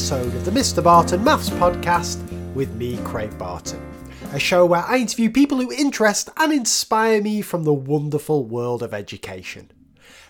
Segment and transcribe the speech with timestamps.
[0.00, 0.82] episode of the Mr.
[0.82, 2.18] Barton Maths Podcast
[2.54, 3.80] with me, Craig Barton.
[4.32, 8.82] A show where I interview people who interest and inspire me from the wonderful world
[8.82, 9.70] of education.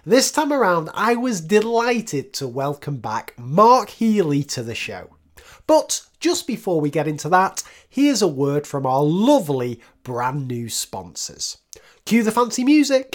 [0.06, 5.10] This time around, I was delighted to welcome back Mark Healy to the show.
[5.66, 10.70] But just before we get into that, here's a word from our lovely brand new
[10.70, 11.58] sponsors.
[12.06, 13.12] Cue the fancy music.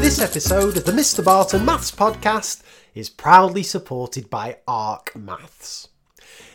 [0.00, 1.24] This episode of the Mr.
[1.24, 2.62] Barton Maths Podcast
[2.98, 5.88] is proudly supported by ARC Maths.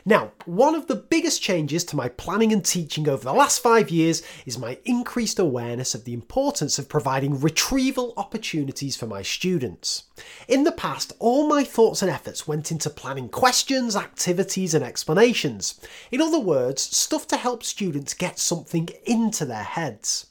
[0.05, 3.89] Now, one of the biggest changes to my planning and teaching over the last five
[3.89, 10.03] years is my increased awareness of the importance of providing retrieval opportunities for my students.
[10.49, 15.79] In the past, all my thoughts and efforts went into planning questions, activities, and explanations.
[16.11, 20.27] In other words, stuff to help students get something into their heads.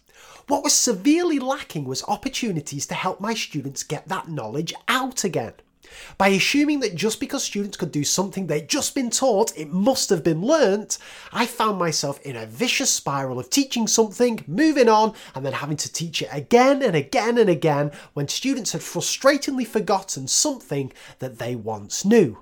[0.49, 5.55] What was severely lacking was opportunities to help my students get that knowledge out again.
[6.19, 10.11] By assuming that just because students could do something they'd just been taught, it must
[10.11, 10.99] have been learnt,
[11.33, 15.77] I found myself in a vicious spiral of teaching something, moving on, and then having
[15.79, 21.39] to teach it again and again and again when students had frustratingly forgotten something that
[21.39, 22.39] they once knew.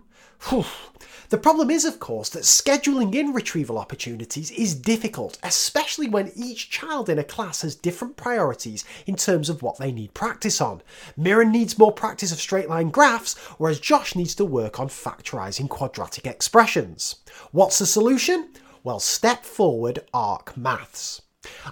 [1.30, 6.70] The problem is, of course, that scheduling in retrieval opportunities is difficult, especially when each
[6.70, 10.82] child in a class has different priorities in terms of what they need practice on.
[11.16, 15.68] Mirren needs more practice of straight line graphs, whereas Josh needs to work on factorising
[15.68, 17.14] quadratic expressions.
[17.52, 18.48] What's the solution?
[18.82, 21.22] Well, step forward Arc Maths.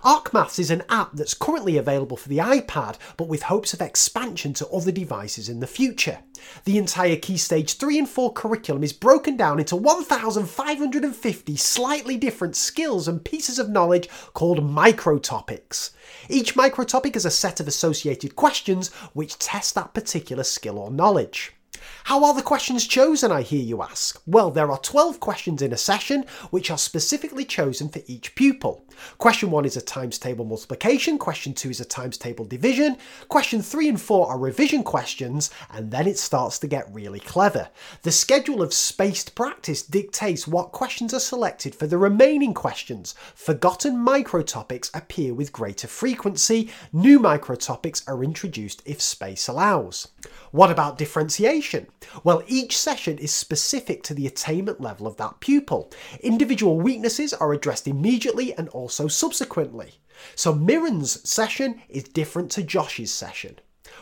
[0.03, 4.55] ArcMaths is an app that's currently available for the iPad, but with hopes of expansion
[4.55, 6.21] to other devices in the future.
[6.65, 12.57] The entire Key Stage 3 and 4 curriculum is broken down into 1,550 slightly different
[12.57, 15.91] skills and pieces of knowledge called microtopics.
[16.31, 21.58] Each microtopic is a set of associated questions which test that particular skill or knowledge.
[22.09, 24.19] How are the questions chosen, I hear you ask?
[24.27, 28.83] Well, there are 12 questions in a session, which are specifically chosen for each pupil.
[29.19, 32.97] Question 1 is a times table multiplication, question 2 is a times table division,
[33.29, 37.69] question 3 and 4 are revision questions, and then it starts to get really clever.
[38.05, 43.15] The schedule of spaced practice dictates what questions are selected for the remaining questions.
[43.35, 50.09] Forgotten microtopics appear with greater frequency, new microtopics are introduced if space allows.
[50.53, 51.87] What about differentiation?
[52.25, 55.91] Well, each session is specific to the attainment level of that pupil.
[56.21, 59.95] Individual weaknesses are addressed immediately and also subsequently.
[60.35, 63.59] So Mirren's session is different to Josh's session.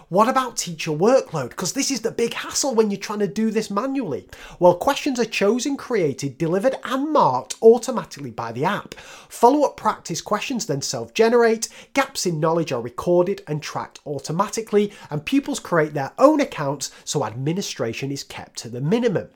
[0.09, 1.49] What about teacher workload?
[1.49, 4.28] Because this is the big hassle when you're trying to do this manually.
[4.61, 8.95] Well, questions are chosen, created, delivered, and marked automatically by the app.
[9.28, 14.93] Follow up practice questions then self generate, gaps in knowledge are recorded and tracked automatically,
[15.11, 19.31] and pupils create their own accounts so administration is kept to the minimum.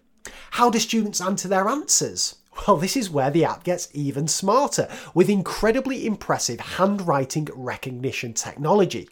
[0.52, 2.36] How do students answer their answers?
[2.66, 9.08] Well, this is where the app gets even smarter with incredibly impressive handwriting recognition technology.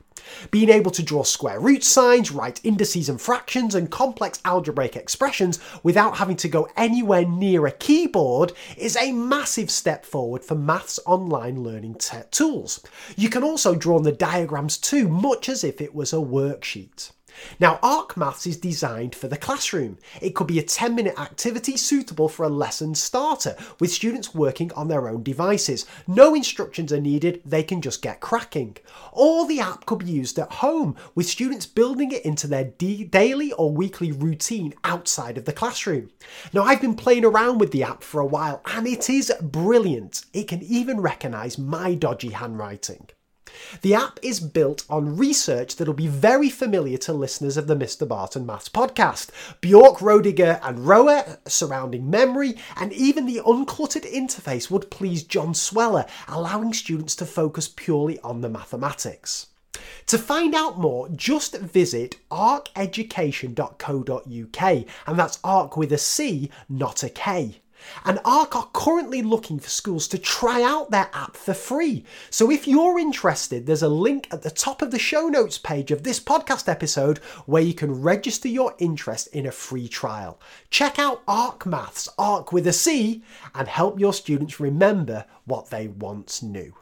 [0.51, 5.59] Being able to draw square root signs, write indices and fractions, and complex algebraic expressions
[5.83, 11.01] without having to go anywhere near a keyboard is a massive step forward for maths
[11.07, 11.97] online learning
[12.31, 12.85] tools.
[13.17, 17.13] You can also draw on the diagrams too, much as if it was a worksheet.
[17.60, 19.99] Now, ArcMaths is designed for the classroom.
[20.21, 24.72] It could be a 10 minute activity suitable for a lesson starter, with students working
[24.72, 25.87] on their own devices.
[26.06, 28.76] No instructions are needed, they can just get cracking.
[29.12, 33.04] Or the app could be used at home, with students building it into their d-
[33.04, 36.10] daily or weekly routine outside of the classroom.
[36.53, 40.25] Now, I've been playing around with the app for a while and it is brilliant.
[40.32, 43.08] It can even recognise my dodgy handwriting.
[43.82, 48.06] The app is built on research that'll be very familiar to listeners of the Mr.
[48.06, 49.31] Barton Maths podcast.
[49.60, 56.06] Bjork, Roediger, and Rohrer surrounding memory, and even the uncluttered interface would please John Sweller,
[56.26, 59.49] allowing students to focus purely on the mathematics.
[60.06, 67.10] To find out more, just visit arceducation.co.uk, and that's arc with a C, not a
[67.10, 67.60] K.
[68.05, 72.05] And ARC are currently looking for schools to try out their app for free.
[72.31, 75.90] So if you're interested, there's a link at the top of the show notes page
[75.90, 80.40] of this podcast episode where you can register your interest in a free trial.
[80.70, 83.23] Check out ARC Maths, ARC with a C,
[83.55, 86.75] and help your students remember what they once knew.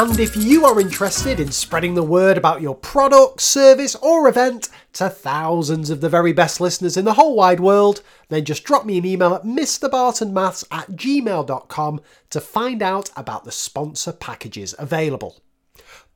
[0.00, 4.70] And if you are interested in spreading the word about your product, service, or event
[4.94, 8.00] to thousands of the very best listeners in the whole wide world,
[8.30, 12.00] then just drop me an email at mrbartonmaths at gmail.com
[12.30, 15.42] to find out about the sponsor packages available.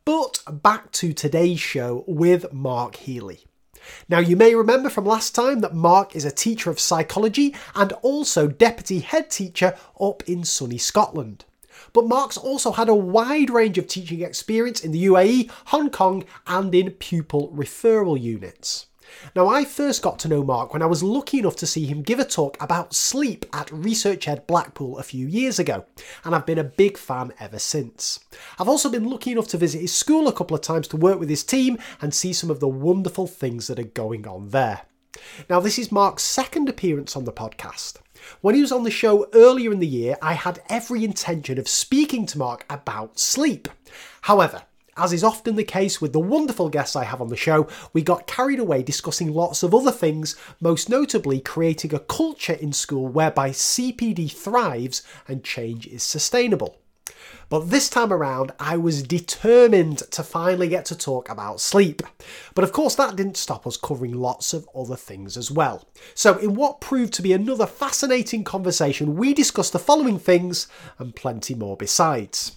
[0.07, 3.45] But back to today's show with Mark Healy.
[4.09, 7.93] Now, you may remember from last time that Mark is a teacher of psychology and
[8.01, 11.45] also deputy head teacher up in sunny Scotland
[11.95, 16.25] but Mark's also had a wide range of teaching experience in the UAE, Hong Kong,
[16.47, 18.87] and in pupil referral units.
[19.37, 22.03] Now, I first got to know Mark when I was lucky enough to see him
[22.03, 25.87] give a talk about sleep at Research Ed Blackpool a few years ago,
[26.25, 28.21] and I've been a big fan ever since.
[28.59, 31.21] I've also been lucky enough to visit his school a couple of times to work
[31.21, 34.83] with his team and see some of the wonderful things that are going on there.
[35.49, 37.99] Now, this is Mark's second appearance on the podcast.
[38.41, 41.69] When he was on the show earlier in the year, I had every intention of
[41.69, 43.69] speaking to Mark about sleep.
[44.23, 44.63] However,
[44.97, 48.03] as is often the case with the wonderful guests I have on the show, we
[48.03, 53.09] got carried away discussing lots of other things, most notably creating a culture in school
[53.09, 56.79] whereby CPD thrives and change is sustainable.
[57.49, 62.03] But this time around, I was determined to finally get to talk about sleep.
[62.55, 65.89] But of course, that didn't stop us covering lots of other things as well.
[66.15, 70.69] So, in what proved to be another fascinating conversation, we discussed the following things
[70.99, 72.53] and plenty more besides.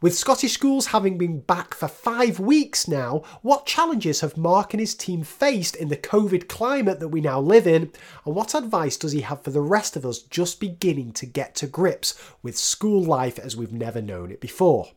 [0.00, 4.80] With Scottish schools having been back for five weeks now, what challenges have Mark and
[4.80, 7.92] his team faced in the COVID climate that we now live in?
[8.24, 11.54] And what advice does he have for the rest of us just beginning to get
[11.56, 14.88] to grips with school life as we've never known it before?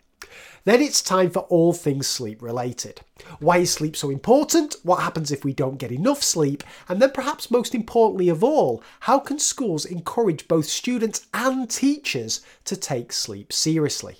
[0.64, 3.02] Then it's time for all things sleep related.
[3.40, 4.76] Why is sleep so important?
[4.84, 6.64] What happens if we don't get enough sleep?
[6.88, 12.42] And then, perhaps most importantly of all, how can schools encourage both students and teachers
[12.66, 14.18] to take sleep seriously?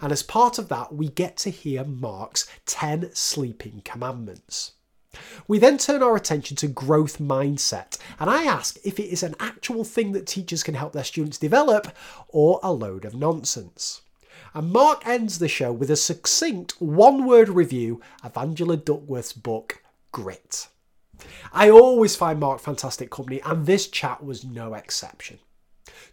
[0.00, 4.72] And as part of that, we get to hear Mark's 10 sleeping commandments.
[5.48, 9.34] We then turn our attention to growth mindset, and I ask if it is an
[9.40, 11.88] actual thing that teachers can help their students develop
[12.28, 14.02] or a load of nonsense.
[14.56, 19.82] And Mark ends the show with a succinct one word review of Angela Duckworth's book,
[20.12, 20.68] Grit.
[21.52, 25.40] I always find Mark fantastic company, and this chat was no exception.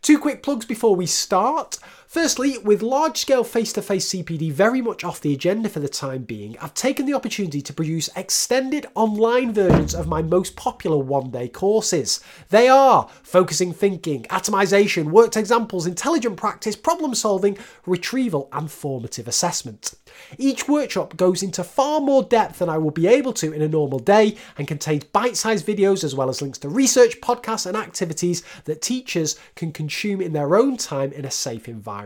[0.01, 1.80] Two quick plugs before we start.
[2.13, 5.89] Firstly, with large scale face to face CPD very much off the agenda for the
[5.89, 11.00] time being, I've taken the opportunity to produce extended online versions of my most popular
[11.00, 12.19] one day courses.
[12.50, 17.57] They are focusing thinking, atomization, worked examples, intelligent practice, problem solving,
[17.88, 19.95] retrieval, and formative assessment.
[20.38, 23.68] Each workshop goes into far more depth than I will be able to in a
[23.68, 27.75] normal day and contains bite sized videos as well as links to research, podcasts, and
[27.75, 32.02] activities that teachers can consume in their own time in a safe environment.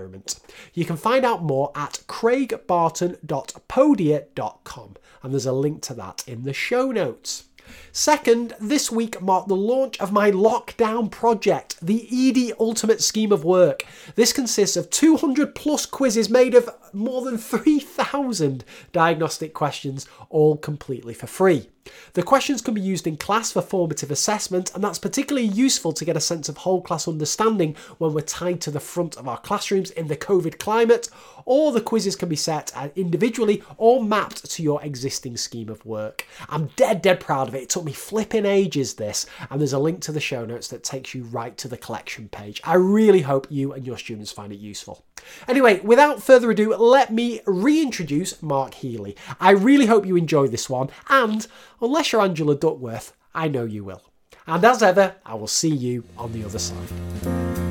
[0.73, 6.53] You can find out more at craigbarton.podia.com, and there's a link to that in the
[6.53, 7.45] show notes.
[7.91, 13.43] Second, this week marked the launch of my lockdown project, the Eedi Ultimate Scheme of
[13.43, 13.83] Work.
[14.15, 21.13] This consists of 200 plus quizzes made of more than 3,000 diagnostic questions, all completely
[21.13, 21.69] for free.
[22.13, 26.05] The questions can be used in class for formative assessment, and that's particularly useful to
[26.05, 29.39] get a sense of whole class understanding when we're tied to the front of our
[29.39, 31.09] classrooms in the COVID climate,
[31.47, 36.27] or the quizzes can be set individually or mapped to your existing scheme of work.
[36.49, 37.63] I'm dead, dead proud of it.
[37.63, 40.83] It took me flipping ages, this, and there's a link to the show notes that
[40.83, 42.61] takes you right to the collection page.
[42.65, 45.05] I really hope you and your students find it useful.
[45.47, 49.15] Anyway, without further ado, let me reintroduce Mark Healy.
[49.39, 51.47] I really hope you enjoy this one, and
[51.81, 54.03] unless you're Angela Duckworth, I know you will.
[54.45, 57.66] And as ever, I will see you on the other side.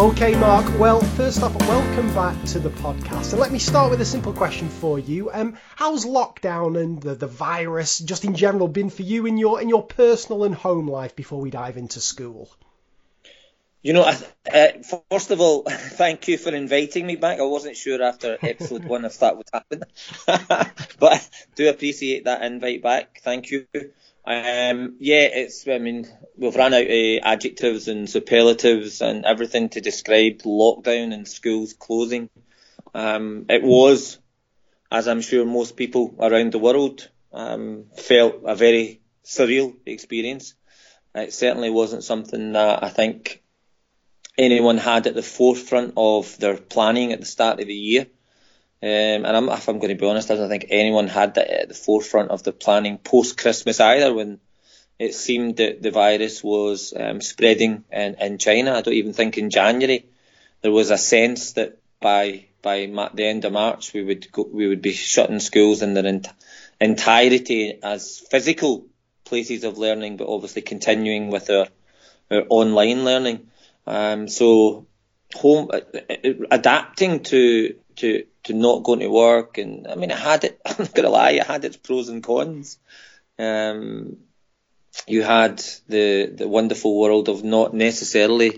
[0.00, 0.78] Okay, Mark.
[0.78, 3.32] Well, first off, welcome back to the podcast.
[3.32, 5.30] And let me start with a simple question for you.
[5.30, 9.60] Um, how's lockdown and the, the virus, just in general, been for you in your
[9.60, 12.48] in your personal and home life before we dive into school?
[13.82, 14.10] You know,
[14.50, 14.68] uh,
[15.10, 17.38] first of all, thank you for inviting me back.
[17.38, 19.82] I wasn't sure after episode one if that would happen,
[20.26, 21.20] but I
[21.56, 23.20] do appreciate that invite back.
[23.22, 23.66] Thank you.
[24.30, 25.66] Um, yeah, it's.
[25.66, 26.06] I mean,
[26.36, 32.30] we've run out of adjectives and superlatives and everything to describe lockdown and schools closing.
[32.94, 34.20] Um, it was,
[34.88, 40.54] as I'm sure most people around the world um, felt, a very surreal experience.
[41.12, 43.42] It certainly wasn't something that I think
[44.38, 48.06] anyone had at the forefront of their planning at the start of the year.
[48.82, 51.48] Um, and I'm, if I'm going to be honest, I don't think anyone had that
[51.48, 54.40] at the forefront of the planning post Christmas either when
[54.98, 58.72] it seemed that the virus was um, spreading in, in China.
[58.72, 60.06] I don't even think in January
[60.62, 64.66] there was a sense that by by the end of March we would go, we
[64.66, 66.28] would be shutting schools in their ent-
[66.80, 68.86] entirety as physical
[69.24, 71.68] places of learning, but obviously continuing with our,
[72.30, 73.48] our online learning.
[73.86, 74.86] Um, so
[75.34, 75.70] home
[76.50, 80.60] adapting to to to not going to work, and I mean, it had it.
[80.66, 82.78] I'm not gonna lie, it had its pros and cons.
[83.38, 84.18] Um,
[85.06, 88.56] you had the the wonderful world of not necessarily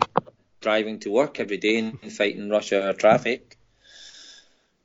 [0.61, 3.59] driving to work every day and fighting rush hour traffic.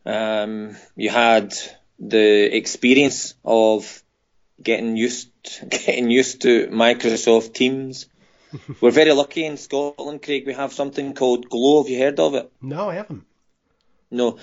[0.06, 1.54] Um, you had
[2.00, 4.04] the experience of
[4.62, 5.32] getting used
[5.70, 8.08] getting used to Microsoft Teams.
[8.82, 10.46] We're very lucky in Scotland, Craig.
[10.48, 11.84] We have something called Glow.
[11.84, 12.52] Have you heard of it?
[12.62, 13.26] No, I haven't.
[14.10, 14.38] No,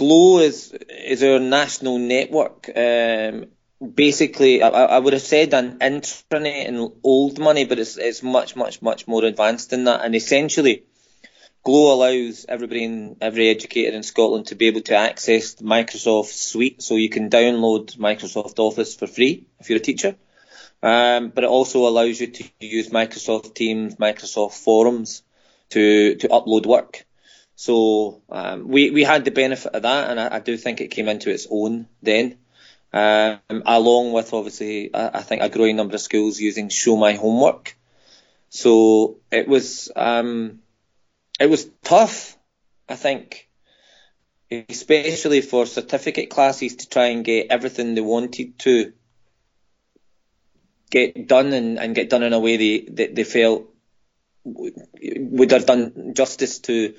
[0.00, 2.70] Glow is is our national network.
[2.74, 3.48] Um,
[3.94, 8.56] basically, I, I, would have said an intranet in old money, but it's it's much
[8.56, 10.02] much much more advanced than that.
[10.02, 10.84] And essentially,
[11.64, 16.32] Glow allows everybody in, every educator in Scotland to be able to access the Microsoft
[16.32, 20.16] Suite, so you can download Microsoft Office for free if you're a teacher.
[20.82, 25.22] Um, but it also allows you to use Microsoft Teams, Microsoft Forums
[25.68, 27.04] to to upload work.
[27.60, 30.92] So um, we we had the benefit of that, and I, I, do think it
[30.92, 32.38] came into its own then.
[32.90, 37.12] Um, along with obviously, I, I, think a growing number of schools using Show My
[37.12, 37.76] Homework.
[38.48, 40.60] So it was um,
[41.38, 42.34] it was tough,
[42.88, 43.50] I think,
[44.50, 48.94] especially for certificate classes to try and get everything they wanted to
[50.88, 53.68] get done and, and get done in a way they, they, they felt
[54.44, 56.94] would have done justice to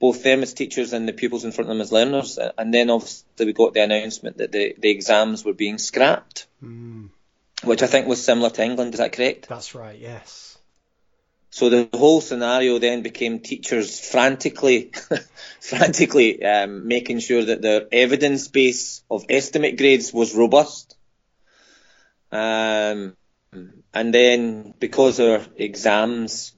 [0.00, 2.38] both them as teachers and the pupils in front of them as learners.
[2.58, 7.08] And then obviously we got the announcement that the, the exams were being scrapped, mm.
[7.62, 8.94] which I think was similar to England.
[8.94, 9.48] Is that correct?
[9.48, 10.58] That's right, yes.
[11.50, 14.90] So the whole scenario then became teachers frantically,
[15.60, 20.96] frantically um, making sure that their evidence base of estimate grades was robust.
[22.32, 23.16] Um,
[23.94, 26.52] and then because our exams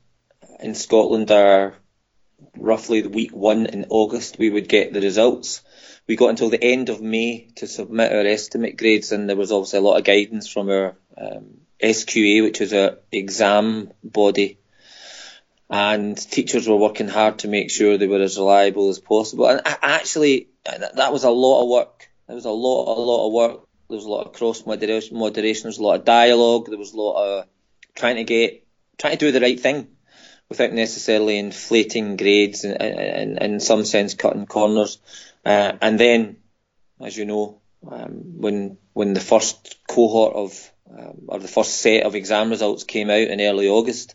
[0.60, 1.74] in Scotland are
[2.56, 5.62] roughly the week one in August, we would get the results.
[6.06, 9.52] We got until the end of May to submit our estimate grades, and there was
[9.52, 14.58] obviously a lot of guidance from our um, SQA, which is our exam body
[15.68, 19.48] and teachers were working hard to make sure they were as reliable as possible.
[19.48, 22.08] And actually, that was a lot of work.
[22.26, 23.60] There was a lot, a lot of work.
[23.88, 25.18] There was a lot of cross moderation.
[25.18, 26.66] There was a lot of dialogue.
[26.68, 27.46] There was a lot of
[27.94, 28.64] trying to get,
[28.98, 29.88] trying to do the right thing,
[30.48, 34.98] without necessarily inflating grades and, and, and in some sense cutting corners.
[35.44, 36.36] Uh, and then,
[37.00, 42.04] as you know, um, when when the first cohort of um, or the first set
[42.04, 44.14] of exam results came out in early August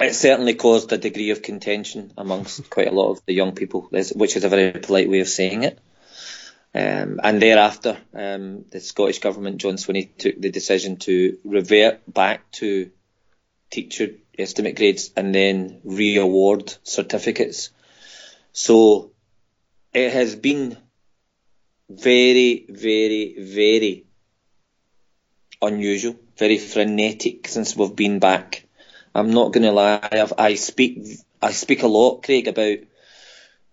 [0.00, 3.82] it certainly caused a degree of contention amongst quite a lot of the young people,
[3.90, 5.78] which is a very polite way of saying it.
[6.74, 12.50] Um, and thereafter, um, the Scottish Government, John Swinney, took the decision to revert back
[12.52, 12.90] to
[13.70, 14.08] teacher
[14.38, 17.70] estimate grades and then re-award certificates.
[18.52, 19.12] So
[19.92, 20.76] it has been
[21.88, 24.06] very, very, very
[25.60, 28.66] unusual, very frenetic since we've been back
[29.14, 30.08] I'm not going to lie.
[30.10, 31.04] I've, I speak
[31.40, 32.78] I speak a lot, Craig, about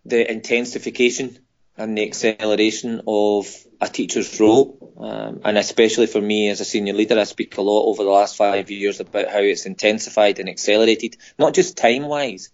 [0.05, 1.37] the intensification
[1.77, 3.47] and the acceleration of
[3.81, 7.61] a teacher's role, um, and especially for me as a senior leader, I speak a
[7.61, 12.03] lot over the last five years about how it's intensified and accelerated, not just time
[12.03, 12.49] wise,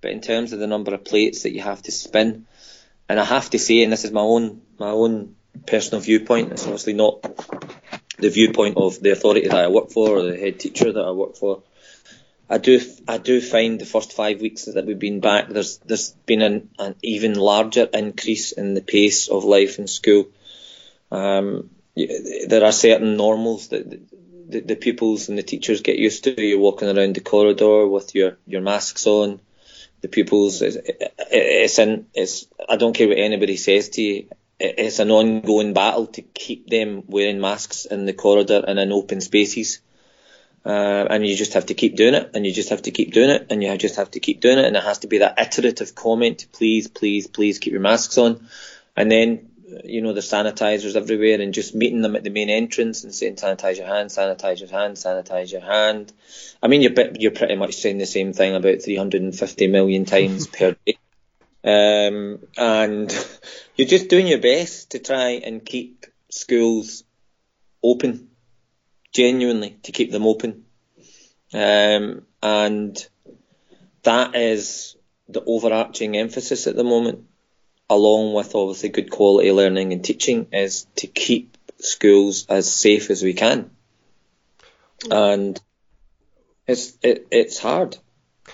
[0.00, 2.46] but in terms of the number of plates that you have to spin.
[3.08, 6.52] And I have to say, and this is my own my own personal viewpoint.
[6.52, 7.22] It's obviously not
[8.18, 11.10] the viewpoint of the authority that I work for or the head teacher that I
[11.12, 11.62] work for.
[12.48, 16.10] I do I do find the first five weeks that we've been back, there's there's
[16.26, 20.26] been an, an even larger increase in the pace of life in school.
[21.10, 23.90] Um, there are certain normals that
[24.48, 26.40] the, the pupils and the teachers get used to.
[26.40, 29.40] You're walking around the corridor with your, your masks on.
[30.00, 30.76] The pupils, it's,
[31.30, 36.06] it's in, it's, I don't care what anybody says to you, it's an ongoing battle
[36.08, 39.80] to keep them wearing masks in the corridor and in open spaces.
[40.64, 43.12] Uh, and you just have to keep doing it, and you just have to keep
[43.12, 45.18] doing it, and you just have to keep doing it, and it has to be
[45.18, 48.46] that iterative comment, please, please, please keep your masks on,
[48.96, 49.50] and then
[49.84, 53.36] you know the sanitizers everywhere, and just meeting them at the main entrance and saying
[53.36, 56.12] sanitize your hand, sanitize your hand, sanitize your hand.
[56.62, 60.76] I mean, you're you're pretty much saying the same thing about 350 million times per
[60.86, 60.96] day,
[61.64, 63.26] um, and
[63.76, 67.02] you're just doing your best to try and keep schools
[67.82, 68.28] open
[69.12, 70.64] genuinely to keep them open.
[71.54, 73.06] Um, and
[74.02, 74.96] that is
[75.28, 77.26] the overarching emphasis at the moment,
[77.88, 83.22] along with obviously good quality learning and teaching, is to keep schools as safe as
[83.22, 83.70] we can.
[85.10, 85.60] And
[86.66, 87.98] it's it, it's hard.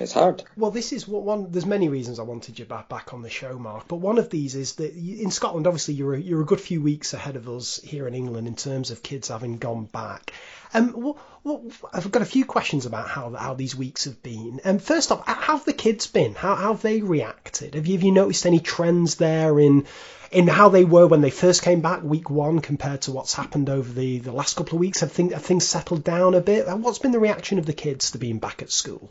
[0.01, 0.45] It's hard.
[0.57, 1.51] Well, this is what one.
[1.51, 3.89] There's many reasons I wanted you back back on the show, Mark.
[3.89, 6.81] But one of these is that in Scotland, obviously, you're a, you're a good few
[6.81, 10.33] weeks ahead of us here in England in terms of kids having gone back.
[10.73, 14.61] Um, what, what, I've got a few questions about how how these weeks have been.
[14.65, 16.35] Um, first off, how have the kids been?
[16.35, 17.75] How, how have they reacted?
[17.75, 19.87] Have you, have you noticed any trends there in
[20.31, 23.69] in how they were when they first came back, week one, compared to what's happened
[23.69, 25.01] over the, the last couple of weeks?
[25.01, 26.69] Have, thing, have things settled down a bit?
[26.69, 29.11] What's been the reaction of the kids to being back at school?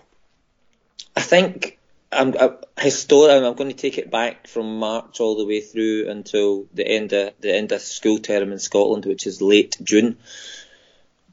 [1.18, 1.80] I think
[2.12, 3.32] I'm uh, historic.
[3.32, 7.12] I'm going to take it back from March all the way through until the end
[7.12, 10.18] of the end of school term in Scotland, which is late June.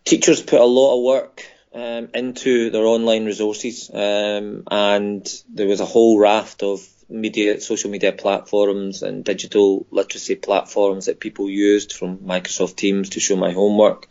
[0.07, 5.81] Teachers put a lot of work um, into their online resources, um, and there was
[5.81, 11.93] a whole raft of media, social media platforms and digital literacy platforms that people used
[11.93, 14.09] from Microsoft Teams to show my homework.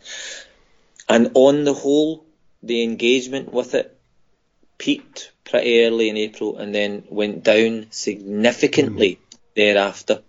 [1.08, 2.24] And on the whole,
[2.62, 3.98] the engagement with it
[4.78, 9.38] peaked pretty early in April and then went down significantly mm.
[9.54, 10.22] thereafter.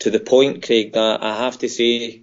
[0.00, 2.22] To the point, Craig, that I have to say,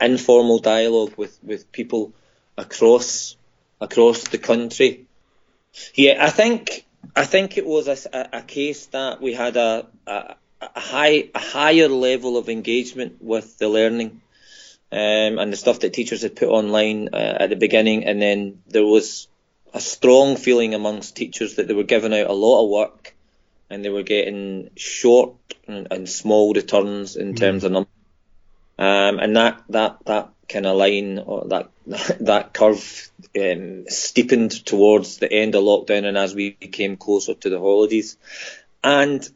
[0.00, 2.12] informal dialogue with, with people
[2.56, 3.36] across
[3.80, 5.06] across the country.
[5.94, 10.36] Yeah, I think I think it was a, a case that we had a, a,
[10.60, 14.20] a high a higher level of engagement with the learning
[14.92, 18.62] um, and the stuff that teachers had put online uh, at the beginning, and then
[18.68, 19.28] there was
[19.76, 23.14] a strong feeling amongst teachers that they were giving out a lot of work
[23.68, 25.34] and they were getting short
[25.68, 27.38] and, and small returns in mm.
[27.38, 27.92] terms of numbers.
[28.78, 31.68] Um, and that, that, that kind of line or that,
[32.20, 37.50] that curve, um, steepened towards the end of lockdown and as we came closer to
[37.50, 38.16] the holidays.
[38.82, 39.28] And,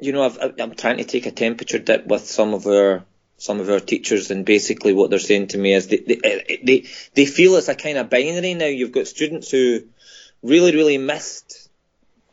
[0.00, 3.04] you know, i am trying to take a temperature dip with some of our
[3.40, 6.40] some of our teachers, and basically what they're saying to me is they they eh,
[6.46, 8.66] eh, they, they feel it's a kind of binary now.
[8.66, 9.84] You've got students who
[10.42, 11.68] really really missed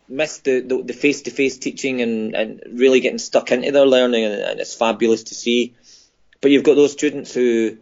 [0.10, 4.26] missed the the face to face teaching and and really getting stuck into their learning,
[4.26, 5.76] and, and it's fabulous to see.
[6.42, 7.78] But you've got those students who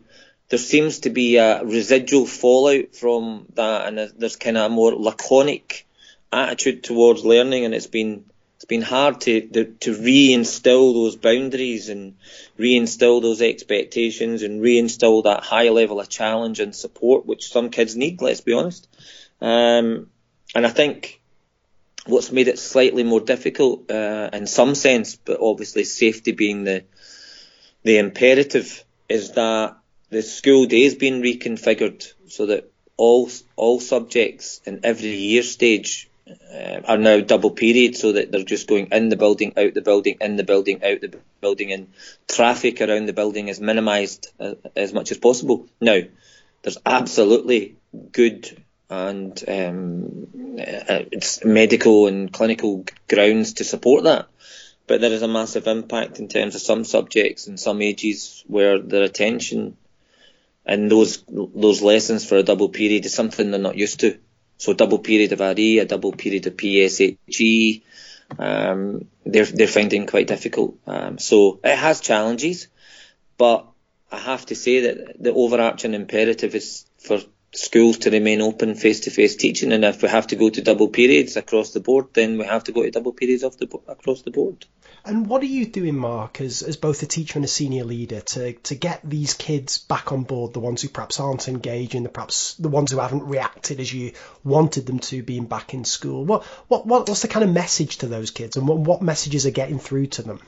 [0.50, 4.94] there seems to be a residual fallout from that, and there's kind of a more
[4.94, 5.88] laconic
[6.32, 8.26] attitude towards learning, and it's been
[8.66, 12.16] it's been hard to, to, to reinstill those boundaries and
[12.58, 17.96] reinstill those expectations and reinstill that high level of challenge and support which some kids
[17.96, 18.24] need.
[18.24, 18.88] Let's be honest.
[19.40, 20.10] Um,
[20.56, 21.22] and I think
[22.08, 26.86] what's made it slightly more difficult uh, in some sense, but obviously safety being the
[27.84, 29.78] the imperative, is that
[30.10, 36.10] the school day has been reconfigured so that all all subjects in every year stage
[36.30, 39.82] uh, are now double period so that they're just going in the building, out the
[39.82, 41.94] building, in the building, out the building, and
[42.28, 45.68] traffic around the building is minimised uh, as much as possible.
[45.80, 46.00] Now,
[46.64, 47.78] there's absolutely
[48.12, 50.28] good and um,
[50.60, 54.28] uh, it's medical and clinical grounds to support that.
[54.88, 58.80] But there is a massive impact in terms of some subjects and some ages where
[58.80, 59.78] their attention
[60.66, 64.20] and those those lessons for a double period is something they're not used to.
[64.58, 67.82] So double period of RE, a double period of PSHE,
[68.40, 70.78] um, they're they're finding quite difficult.
[70.88, 72.68] Um, so it has challenges,
[73.38, 73.68] but
[74.12, 77.20] I have to say that the overarching imperative is for
[77.56, 80.62] schools to remain open face to face teaching, and if we have to go to
[80.62, 84.22] double periods across the board, then we have to go to double periods the, across
[84.22, 84.66] the board.
[85.06, 88.22] And what are you doing, Mark, as, as both a teacher and a senior leader,
[88.22, 92.10] to, to get these kids back on board, the ones who perhaps aren't engaging, the
[92.10, 94.14] perhaps the ones who haven't reacted as you
[94.44, 96.26] wanted them to being back in school?
[96.26, 99.46] What, what, what what's the kind of message to those kids, and what, what messages
[99.46, 100.40] are getting through to them?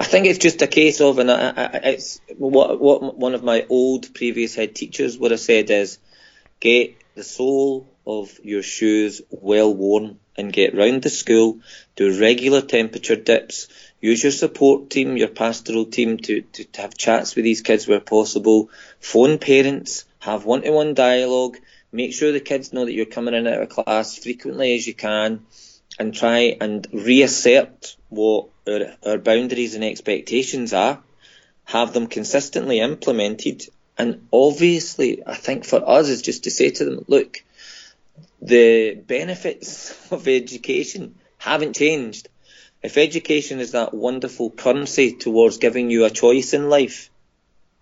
[0.00, 3.42] I think it's just a case of, and I, I, it's what what one of
[3.42, 5.98] my old previous head teachers would have said is,
[6.60, 11.60] get the sole of your shoes well worn and get round the school,
[11.96, 13.68] do regular temperature dips,
[14.00, 17.88] use your support team, your pastoral team to, to, to have chats with these kids
[17.88, 21.56] where possible, phone parents, have one-to-one dialogue,
[21.92, 24.86] make sure the kids know that you're coming in and out of class frequently as
[24.86, 25.46] you can,
[25.98, 31.00] and try and reassert what our, our boundaries and expectations are,
[31.64, 33.66] have them consistently implemented,
[33.98, 37.42] and obviously, I think for us is just to say to them, look,
[38.42, 42.28] the benefits of education haven't changed.
[42.82, 47.10] If education is that wonderful currency towards giving you a choice in life,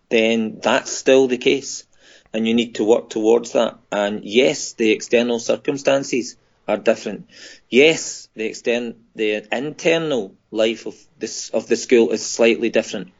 [0.08, 1.84] then that's still the case.
[2.32, 3.78] And you need to work towards that.
[3.90, 7.28] And yes, the external circumstances are different.
[7.68, 13.12] Yes, the the internal life of this of the school is slightly different.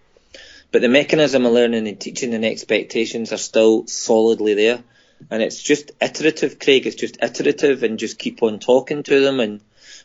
[0.75, 4.83] But the mechanism of learning and teaching and expectations are still solidly there.
[5.31, 6.85] And it's just iterative, Craig.
[6.85, 9.39] It's just iterative and just keep on talking to them.
[9.39, 9.61] And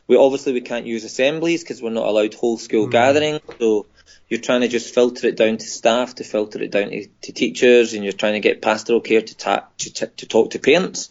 [0.05, 2.91] we obviously we can't use assemblies because we're not allowed whole school mm.
[2.91, 3.41] gatherings.
[3.57, 3.87] So
[4.27, 7.31] you're trying to just filter it down to staff, to filter it down to, to
[7.31, 11.09] teachers, and you're trying to get pastoral care to, ta- to, to talk to parents.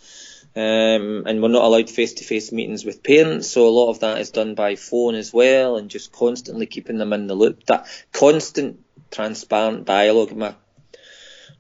[0.55, 4.31] Um, and we're not allowed face-to-face meetings with parents, so a lot of that is
[4.31, 7.65] done by phone as well, and just constantly keeping them in the loop.
[7.67, 10.35] That constant, transparent dialogue.
[10.35, 10.55] My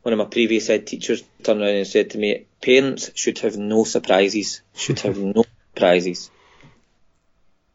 [0.02, 3.56] one of my previous head teachers turned around and said to me, parents should have
[3.56, 6.30] no surprises, should have no surprises.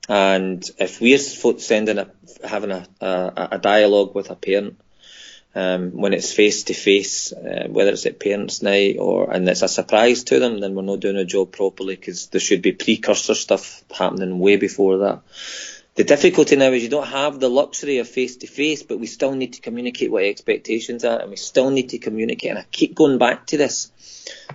[0.10, 2.10] And if we're sending a,
[2.44, 4.80] having a, a, a dialogue with a parent,
[5.56, 7.32] um, when it's face to face,
[7.68, 11.00] whether it's at parents' night or and it's a surprise to them, then we're not
[11.00, 15.22] doing our job properly because there should be precursor stuff happening way before that.
[15.96, 19.06] The difficulty now is you don't have the luxury of face to face, but we
[19.06, 22.50] still need to communicate what expectations are, and we still need to communicate.
[22.50, 23.92] And I keep going back to this,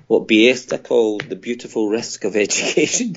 [0.09, 3.17] what Biesta called the beautiful risk of education,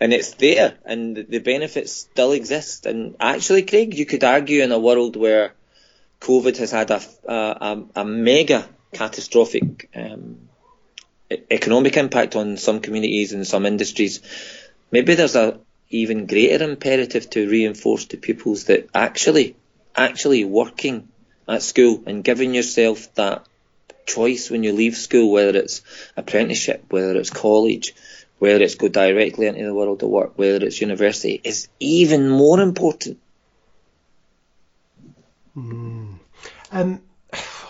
[0.00, 2.86] and it's there, and the benefits still exist.
[2.86, 5.52] And actually, Craig, you could argue in a world where
[6.22, 10.48] COVID has had a, a, a mega catastrophic um,
[11.50, 14.20] economic impact on some communities and some industries.
[14.90, 19.56] Maybe there's a even greater imperative to reinforce to pupils that actually,
[19.94, 21.08] actually working
[21.48, 23.44] at school and giving yourself that
[24.06, 25.82] choice when you leave school, whether it's
[26.16, 27.94] apprenticeship, whether it's college,
[28.38, 32.60] whether it's go directly into the world of work, whether it's university, is even more
[32.60, 33.18] important.
[35.56, 36.18] Mm.
[36.72, 37.02] Um,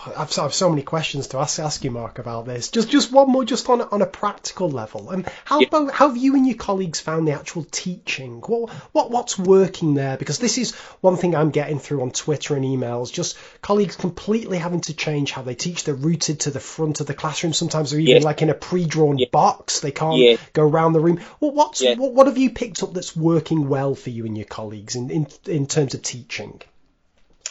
[0.07, 2.71] I've, I've so many questions to ask ask you, Mark, about this.
[2.71, 5.11] Just just one more, just on on a practical level.
[5.11, 5.69] And um, how yeah.
[5.69, 8.41] about how have you and your colleagues found the actual teaching?
[8.41, 10.17] What what what's working there?
[10.17, 13.13] Because this is one thing I'm getting through on Twitter and emails.
[13.13, 15.85] Just colleagues completely having to change how they teach.
[15.85, 17.53] They're rooted to the front of the classroom.
[17.53, 18.25] Sometimes they're even yeah.
[18.25, 19.27] like in a pre-drawn yeah.
[19.31, 19.81] box.
[19.81, 21.21] They can't go around the room.
[21.41, 24.47] Well, what's what, what have you picked up that's working well for you and your
[24.47, 26.63] colleagues in in, in terms of teaching?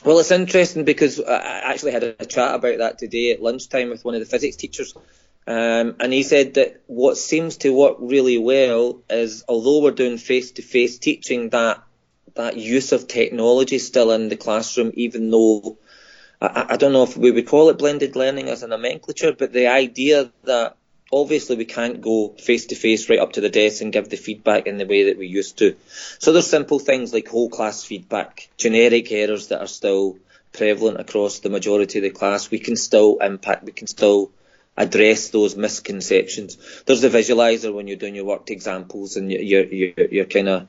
[0.06, 4.06] Well, it's interesting because I actually had a chat about that today at lunchtime with
[4.06, 4.94] one of the physics teachers.
[5.46, 10.18] Um, and he said that what seems to work really well is, although we're doing
[10.18, 11.84] face-to-face teaching, that
[12.36, 15.78] that use of technology still in the classroom, even though
[16.40, 19.52] I, I don't know if we would call it blended learning as a nomenclature, but
[19.52, 20.78] the idea that
[21.12, 24.18] obviously we can't go face to face right up to the desk and give the
[24.18, 25.76] feedback in the way that we used to.
[26.20, 30.18] So there's simple things like whole class feedback, generic errors that are still
[30.54, 32.52] prevalent across the majority of the class.
[32.52, 34.32] We can still impact, we can still
[34.78, 36.58] address those misconceptions.
[36.86, 40.68] There's the visualizer when you're doing your worked examples and you're, you're kind of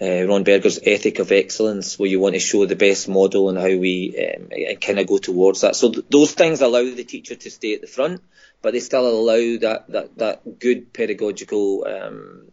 [0.00, 3.58] uh, Ron Berger's ethic of excellence, where you want to show the best model and
[3.58, 5.74] how we um, kind of go towards that.
[5.74, 8.22] So th- those things allow the teacher to stay at the front,
[8.62, 12.48] but they still allow that that, that good pedagogical um,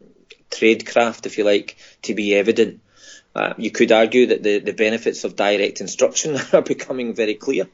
[0.50, 2.82] tradecraft, if you like, to be evident.
[3.36, 7.68] Uh, you could argue that the, the benefits of direct instruction are becoming very clear.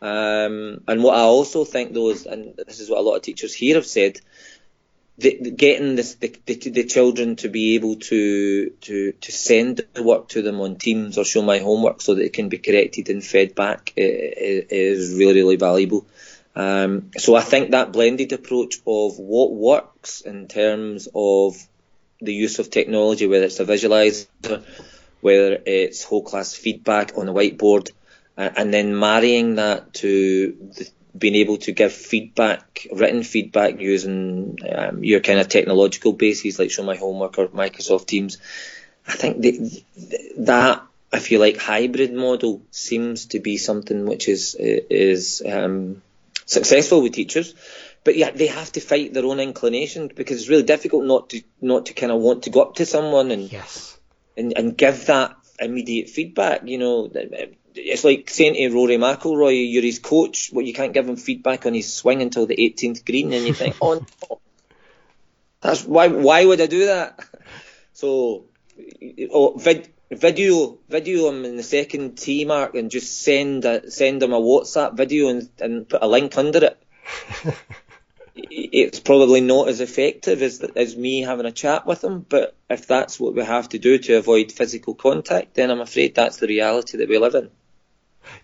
[0.00, 3.22] Um, and what I also think, though, is, and this is what a lot of
[3.22, 4.20] teachers here have said,
[5.18, 10.02] the, getting this, the, the, the, children to be able to, to, to send the
[10.02, 13.08] work to them on Teams or show my homework so that it can be corrected
[13.08, 16.06] and fed back is really, really valuable.
[16.56, 21.54] Um, so I think that blended approach of what works in terms of
[22.20, 24.64] the use of technology, whether it's a visualizer,
[25.20, 27.90] whether it's whole class feedback on the whiteboard,
[28.38, 35.04] and then marrying that to the, being able to give feedback, written feedback using um,
[35.04, 38.38] your kind of technological bases like Show My Homework or Microsoft Teams.
[39.06, 39.42] I think
[40.38, 46.02] that, if you like, hybrid model seems to be something which is is um,
[46.46, 47.54] successful with teachers.
[48.04, 51.42] But yeah, they have to fight their own inclinations because it's really difficult not to
[51.60, 53.98] not to kind of want to go up to someone and yes.
[54.36, 56.62] and, and give that immediate feedback.
[56.64, 57.10] You know,
[57.74, 61.66] it's like saying to Rory McIlroy, "You're his coach, but you can't give him feedback
[61.66, 63.94] on his swing until the 18th green," and you think, "Oh,
[64.30, 64.40] no.
[65.60, 66.06] that's why.
[66.08, 67.20] Why would I do that?"
[67.92, 68.44] So,
[69.30, 74.22] oh, vid, video video him in the second tee mark and just send a, send
[74.22, 76.82] him a WhatsApp video and, and put a link under it.
[78.36, 82.24] it's probably not as effective as as me having a chat with him.
[82.28, 86.14] But if that's what we have to do to avoid physical contact, then I'm afraid
[86.14, 87.50] that's the reality that we live in.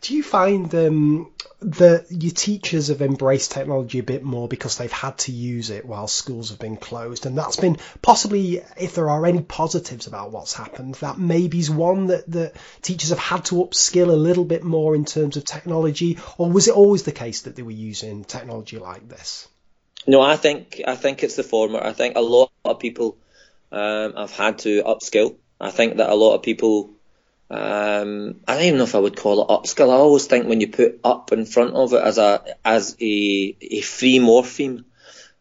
[0.01, 4.91] Do you find um, that your teachers have embraced technology a bit more because they've
[4.93, 7.27] had to use it while schools have been closed?
[7.27, 11.71] And that's been possibly, if there are any positives about what's happened, that maybe is
[11.71, 15.45] one that, that teachers have had to upskill a little bit more in terms of
[15.45, 19.49] technology, or was it always the case that they were using technology like this?
[20.07, 21.81] No, I think I think it's the former.
[21.81, 23.17] I think a lot of people
[23.71, 25.37] um, have had to upskill.
[25.61, 26.91] I think that a lot of people
[27.53, 29.91] um, I don't even know if I would call it upskill.
[29.91, 33.57] I always think when you put up in front of it as a as a
[33.61, 34.85] a free morpheme,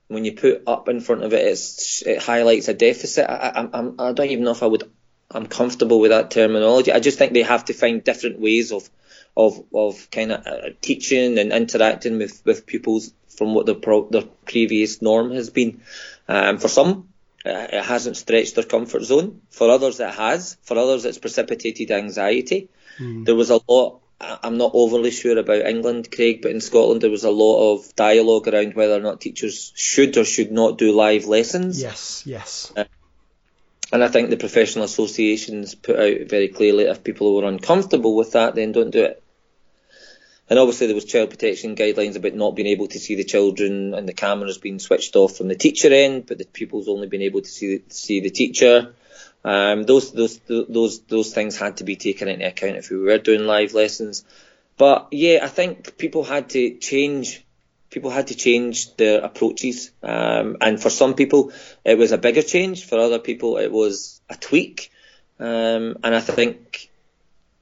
[0.09, 1.57] when you put up in front of it,
[2.05, 3.29] it highlights a deficit.
[3.29, 4.91] I, I, I don't even know if I would.
[5.33, 6.91] I'm comfortable with that terminology.
[6.91, 8.89] I just think they have to find different ways of
[9.37, 14.09] of of kind of uh, teaching and interacting with with pupils from what their pro,
[14.09, 15.81] their previous norm has been.
[16.27, 17.07] Um, for some,
[17.45, 19.41] uh, it hasn't stretched their comfort zone.
[19.49, 20.57] For others, it has.
[20.63, 22.69] For others, it's precipitated anxiety.
[22.99, 23.25] Mm.
[23.25, 24.01] There was a lot.
[24.19, 27.95] I'm not overly sure about England, Craig, but in Scotland there was a lot of
[27.95, 31.81] dialogue around whether or not teachers should or should not do live lessons.
[31.81, 32.71] Yes, yes.
[32.77, 32.83] Uh,
[33.91, 38.33] and I think the professional associations put out very clearly if people were uncomfortable with
[38.33, 39.23] that, then don't do it.
[40.51, 43.93] And obviously there was child protection guidelines about not being able to see the children
[43.93, 47.23] and the cameras being switched off from the teacher end, but the pupils only being
[47.23, 48.93] able to see see the teacher.
[49.45, 53.17] Um, those those those those things had to be taken into account if we were
[53.17, 54.25] doing live lessons.
[54.75, 57.45] But yeah, I think people had to change.
[57.89, 61.53] People had to change their approaches, um, and for some people
[61.85, 62.83] it was a bigger change.
[62.83, 64.91] For other people it was a tweak,
[65.39, 66.90] um, and I think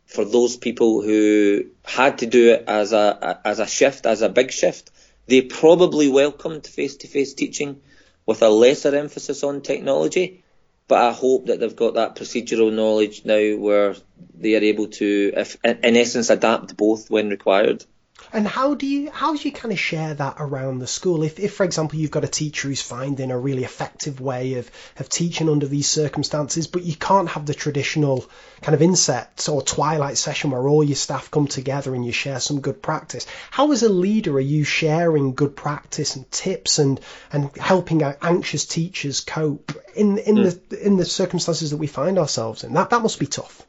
[0.10, 4.30] for those people who had to do it as a as a shift, as a
[4.30, 4.89] big shift,
[5.28, 7.80] they probably welcomed face-to-face teaching
[8.26, 10.43] with a lesser emphasis on technology.
[10.88, 13.95] But I hope that they've got that procedural knowledge now where
[14.34, 17.86] they are able to, if, in essence, adapt both when required.
[18.32, 21.24] And how do you how do you kind of share that around the school?
[21.24, 24.70] If, if for example, you've got a teacher who's finding a really effective way of,
[24.98, 28.30] of teaching under these circumstances, but you can't have the traditional
[28.62, 32.39] kind of inset or twilight session where all your staff come together and you share
[32.39, 33.26] some good practice.
[33.50, 37.00] How as a leader are you sharing good practice and tips and,
[37.32, 40.70] and helping out anxious teachers cope in in mm.
[40.70, 42.74] the in the circumstances that we find ourselves in?
[42.74, 43.65] That that must be tough.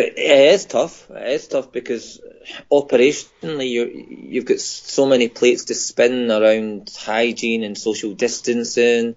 [0.00, 1.10] It is tough.
[1.10, 2.20] It is tough because
[2.70, 9.14] operationally you you've got so many plates to spin around hygiene and social distancing,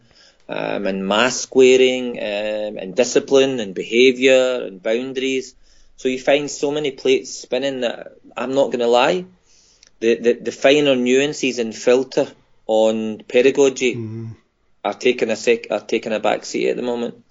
[0.49, 5.55] um, and mask wearing, um, and discipline and behaviour and boundaries.
[5.97, 9.25] So you find so many plates spinning that I'm not going to lie,
[9.99, 12.27] the, the the finer nuances and filter
[12.67, 14.35] on pedagogy mm.
[14.83, 17.22] are taking a sec are taking a back seat at the moment.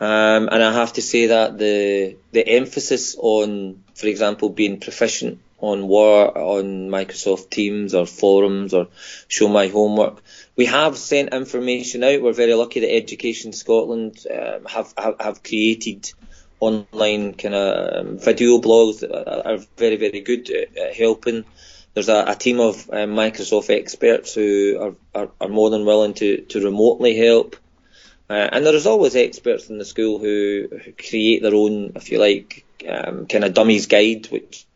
[0.00, 5.38] Um, and I have to say that the the emphasis on, for example, being proficient
[5.58, 8.88] on Word, on Microsoft Teams or forums or
[9.28, 10.22] show my homework.
[10.56, 12.20] We have sent information out.
[12.22, 16.12] We're very lucky that Education Scotland um, have, have, have created
[16.60, 21.44] online kind of um, video blogs that are very very good at helping.
[21.94, 26.14] There's a, a team of um, Microsoft experts who are, are, are more than willing
[26.14, 27.56] to, to remotely help.
[28.28, 32.18] Uh, and there's always experts in the school who, who create their own, if you
[32.18, 34.66] like, um, kind of dummies guide, which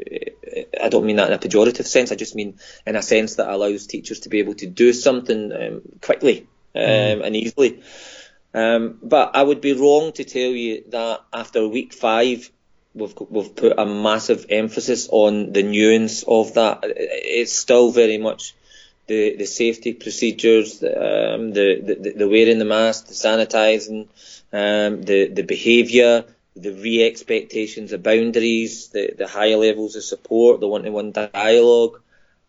[0.00, 2.12] uh, I don't mean that in a pejorative sense.
[2.12, 5.52] I just mean in a sense that allows teachers to be able to do something
[5.52, 7.26] um, quickly um, mm.
[7.26, 7.82] and easily.
[8.54, 12.50] Um, but I would be wrong to tell you that after week five,
[12.94, 16.80] we've we've put a massive emphasis on the nuance of that.
[16.82, 18.54] It's still very much
[19.08, 24.06] the, the safety procedures, um, the, the, the wearing the mask, the sanitising,
[24.52, 30.68] um, the, the behaviour, the re-expectations, the boundaries, the, the higher levels of support, the
[30.68, 32.00] one-to-one dialogue.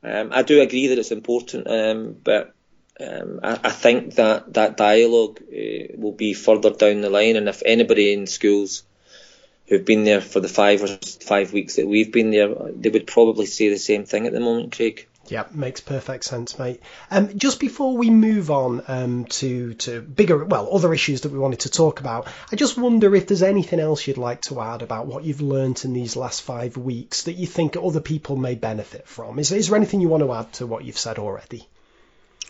[0.04, 2.54] Um, I do agree that it's important, um, but
[3.00, 7.38] um, I, I, think that that dialogue uh, will be further down the line.
[7.38, 8.84] And if anybody in schools
[9.68, 10.88] who've been there for the five or
[11.22, 14.40] five weeks that we've been there, they would probably say the same thing at the
[14.40, 15.08] moment, Craig.
[15.30, 16.82] Yeah, makes perfect sense, mate.
[17.12, 21.38] Um, just before we move on um, to to bigger, well, other issues that we
[21.38, 24.82] wanted to talk about, I just wonder if there's anything else you'd like to add
[24.82, 28.56] about what you've learnt in these last five weeks that you think other people may
[28.56, 29.38] benefit from.
[29.40, 31.68] Is, is there anything you want to add to what you've said already?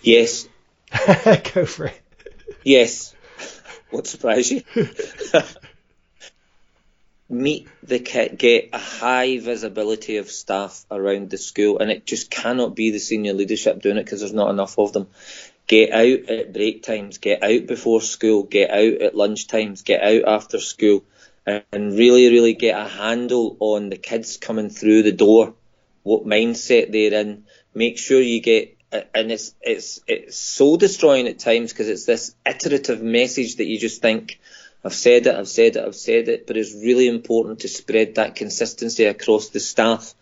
[0.02, 0.48] Yes.
[1.54, 2.02] Go for it.
[2.64, 3.14] Yes.
[3.90, 4.64] What surprised you?
[7.30, 12.32] meet the kit, get a high visibility of staff around the school, and it just
[12.32, 15.08] cannot be the senior leadership doing it because there's not enough of them.
[15.68, 20.02] Get out at break times, get out before school, get out at lunch times, get
[20.02, 21.04] out after school,
[21.46, 25.54] and really, really get a handle on the kids coming through the door,
[26.02, 27.46] what mindset they're in.
[27.76, 32.34] Make sure you get and it's it's it's soul destroying at times because it's this
[32.46, 34.40] iterative message that you just think
[34.84, 38.16] I've said it, I've said it, I've said it, but it's really important to spread
[38.16, 40.14] that consistency across the staff.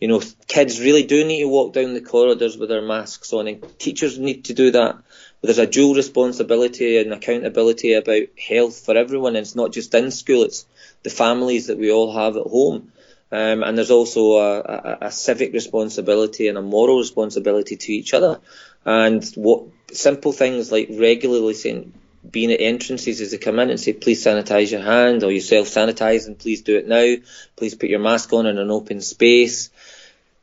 [0.00, 3.48] You know, kids really do need to walk down the corridors with their masks on,
[3.48, 4.98] and teachers need to do that.
[5.40, 9.36] There's a dual responsibility and accountability about health for everyone.
[9.36, 10.66] And it's not just in school; it's
[11.02, 12.92] the families that we all have at home.
[13.32, 18.12] Um, and there's also a, a, a, civic responsibility and a moral responsibility to each
[18.12, 18.40] other.
[18.84, 21.94] And what simple things like regularly saying,
[22.28, 25.68] being at entrances as they come in and say, please sanitize your hand or yourself
[25.68, 27.16] sanitize and please do it now.
[27.56, 29.70] Please put your mask on in an open space.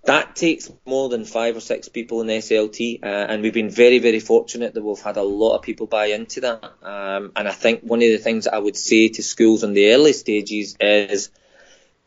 [0.04, 4.00] That takes more than five or six people in SLT, uh, and we've been very,
[4.00, 6.64] very fortunate that we've had a lot of people buy into that.
[6.82, 9.74] Um, and I think one of the things that I would say to schools in
[9.74, 11.30] the early stages is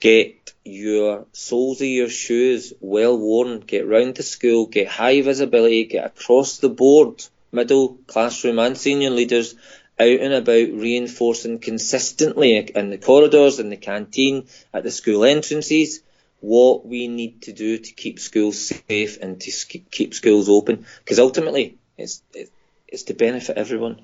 [0.01, 5.85] get your soles of your shoes well worn, get round to school, get high visibility,
[5.85, 9.55] get across the board middle, classroom and senior leaders
[10.01, 16.01] out and about reinforcing consistently in the corridors, in the canteen, at the school entrances,
[16.41, 19.51] what we need to do to keep schools safe and to
[19.91, 20.87] keep schools open.
[20.99, 22.23] Because ultimately, it's,
[22.89, 24.01] it's to benefit everyone.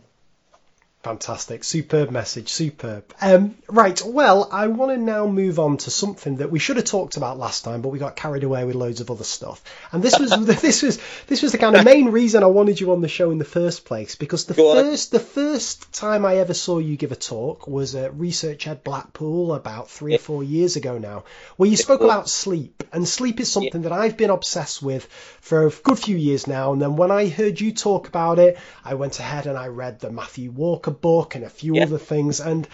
[1.05, 1.63] Fantastic.
[1.63, 2.49] Superb message.
[2.49, 3.05] Superb.
[3.21, 4.03] Um, right.
[4.05, 7.39] Well, I want to now move on to something that we should have talked about
[7.39, 9.63] last time, but we got carried away with loads of other stuff.
[9.93, 10.31] And this was
[10.61, 13.31] this was this was the kind of main reason I wanted you on the show
[13.31, 15.21] in the first place because the Go first on.
[15.21, 19.55] the first time I ever saw you give a talk was at Research Ed Blackpool
[19.55, 21.25] about three or four years ago now,
[21.57, 22.83] where you spoke about sleep.
[22.93, 25.05] And sleep is something that I've been obsessed with
[25.41, 26.73] for a good few years now.
[26.73, 30.01] And then when I heard you talk about it, I went ahead and I read
[30.01, 31.85] the Matthew Walker book and a few yeah.
[31.85, 32.41] other things.
[32.41, 32.67] And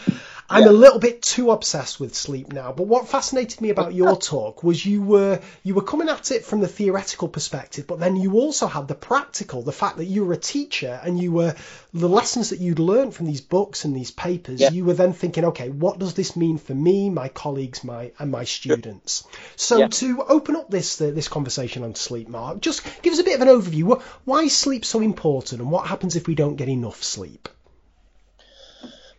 [0.49, 0.71] I'm yeah.
[0.71, 2.71] a little bit too obsessed with sleep now.
[2.73, 6.45] But what fascinated me about your talk was you were you were coming at it
[6.45, 10.25] from the theoretical perspective, but then you also had the practical, the fact that you
[10.25, 11.55] were a teacher and you were
[11.95, 14.61] the lessons that you'd learned from these books and these papers.
[14.61, 14.71] Yeah.
[14.71, 18.31] You were then thinking, okay, what does this mean for me, my colleagues, my and
[18.31, 19.27] my students?
[19.57, 23.25] So to open up this uh, this conversation on sleep, Mark, just give us a
[23.25, 24.03] bit of an overview.
[24.25, 27.49] Why is sleep so important, and what happens if we don't get enough sleep?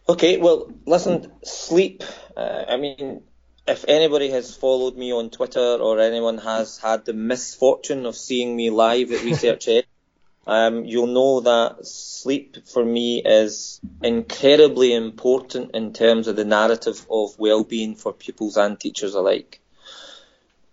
[0.07, 2.03] Okay, well, listen, sleep.
[2.37, 3.23] Uh, I mean,
[3.67, 8.55] if anybody has followed me on Twitter or anyone has had the misfortune of seeing
[8.55, 9.85] me live at Research Ed,
[10.45, 17.03] um, you'll know that sleep for me is incredibly important in terms of the narrative
[17.09, 19.59] of well-being for pupils and teachers alike.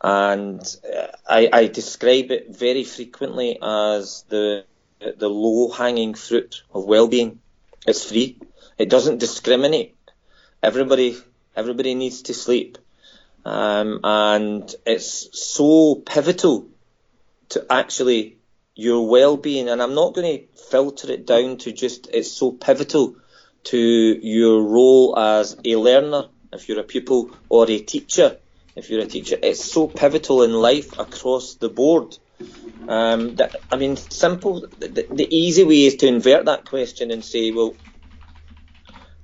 [0.03, 4.67] And uh, I, I describe it very frequently as the
[5.01, 7.41] the low-hanging fruit of well-being.
[7.87, 8.39] It's free
[8.79, 9.97] it doesn't discriminate.
[10.63, 11.17] Everybody,
[11.57, 12.79] everybody needs to sleep.
[13.45, 16.69] Um, and it's so pivotal
[17.51, 18.39] to actually
[18.75, 19.69] your well-being.
[19.69, 23.17] And I'm not going to filter it down to just, it's so pivotal
[23.65, 28.39] to your role as a learner, if you're a pupil, or a teacher,
[28.75, 29.37] if you're a teacher.
[29.43, 32.17] It's so pivotal in life across the board.
[32.89, 37.25] Um, that, I mean, simple, the, the easy way is to invert that question and
[37.25, 37.75] say, well,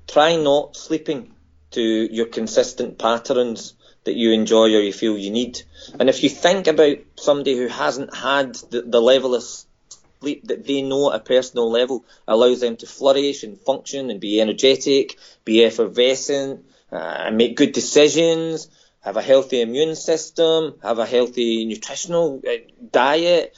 [0.08, 1.34] try not sleeping
[1.70, 5.62] to your consistent patterns that you enjoy or you feel you need.
[6.00, 9.44] And if you think about somebody who hasn't had the, the level of
[10.20, 14.20] sleep that they know at a personal level allows them to flourish and function and
[14.20, 18.68] be energetic, be effervescent, uh, and make good decisions,
[19.00, 22.56] have a healthy immune system, have a healthy nutritional uh,
[22.90, 23.54] diet,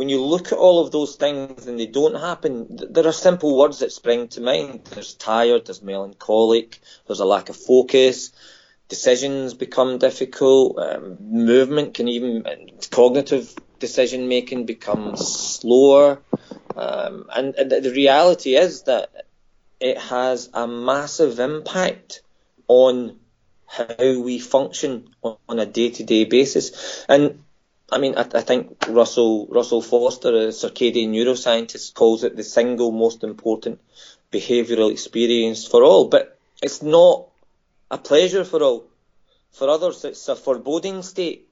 [0.00, 3.58] when you look at all of those things and they don't happen, there are simple
[3.58, 4.82] words that spring to mind.
[4.86, 8.32] There's tired, there's melancholic, there's a lack of focus,
[8.88, 12.46] decisions become difficult, um, movement can even,
[12.90, 16.22] cognitive decision making becomes slower.
[16.74, 19.10] Um, and, and the reality is that
[19.80, 22.22] it has a massive impact
[22.68, 23.18] on
[23.66, 27.04] how we function on a day to day basis.
[27.06, 27.44] And
[27.92, 32.92] I mean, I, I, think Russell Russell Foster, a circadian neuroscientist, calls it the single
[32.92, 33.80] most important
[34.32, 36.08] behavioural experience for all.
[36.08, 37.26] But it's not
[37.90, 38.84] a pleasure for all.
[39.52, 41.48] For others, it's a foreboding state.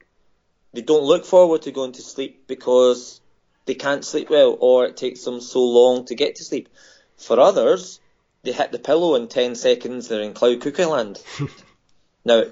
[0.73, 3.19] They don't look forward to going to sleep because
[3.65, 6.69] they can't sleep well, or it takes them so long to get to sleep.
[7.17, 7.99] For others,
[8.43, 11.21] they hit the pillow in 10 seconds, they're in cloud cuckoo land.
[12.25, 12.43] now,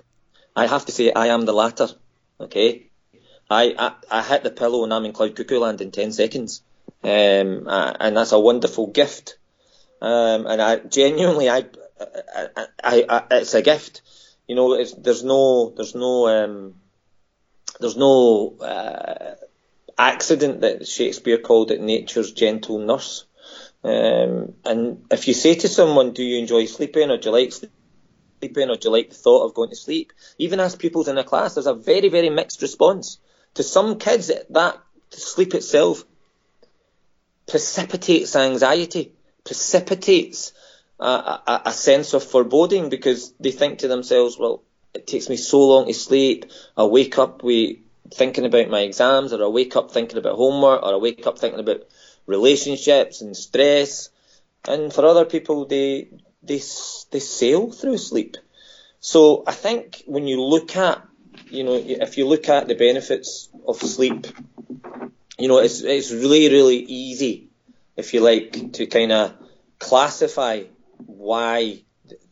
[0.55, 1.87] I have to say, I am the latter.
[2.39, 2.86] Okay,
[3.49, 6.61] I, I, I hit the pillow and I'm in cloud cuckoo land in 10 seconds.
[7.03, 9.37] Um, and that's a wonderful gift.
[10.01, 11.65] Um, and I genuinely, I,
[12.35, 14.01] I, I, I, it's a gift.
[14.47, 16.75] You know, there's no, there's no, um,
[17.79, 19.35] there's no uh,
[19.97, 23.25] accident that Shakespeare called it nature's gentle nurse.
[23.83, 27.53] Um, and if you say to someone, "Do you enjoy sleeping, or do you like
[27.53, 31.17] sleeping, or do you like the thought of going to sleep?" Even ask pupils in
[31.17, 33.19] a class, there's a very, very mixed response.
[33.57, 34.77] To some kids, that
[35.09, 36.05] sleep itself
[37.47, 40.53] precipitates anxiety, precipitates
[40.99, 44.61] a, a, a sense of foreboding because they think to themselves, "Well,
[44.93, 46.45] it takes me so long to sleep.
[46.77, 47.41] I wake up
[48.13, 51.39] thinking about my exams, or I wake up thinking about homework, or I wake up
[51.39, 51.81] thinking about
[52.27, 54.09] relationships and stress.
[54.67, 56.09] And for other people, they
[56.43, 56.61] they
[57.09, 58.37] they sail through sleep.
[58.99, 61.06] So I think when you look at,
[61.51, 64.27] you know, if you look at the benefits of sleep,
[65.37, 67.49] you know, it's it's really really easy,
[67.95, 69.33] if you like, to kind of
[69.79, 70.63] classify
[71.05, 71.83] why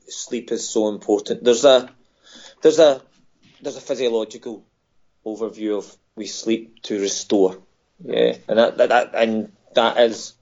[0.08, 1.44] sleep is so important.
[1.44, 1.90] There's a
[2.62, 3.02] there's a
[3.62, 4.66] there's a physiological
[5.26, 7.58] overview of we sleep to restore.
[8.04, 10.34] Yeah, and that, that, that and that is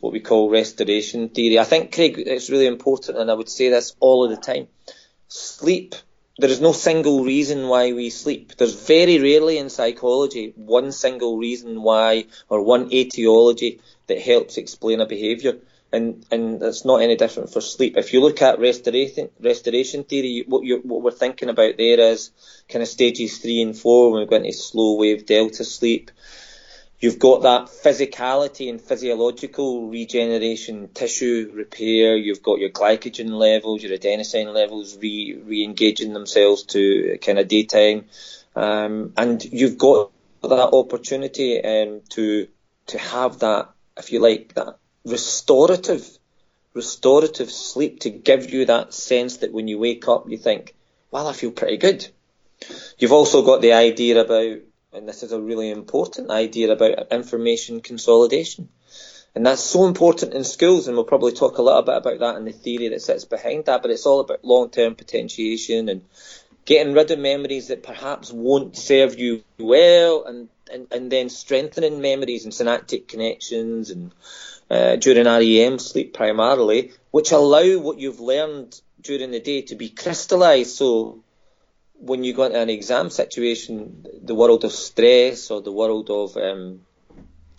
[0.00, 1.58] what we call restoration theory.
[1.58, 4.68] I think, Craig, it's really important, and I would say this all of the time.
[5.28, 5.94] Sleep,
[6.38, 8.56] there is no single reason why we sleep.
[8.56, 15.00] There's very rarely in psychology one single reason why or one etiology that helps explain
[15.00, 15.58] a behaviour.
[15.92, 17.96] And, and it's not any different for sleep.
[17.96, 22.32] If you look at restoration, restoration theory, what, you what we're thinking about there is
[22.68, 26.10] kind of stages three and four when we go into slow wave delta sleep.
[27.04, 32.16] You've got that physicality and physiological regeneration, tissue repair.
[32.16, 38.06] You've got your glycogen levels, your adenosine levels re re-engaging themselves to kind of daytime,
[38.56, 40.12] um, and you've got
[40.44, 42.48] that opportunity um, to
[42.86, 46.08] to have that, if you like, that restorative
[46.72, 50.74] restorative sleep to give you that sense that when you wake up you think,
[51.10, 52.08] well, I feel pretty good.
[52.96, 54.60] You've also got the idea about
[54.94, 58.68] and this is a really important idea about information consolidation.
[59.34, 62.36] And that's so important in schools, and we'll probably talk a little bit about that
[62.36, 66.02] and the theory that sits behind that, but it's all about long-term potentiation and
[66.64, 72.00] getting rid of memories that perhaps won't serve you well and, and, and then strengthening
[72.00, 74.12] memories and synaptic connections and
[74.70, 79.90] uh, during REM sleep primarily, which allow what you've learned during the day to be
[79.90, 81.22] crystallized so
[82.04, 86.36] when you go into an exam situation, the world of stress or the world of
[86.36, 86.80] um,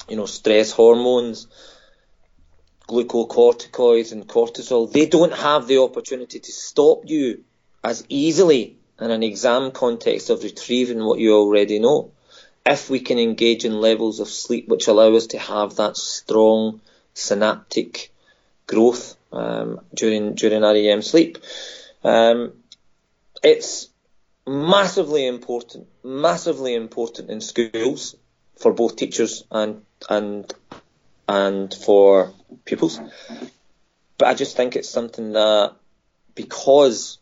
[0.07, 1.47] you know stress hormones,
[2.87, 7.43] glucocorticoids and cortisol, they don't have the opportunity to stop you
[7.83, 12.11] as easily in an exam context of retrieving what you already know.
[12.65, 16.81] If we can engage in levels of sleep which allow us to have that strong
[17.13, 18.11] synaptic
[18.67, 21.39] growth um, during during REM sleep,
[22.03, 22.53] um,
[23.43, 23.89] it's
[24.47, 28.15] massively important, massively important in schools
[28.57, 30.53] for both teachers and and
[31.27, 32.33] and for
[32.65, 32.99] pupils.
[34.17, 35.73] But I just think it's something that
[36.35, 37.17] because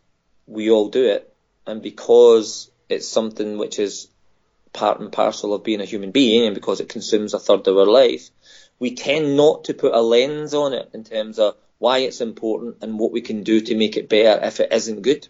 [0.46, 1.34] we all do it
[1.66, 4.10] and because it's something which is
[4.74, 7.78] part and parcel of being a human being and because it consumes a third of
[7.78, 8.30] our life,
[8.80, 12.78] we tend not to put a lens on it in terms of why it's important
[12.82, 15.28] and what we can do to make it better if it isn't good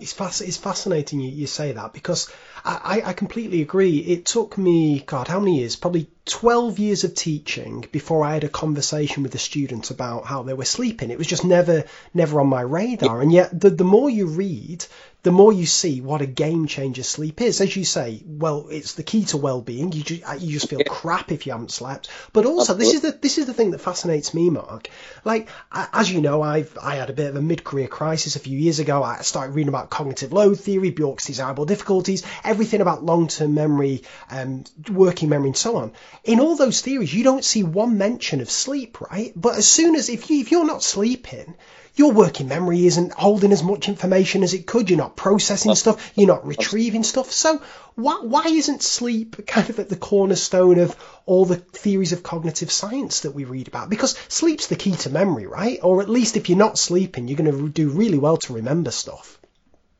[0.00, 2.30] it's, fasc- it's fascinating you, you say that because
[2.64, 3.98] I, I completely agree.
[3.98, 5.76] It took me, God, how many years?
[5.76, 10.44] Probably 12 years of teaching before I had a conversation with a student about how
[10.44, 11.10] they were sleeping.
[11.10, 13.20] It was just never, never on my radar.
[13.20, 14.86] And yet, the, the more you read,
[15.22, 17.60] the more you see what a game changer sleep is.
[17.60, 19.92] As you say, well, it's the key to well-being.
[19.92, 22.08] You just, you just feel crap if you haven't slept.
[22.32, 24.88] But also, this is the this is the thing that fascinates me, Mark.
[25.24, 28.58] Like, as you know, I've I had a bit of a mid-career crisis a few
[28.58, 29.02] years ago.
[29.02, 34.64] I started reading about cognitive load theory, Bjork's desirable difficulties, everything about long-term memory, um,
[34.90, 35.92] working memory, and so on.
[36.24, 39.32] In all those theories, you don't see one mention of sleep, right?
[39.34, 41.54] But as soon as if you if you're not sleeping,
[41.94, 44.88] your working memory isn't holding as much information as it could.
[44.88, 46.12] You're not processing stuff.
[46.14, 47.30] You're not retrieving stuff.
[47.32, 47.60] So
[47.96, 50.96] why, why isn't sleep kind of at the cornerstone of
[51.26, 53.90] all the theories of cognitive science that we read about?
[53.90, 55.80] Because sleep's the key to memory, right?
[55.82, 58.90] Or at least if you're not sleeping, you're going to do really well to remember
[58.90, 59.38] stuff.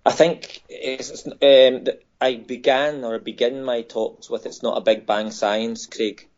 [0.05, 0.62] I think
[1.42, 1.84] um,
[2.20, 6.28] I began or begin my talks with it's not a big bang science, Craig.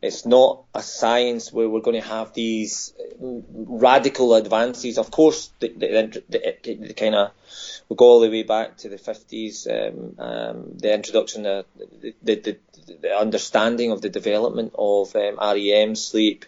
[0.00, 4.98] It's not a science where we're going to have these radical advances.
[4.98, 7.32] Of course, the, the, the, the kind of
[7.88, 11.64] we go all the way back to the 50s, um, um, the introduction, the,
[12.22, 12.58] the,
[13.00, 16.44] the, understanding of the development of um, REM sleep,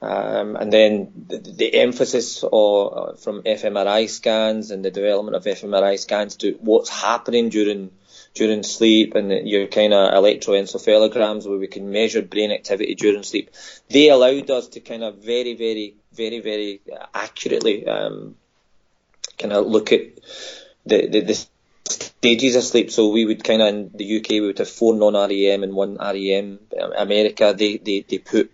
[0.00, 5.98] um, and then the, the emphasis or, from fMRI scans and the development of fMRI
[5.98, 7.90] scans to what's happening during
[8.34, 13.50] during sleep and your kind of electroencephalograms where we can measure brain activity during sleep.
[13.88, 16.80] They allowed us to kind of very, very, very, very
[17.14, 18.36] accurately um,
[19.38, 20.02] kind of look at
[20.86, 21.46] the, the, the
[21.88, 22.90] stages of sleep.
[22.92, 25.96] So we would kind of in the UK we would have four non-REM and one
[25.96, 26.60] REM.
[26.96, 28.52] America they they, they put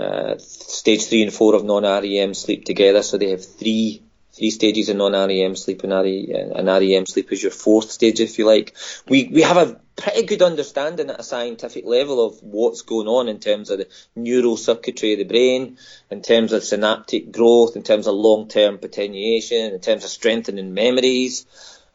[0.00, 4.88] uh, stage three and four of non-REM sleep together, so they have three three stages
[4.88, 8.74] of non-REM sleep and, RE, and REM sleep is your fourth stage, if you like.
[9.08, 13.28] We we have a pretty good understanding at a scientific level of what's going on
[13.28, 15.78] in terms of the neural circuitry of the brain,
[16.10, 21.44] in terms of synaptic growth, in terms of long-term potentiation, in terms of strengthening memories.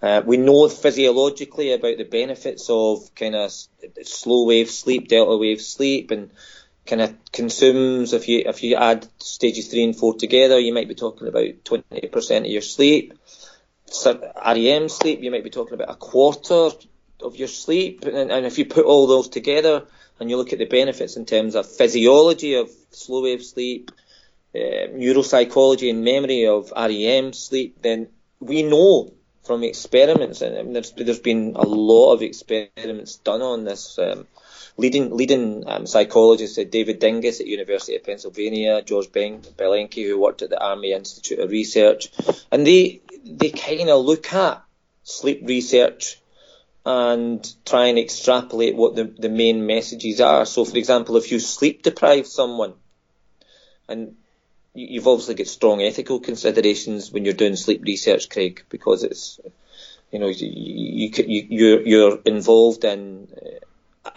[0.01, 3.51] Uh, we know physiologically about the benefits of kind of
[4.03, 6.29] slow wave sleep, delta wave sleep, and
[6.85, 10.87] kind of consumes if you if you add stages three and four together, you might
[10.87, 13.13] be talking about twenty percent of your sleep.
[13.87, 16.69] So REM sleep, you might be talking about a quarter
[17.21, 19.85] of your sleep, and, and if you put all those together
[20.19, 23.91] and you look at the benefits in terms of physiology of slow wave sleep,
[24.53, 28.07] uh, neuropsychology and memory of REM sleep, then
[28.39, 29.13] we know
[29.43, 33.99] from experiments, and there's, there's been a lot of experiments done on this.
[33.99, 34.27] Um,
[34.77, 40.41] leading leading um, psychologists, David Dinges at University of Pennsylvania, George ben- Belenky, who worked
[40.41, 42.09] at the Army Institute of Research,
[42.51, 44.63] and they they kind of look at
[45.03, 46.21] sleep research
[46.85, 50.45] and try and extrapolate what the, the main messages are.
[50.45, 52.73] So, for example, if you sleep deprive someone,
[53.87, 54.15] and
[54.73, 59.39] you've obviously got strong ethical considerations when you're doing sleep research, Craig, because it's
[60.11, 63.27] you know you, you, you you're, you're involved in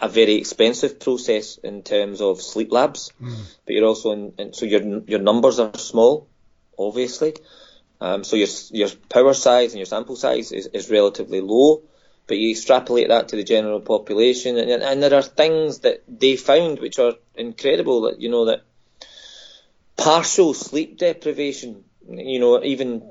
[0.01, 3.35] a very expensive process in terms of sleep labs, mm.
[3.65, 6.27] but you're also in, in, so your your numbers are small,
[6.77, 7.33] obviously.
[8.01, 11.83] Um, so your your power size and your sample size is, is relatively low,
[12.27, 16.35] but you extrapolate that to the general population, and, and there are things that they
[16.35, 18.01] found which are incredible.
[18.01, 18.61] That you know that
[19.97, 23.03] partial sleep deprivation, you know, even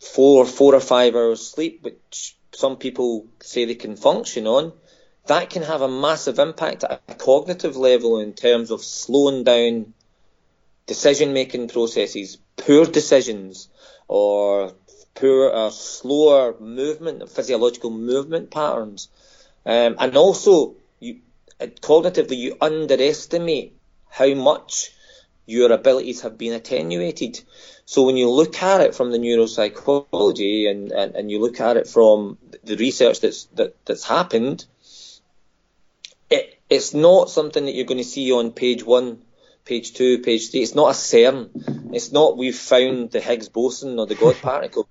[0.00, 4.72] four four or five hours sleep, which some people say they can function on,
[5.30, 9.94] that can have a massive impact at a cognitive level in terms of slowing down
[10.86, 13.68] decision making processes, poor decisions,
[14.08, 14.72] or
[15.14, 19.08] poor or slower movement, physiological movement patterns.
[19.64, 21.20] Um, and also, you,
[21.60, 23.78] uh, cognitively, you underestimate
[24.08, 24.92] how much
[25.46, 27.40] your abilities have been attenuated.
[27.84, 31.76] So when you look at it from the neuropsychology and, and, and you look at
[31.76, 34.64] it from the research that's that, that's happened,
[36.70, 39.18] it's not something that you're going to see on page one,
[39.64, 40.60] page two, page three.
[40.60, 41.94] It's not a CERN.
[41.94, 44.88] It's not we've found the Higgs boson or the God particle.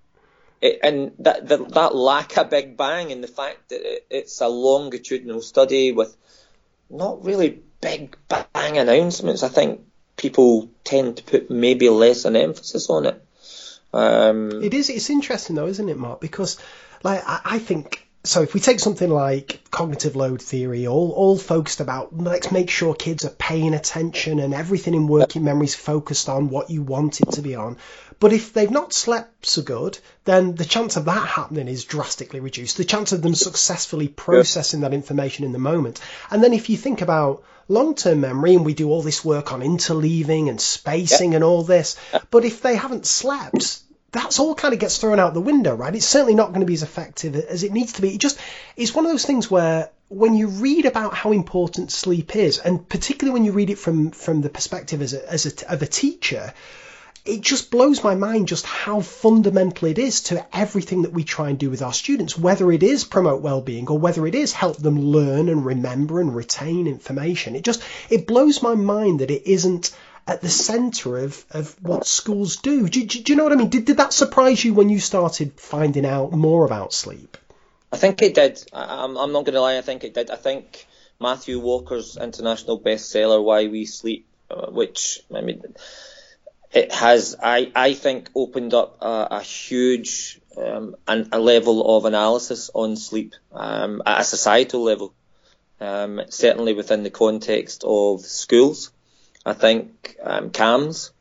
[0.61, 4.41] It, and that, that, that lack of Big Bang and the fact that it, it's
[4.41, 6.15] a longitudinal study with
[6.89, 9.81] not really big bang announcements, I think
[10.17, 13.25] people tend to put maybe less an emphasis on it.
[13.93, 14.89] Um, it is.
[14.89, 16.19] It's interesting though, isn't it, Mark?
[16.19, 16.57] Because
[17.03, 21.37] like I, I think so if we take something like cognitive load theory, all, all
[21.37, 25.75] focused about let's make sure kids are paying attention and everything in working memory is
[25.75, 27.77] focused on what you want it to be on.
[28.19, 32.41] But if they've not slept so good, then the chance of that happening is drastically
[32.41, 32.75] reduced.
[32.75, 36.01] The chance of them successfully processing that information in the moment.
[36.29, 39.61] And then if you think about long-term memory and we do all this work on
[39.61, 41.95] interleaving and spacing and all this,
[42.31, 43.79] but if they haven't slept,
[44.11, 45.93] that's all kind of gets thrown out the window, right?
[45.93, 48.15] It's certainly not going to be as effective as it needs to be.
[48.15, 48.39] It just
[48.75, 52.87] it's one of those things where when you read about how important sleep is, and
[52.87, 55.87] particularly when you read it from from the perspective as a, as a, of a
[55.87, 56.53] teacher,
[57.25, 61.49] it just blows my mind just how fundamental it is to everything that we try
[61.49, 64.77] and do with our students, whether it is promote well-being or whether it is help
[64.77, 67.55] them learn and remember and retain information.
[67.55, 69.91] It just, it blows my mind that it isn't
[70.27, 72.87] at the centre of, of what schools do.
[72.87, 73.21] Do, do.
[73.21, 73.69] do, you know what I mean?
[73.69, 77.37] Did, did that surprise you when you started finding out more about sleep?
[77.91, 78.63] I think it did.
[78.71, 80.29] I, I'm, I'm not going to lie, I think it did.
[80.29, 80.85] I think
[81.19, 85.63] Matthew Walker's international bestseller, Why We Sleep, uh, which, I mean,
[86.71, 92.05] it has, I, I think, opened up a, a huge um, an, a level of
[92.05, 95.13] analysis on sleep um, at a societal level,
[95.79, 98.91] um, certainly within the context of schools.
[99.45, 101.11] I think um, CAMHS,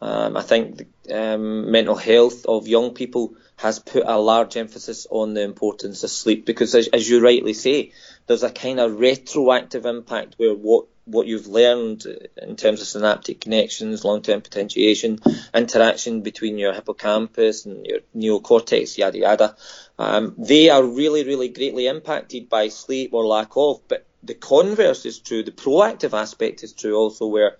[0.00, 5.06] um, I think the, um, mental health of young people has put a large emphasis
[5.10, 7.92] on the importance of sleep because, as, as you rightly say,
[8.26, 12.04] there's a kind of retroactive impact where what what you've learned
[12.40, 15.18] in terms of synaptic connections, long-term potentiation,
[15.52, 19.56] interaction between your hippocampus and your neocortex, yada yada,
[19.98, 23.80] um, they are really, really greatly impacted by sleep or lack of.
[23.88, 25.42] But the converse is true.
[25.42, 27.56] The proactive aspect is true also, where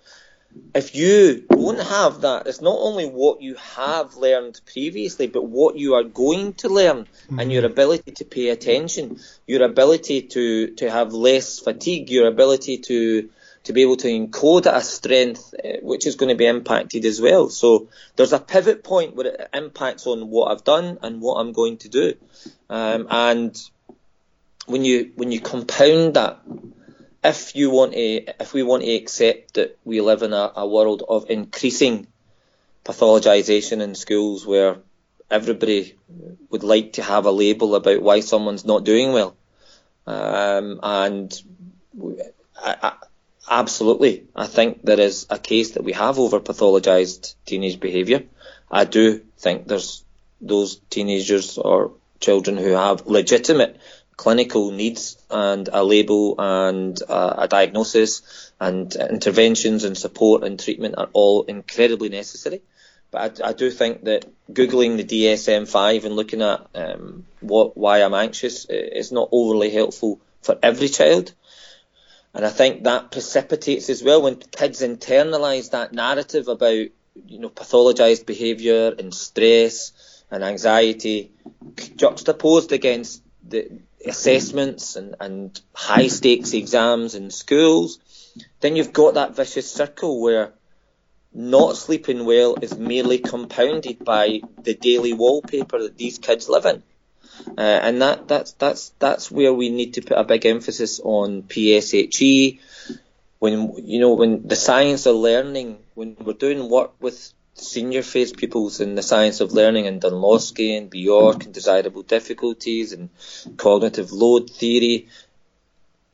[0.75, 5.77] if you don't have that, it's not only what you have learned previously, but what
[5.77, 7.39] you are going to learn mm-hmm.
[7.39, 12.77] and your ability to pay attention, your ability to, to have less fatigue, your ability
[12.79, 13.29] to
[13.63, 17.21] to be able to encode a strength uh, which is going to be impacted as
[17.21, 17.49] well.
[17.49, 17.87] So
[18.17, 21.77] there's a pivot point where it impacts on what I've done and what I'm going
[21.77, 22.13] to do.
[22.69, 23.57] Um, and
[24.65, 26.41] when you when you compound that
[27.23, 30.67] if you want to, if we want to accept that we live in a, a
[30.67, 32.07] world of increasing
[32.83, 34.77] pathologisation in schools where
[35.31, 35.97] everybody
[36.49, 39.35] would like to have a label about why someone's not doing well,
[40.05, 41.41] um, and
[42.61, 42.93] I, I,
[43.49, 48.23] absolutely, I think there is a case that we have over pathologised teenage behaviour.
[48.69, 50.03] I do think there's
[50.41, 53.79] those teenagers or children who have legitimate
[54.17, 60.95] clinical needs and a label and a, a diagnosis and interventions and support and treatment
[60.97, 62.61] are all incredibly necessary.
[63.11, 68.01] But I, I, do think that googling the DSM-5 and looking at um, what why
[68.01, 71.33] I'm anxious is not overly helpful for every child.
[72.33, 76.87] And I think that precipitates as well when kids internalise that narrative about
[77.27, 79.91] you know pathologized behaviour and stress
[80.31, 81.31] and anxiety
[81.95, 87.99] juxtaposed against the assessments and, and high stakes exams in schools,
[88.61, 90.53] then you've got that vicious circle where
[91.33, 96.83] not sleeping well is merely compounded by the daily wallpaper that these kids live in.
[97.57, 101.43] Uh, and that, that's, that's, that's where we need to put a big emphasis on
[101.43, 102.59] PSHE.
[103.39, 108.33] When, you know, when the science of learning, when we're doing work with senior phase
[108.33, 113.09] pupils in the science of learning and Dunlosky and Bjork and desirable difficulties and
[113.57, 115.07] cognitive load theory,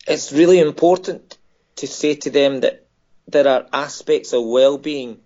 [0.07, 1.37] it's really important
[1.77, 2.85] to say to them that
[3.27, 5.19] there are aspects of well-being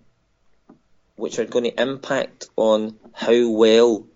[1.16, 4.06] which are going to impact on how well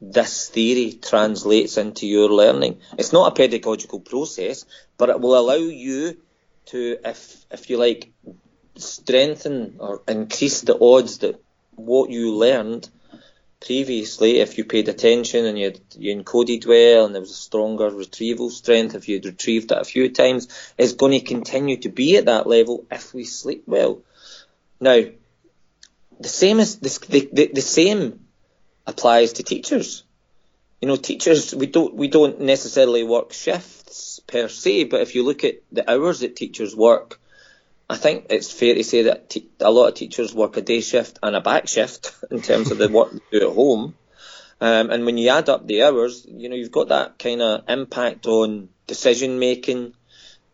[0.00, 2.80] this theory translates into your learning.
[2.96, 4.64] It's not a pedagogical process,
[4.96, 6.16] but it will allow you
[6.66, 8.12] to, if if you like,
[8.80, 11.40] strengthen or increase the odds that
[11.76, 12.88] what you learned
[13.60, 17.90] previously, if you paid attention and you, you encoded well and there was a stronger
[17.90, 20.48] retrieval strength, if you'd retrieved it a few times,
[20.78, 24.02] is going to continue to be at that level if we sleep well.
[24.80, 25.02] Now,
[26.20, 28.26] the same is the, the, the same
[28.86, 30.04] applies to teachers.
[30.80, 35.24] You know, teachers we don't we don't necessarily work shifts per se, but if you
[35.24, 37.20] look at the hours that teachers work,
[37.90, 40.80] I think it's fair to say that te- a lot of teachers work a day
[40.80, 43.94] shift and a back shift in terms of the work they do at home.
[44.60, 47.64] Um, and when you add up the hours, you know, you've got that kind of
[47.68, 49.94] impact on decision making,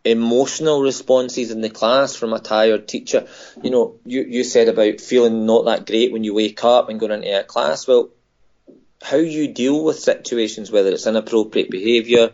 [0.03, 3.27] emotional responses in the class from a tired teacher.
[3.61, 6.99] You know, you, you said about feeling not that great when you wake up and
[6.99, 7.87] going into a class.
[7.87, 8.09] Well,
[9.01, 12.31] how you deal with situations, whether it's inappropriate behaviour,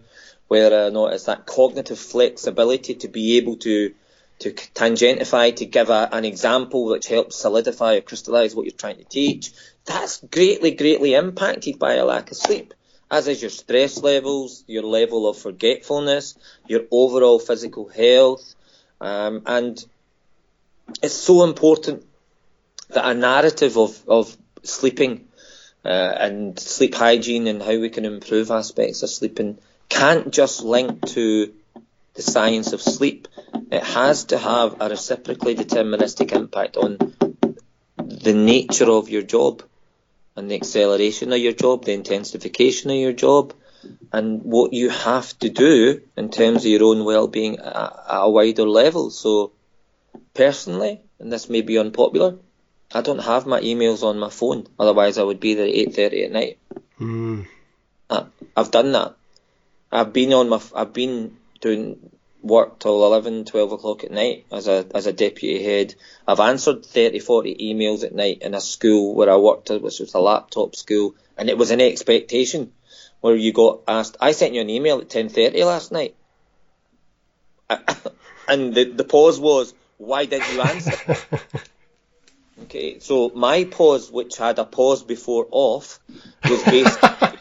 [0.49, 3.93] whether or not it's that cognitive flexibility to be able to
[4.41, 8.97] to tangentify, to give a, an example which helps solidify or crystallise what you're trying
[8.97, 9.51] to teach,
[9.85, 12.73] that's greatly, greatly impacted by a lack of sleep,
[13.09, 16.35] as is your stress levels, your level of forgetfulness,
[16.67, 18.55] your overall physical health,
[18.99, 19.85] um, and
[21.01, 22.05] it's so important
[22.89, 25.27] that a narrative of, of sleeping
[25.85, 29.57] uh, and sleep hygiene and how we can improve aspects of sleeping
[29.89, 31.53] can't just link to
[32.13, 33.27] the science of sleep,
[33.71, 36.97] it has to have a reciprocally deterministic impact on
[37.97, 39.63] the nature of your job
[40.35, 43.53] and the acceleration of your job, the intensification of your job,
[44.11, 48.67] and what you have to do in terms of your own well-being at, a wider
[48.67, 49.09] level.
[49.09, 49.53] So,
[50.33, 52.35] personally, and this may be unpopular,
[52.93, 54.67] I don't have my emails on my phone.
[54.77, 56.59] Otherwise, I would be there at eight thirty at night.
[56.99, 57.47] Mm.
[58.09, 59.15] I, I've done that.
[59.91, 60.61] I've been on my.
[60.75, 62.11] I've been doing
[62.41, 65.95] work till 11, 12 o'clock at night as a as a deputy head.
[66.27, 70.13] I've answered 30, 40 emails at night in a school where I worked, which was
[70.13, 72.73] a laptop school, and it was an expectation
[73.21, 74.17] where you got asked.
[74.19, 76.15] I sent you an email at 10:30 last night,
[78.47, 81.15] and the the pause was, "Why did you answer?"
[82.63, 85.99] okay, so my pause, which had a pause before off,
[86.49, 87.39] was basically,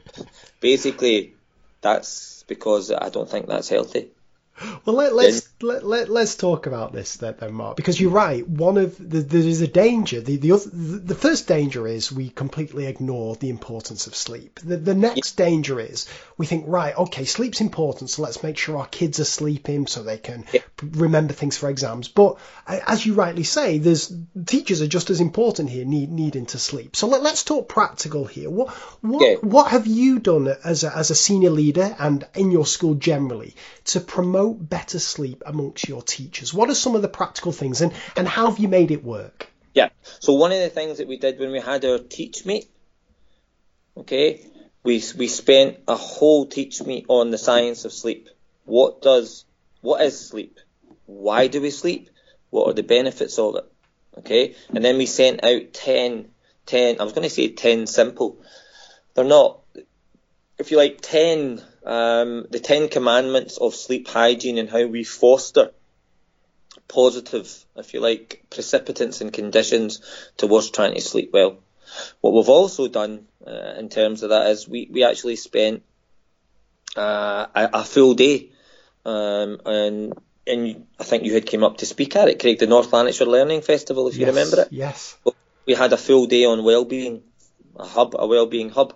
[0.60, 1.34] basically
[1.80, 4.10] that's because I don't think that's healthy.
[4.84, 8.46] Well, let, let's let, let, let's talk about this then, then, Mark, because you're right.
[8.46, 10.20] One of the, there is a danger.
[10.20, 14.60] The the, other, the first danger is we completely ignore the importance of sleep.
[14.60, 15.46] The, the next yeah.
[15.46, 16.06] danger is
[16.38, 20.02] we think, right, okay, sleep's important, so let's make sure our kids are sleeping so
[20.02, 20.60] they can yeah.
[20.82, 22.08] remember things for exams.
[22.08, 24.12] But as you rightly say, there's
[24.46, 26.96] teachers are just as important here, need, needing to sleep.
[26.96, 28.48] So let, us talk practical here.
[28.48, 28.68] What
[29.02, 29.34] what yeah.
[29.36, 33.54] what have you done as a, as a senior leader and in your school generally
[33.86, 36.52] to promote better sleep amongst your teachers?
[36.52, 39.48] What are some of the practical things and, and how have you made it work?
[39.74, 39.90] Yeah,
[40.20, 42.70] so one of the things that we did when we had our teach meet,
[43.96, 44.46] okay,
[44.82, 48.28] we, we spent a whole teach meet on the science of sleep.
[48.64, 49.44] What does,
[49.82, 50.58] what is sleep?
[51.04, 52.08] Why do we sleep?
[52.50, 53.64] What are the benefits of it?
[54.18, 56.28] Okay, and then we sent out 10,
[56.64, 58.38] 10 I was going to say 10 simple.
[59.14, 59.60] They're not,
[60.56, 65.70] if you like, 10 um, the Ten Commandments of sleep hygiene and how we foster
[66.88, 70.00] positive, if you like, precipitants and conditions
[70.36, 71.58] towards trying to sleep well.
[72.20, 75.82] What we've also done uh, in terms of that is we, we actually spent
[76.96, 78.50] uh, a, a, full day,
[79.04, 80.12] um, and
[80.46, 83.26] and I think you had came up to speak at it, Craig, the North Lanarkshire
[83.26, 84.68] Learning Festival, if yes, you remember it.
[84.70, 85.16] Yes.
[85.66, 87.22] We had a full day on well-being,
[87.76, 88.94] a hub, a well-being hub.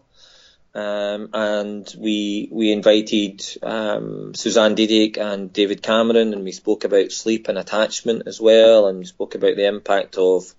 [0.72, 7.10] Um, and we we invited um, Suzanne Zeedyk and David Cameron, and we spoke about
[7.10, 10.54] sleep and attachment as well, and we spoke about the impact of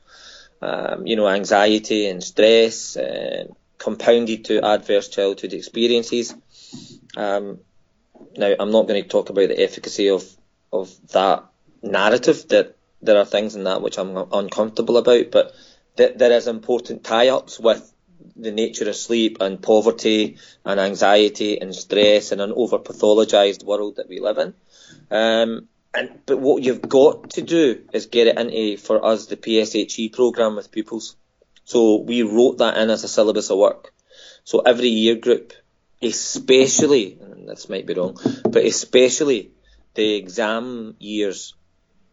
[0.61, 3.45] um, you know anxiety and stress, uh,
[3.77, 6.35] compounded to adverse childhood experiences.
[7.15, 7.59] Um,
[8.35, 10.25] now, I'm not going to talk about the efficacy of
[10.73, 11.45] of that
[11.81, 12.49] narrative.
[12.49, 15.53] That there are things in that which I'm uncomfortable about, but
[15.95, 17.90] that there is important tie-ups with
[18.35, 23.97] the nature of sleep and poverty and anxiety and stress and an over pathologized world
[23.97, 24.53] that we live in.
[25.09, 29.37] Um, and but what you've got to do is get it into for us the
[29.37, 31.15] PSHE program with pupils.
[31.65, 33.93] So we wrote that in as a syllabus of work.
[34.43, 35.53] So every year group,
[36.01, 39.51] especially and this might be wrong, but especially
[39.93, 41.53] the exam years,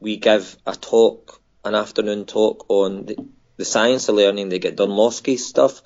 [0.00, 3.16] we give a talk, an afternoon talk on the,
[3.59, 4.48] the science of learning.
[4.48, 5.82] They get Dunlosky stuff.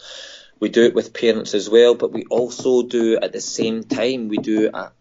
[0.60, 4.28] We do it with parents as well, but we also do at the same time
[4.28, 4.92] we do a,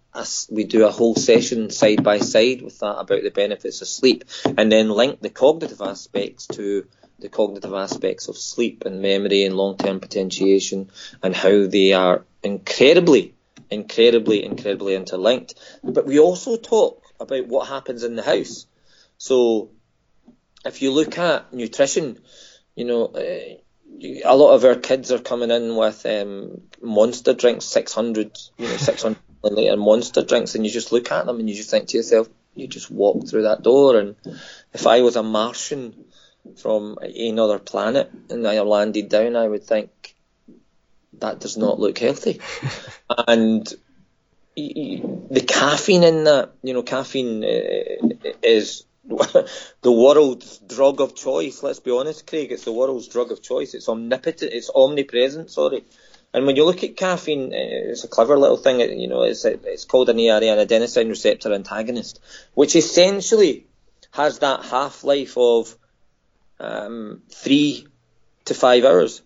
[0.49, 4.24] we do a whole session side by side with that about the benefits of sleep,
[4.57, 6.88] and then link the cognitive aspects to
[7.19, 10.89] the cognitive aspects of sleep and memory and long-term potentiation
[11.22, 13.36] and how they are incredibly,
[13.69, 15.53] incredibly, incredibly interlinked.
[15.84, 18.65] But we also talk about what happens in the house.
[19.19, 19.69] So
[20.65, 22.19] if you look at nutrition,
[22.76, 23.57] you know, uh,
[24.26, 28.78] a lot of our kids are coming in with um, monster drinks, 600, you know,
[28.78, 31.97] 600 milliliter monster drinks, and you just look at them and you just think to
[31.97, 33.97] yourself, you just walk through that door.
[33.97, 34.15] And
[34.74, 36.05] if I was a Martian
[36.57, 40.15] from another planet and I landed down, I would think
[41.19, 42.41] that does not look healthy.
[43.28, 43.72] and
[44.55, 48.84] the caffeine in that, you know, caffeine uh, is
[49.82, 51.64] the world's drug of choice.
[51.64, 52.52] Let's be honest, Craig.
[52.52, 53.74] It's the world's drug of choice.
[53.74, 54.54] It's omnipotent.
[54.54, 55.49] It's omnipresent.
[55.49, 55.84] Sorry.
[56.34, 58.80] And when you look at caffeine, eh, it's a clever little thing.
[58.80, 62.20] You know, it's it's called an an adenosine receptor antagonist,
[62.54, 63.66] which essentially
[64.12, 65.76] has that half life of
[66.60, 67.88] um, three
[68.45, 69.22] to five hours.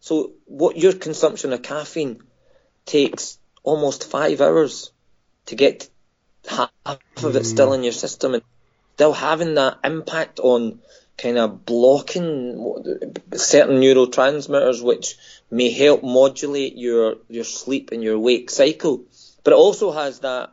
[0.00, 2.22] So, what your consumption of caffeine
[2.86, 4.92] takes almost five hours
[5.46, 5.88] to get
[6.48, 6.70] half
[7.22, 8.42] of it still in your system and
[8.94, 10.80] still having that impact on
[11.16, 15.16] kind of blocking certain neurotransmitters which
[15.50, 19.04] may help modulate your your sleep and your wake cycle
[19.44, 20.50] but it also has that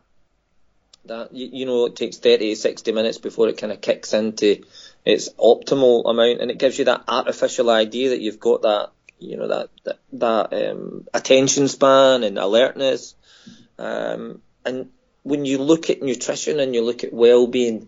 [1.06, 4.14] that you, you know it takes 30 to 60 minutes before it kind of kicks
[4.14, 4.64] into
[5.06, 9.38] its optimal amount, and it gives you that artificial idea that you've got that you
[9.38, 13.16] know that that, that um, attention span and alertness.
[13.78, 14.89] Um, and
[15.24, 17.88] when you look at nutrition and you look at well-being,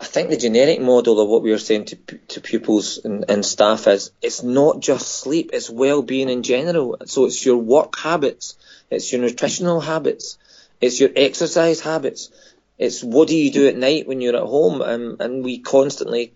[0.00, 1.96] I think the generic model of what we are saying to
[2.28, 6.96] to pupils and, and staff is it's not just sleep; it's well-being in general.
[7.06, 8.56] So it's your work habits,
[8.90, 10.36] it's your nutritional habits,
[10.80, 12.30] it's your exercise habits,
[12.78, 16.34] it's what do you do at night when you're at home, and and we constantly.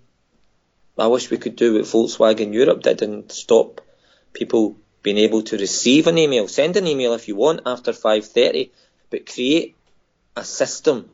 [0.97, 3.81] I wish we could do what Volkswagen Europe did and stop
[4.33, 6.49] people being able to receive an email.
[6.49, 8.71] Send an email if you want after 5:30,
[9.11, 9.77] but create
[10.39, 11.11] a system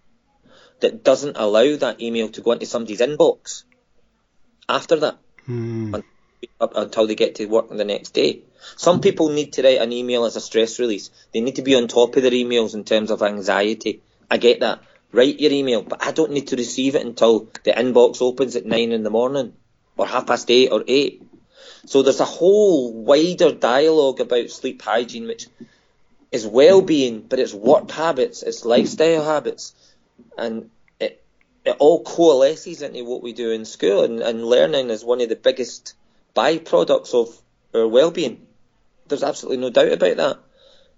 [0.80, 3.64] that doesn't allow that email to go into somebody's inbox
[4.68, 5.94] after that Hmm.
[6.60, 8.40] until they get to work the next day.
[8.76, 11.10] Some people need to write an email as a stress release.
[11.32, 14.00] They need to be on top of their emails in terms of anxiety.
[14.30, 14.80] I get that.
[15.12, 18.66] Write your email, but I don't need to receive it until the inbox opens at
[18.66, 19.52] nine in the morning
[19.96, 21.22] or half past eight or eight.
[21.86, 25.46] So there's a whole wider dialogue about sleep hygiene, which
[26.34, 29.72] is well-being, but it's work habits, it's lifestyle habits,
[30.36, 30.68] and
[30.98, 31.22] it
[31.64, 34.02] it all coalesces into what we do in school.
[34.02, 35.94] And, and learning is one of the biggest
[36.34, 37.28] byproducts of
[37.72, 38.48] our well-being.
[39.06, 40.38] There's absolutely no doubt about that.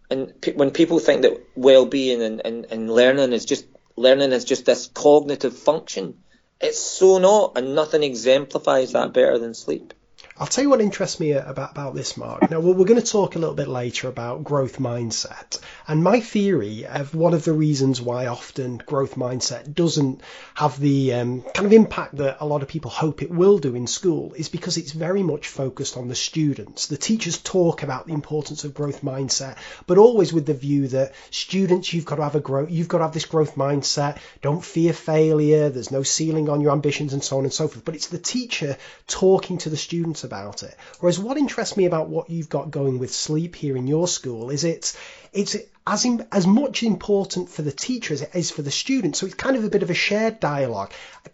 [0.08, 3.66] And pe- when people think that well-being and, and, and learning is just
[3.96, 6.22] learning is just this cognitive function,
[6.62, 9.92] it's so not, and nothing exemplifies that better than sleep.
[10.38, 12.50] I'll tell you what interests me about, about this, Mark.
[12.50, 15.58] Now, well, we're going to talk a little bit later about growth mindset.
[15.88, 20.20] And my theory of one of the reasons why often growth mindset doesn't
[20.54, 23.74] have the um, kind of impact that a lot of people hope it will do
[23.74, 26.88] in school is because it's very much focused on the students.
[26.88, 29.56] The teachers talk about the importance of growth mindset,
[29.86, 32.98] but always with the view that students, you've got to have a growth, you've got
[32.98, 34.18] to have this growth mindset.
[34.42, 35.70] Don't fear failure.
[35.70, 37.86] There's no ceiling on your ambitions and so on and so forth.
[37.86, 38.76] But it's the teacher
[39.06, 40.76] talking to the students about it.
[41.00, 44.50] Whereas what interests me about what you've got going with sleep here in your school
[44.50, 44.96] is it's
[45.32, 45.56] it's
[45.86, 49.14] as in, as much important for the teacher as it is for the student.
[49.14, 50.90] So it's kind of a bit of a shared dialogue.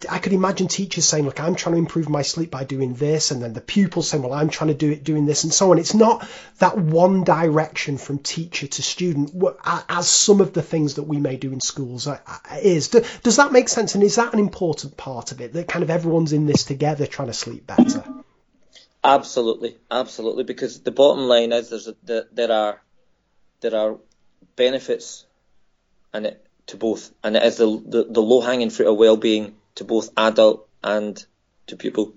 [0.09, 3.31] I could imagine teachers saying, "Look, I'm trying to improve my sleep by doing this,"
[3.31, 5.71] and then the pupils saying, "Well, I'm trying to do it doing this," and so
[5.71, 5.79] on.
[5.79, 6.27] It's not
[6.59, 9.31] that one direction from teacher to student
[9.89, 12.89] as some of the things that we may do in schools uh, uh, is.
[12.89, 13.95] Does that make sense?
[13.95, 17.07] And is that an important part of it that kind of everyone's in this together
[17.07, 18.03] trying to sleep better?
[19.03, 20.43] Absolutely, absolutely.
[20.43, 21.95] Because the bottom line is there's a,
[22.31, 22.81] there are
[23.59, 23.97] there are
[24.55, 25.25] benefits
[26.13, 29.17] and it to both, and it is the the, the low hanging fruit of well
[29.17, 31.25] being to both adult and
[31.67, 32.13] to pupil,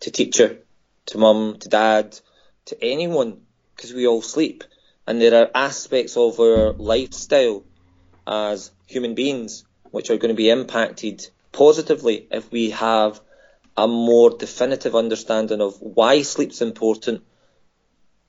[0.00, 0.58] to teacher,
[1.06, 2.18] to mum, to dad,
[2.66, 3.40] to anyone,
[3.76, 4.64] because we all sleep,
[5.06, 7.64] and there are aspects of our lifestyle
[8.26, 13.20] as human beings which are going to be impacted positively if we have
[13.80, 17.22] a more definitive understanding of why sleep's important,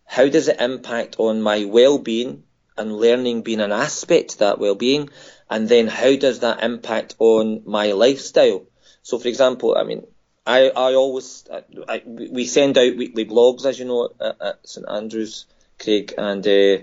[0.06, 2.43] how does it impact on my well-being
[2.78, 5.10] and learning being an aspect to that well-being,
[5.49, 8.66] and then how does that impact on my lifestyle?
[9.04, 10.08] So, for example, I mean,
[10.45, 11.45] I, I always
[11.88, 15.45] I, we send out weekly blogs, as you know, at, at St Andrews,
[15.80, 16.78] Craig, and uh,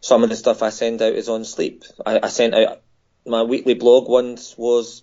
[0.00, 1.84] some of the stuff I send out is on sleep.
[2.04, 2.80] I, I sent out
[3.26, 5.02] my weekly blog once was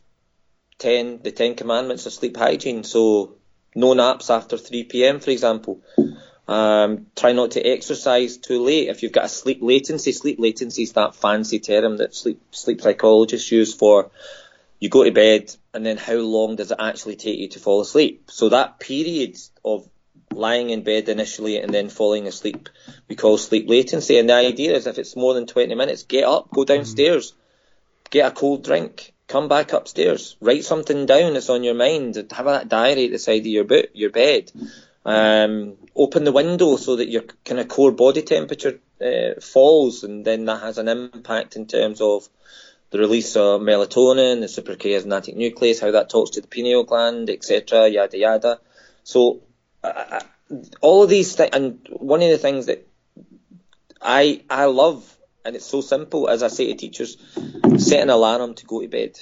[0.81, 2.83] 10, the 10 commandments of sleep hygiene.
[2.83, 3.35] So
[3.75, 5.81] no naps after 3 p.m., for example.
[6.47, 8.89] Um, try not to exercise too late.
[8.89, 12.81] If you've got a sleep latency, sleep latency is that fancy term that sleep, sleep
[12.81, 14.11] psychologists use for
[14.79, 17.81] you go to bed and then how long does it actually take you to fall
[17.81, 18.31] asleep?
[18.31, 19.87] So that period of
[20.33, 22.69] lying in bed initially and then falling asleep
[23.07, 24.17] we call sleep latency.
[24.17, 27.33] And the idea is if it's more than 20 minutes, get up, go downstairs,
[28.09, 32.45] get a cold drink, come back upstairs, write something down that's on your mind, have
[32.45, 34.51] that diary at the side of your, your bed.
[35.03, 40.23] Um, open the window so that your kind of core body temperature uh, falls, and
[40.23, 42.29] then that has an impact in terms of
[42.91, 47.87] the release of melatonin, the suprachiasmatic nucleus, how that talks to the pineal gland, etc.,
[47.87, 48.59] yada yada.
[49.03, 49.41] So
[49.83, 50.19] uh,
[50.81, 52.87] all of these things, and one of the things that
[54.01, 57.17] I I love, and it's so simple, as I say to teachers,
[57.77, 59.19] set an alarm to go to bed.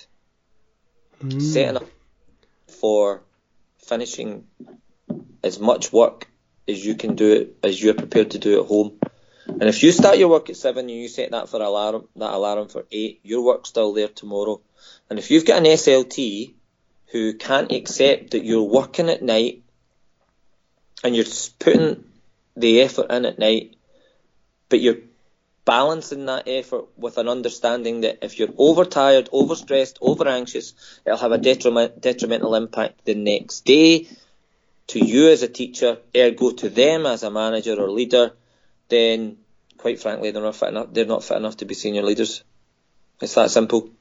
[1.22, 1.42] Mm.
[1.42, 1.92] Set an alarm
[2.80, 3.22] for
[3.78, 4.46] finishing
[5.44, 6.28] as much work
[6.68, 9.00] as you can do it as you're prepared to do at home.
[9.48, 12.34] And if you start your work at seven and you set that for alarm that
[12.34, 14.62] alarm for eight, your work's still there tomorrow.
[15.10, 16.54] And if you've got an SLT
[17.08, 19.64] who can't accept that you're working at night
[21.04, 21.26] and you're
[21.58, 22.04] putting
[22.56, 23.76] the effort in at night,
[24.70, 24.98] but you're
[25.70, 30.74] balancing that effort with an understanding that if you're overtired, overstressed, over anxious,
[31.06, 34.08] it'll have a detriment, detrimental impact the next day
[34.88, 38.32] to you as a teacher, ergo to them as a manager or leader,
[38.88, 39.38] then
[39.78, 40.88] quite frankly they're not fit enough.
[40.92, 42.44] They're not fit enough to be senior leaders.
[43.22, 43.92] It's that simple.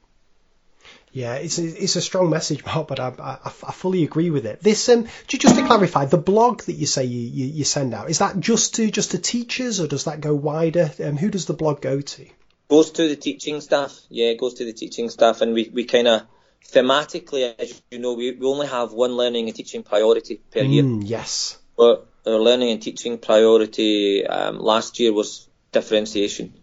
[1.11, 4.45] Yeah, it's a, it's a strong message, Mark, but I, I, I fully agree with
[4.45, 4.61] it.
[4.61, 8.09] This, um, just to clarify, the blog that you say you, you, you, send out
[8.09, 10.91] is that just to just to teachers, or does that go wider?
[11.03, 12.25] Um, who does the blog go to?
[12.69, 13.99] Goes to the teaching staff.
[14.09, 16.21] Yeah, it goes to the teaching staff, and we, we kind of
[16.71, 20.71] thematically, as you know, we, we only have one learning and teaching priority per mm,
[20.71, 20.85] year.
[21.03, 21.57] Yes.
[21.75, 26.53] But our learning and teaching priority um, last year was differentiation.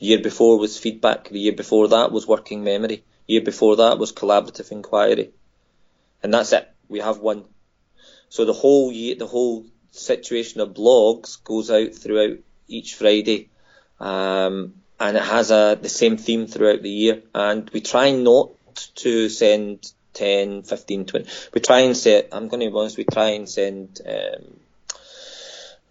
[0.00, 1.28] Year before was feedback.
[1.28, 5.30] The year before that was working memory Year before that was collaborative inquiry,
[6.20, 6.68] and that's it.
[6.88, 7.44] We have one.
[8.28, 13.48] So the whole year, the whole situation of blogs goes out throughout each Friday,
[14.00, 17.22] um, and it has a the same theme throughout the year.
[17.32, 18.50] And we try not
[18.96, 21.30] to send 10, 15, 20.
[21.54, 22.30] We try and set.
[22.32, 22.98] I'm going to be honest.
[22.98, 24.58] We try and send um,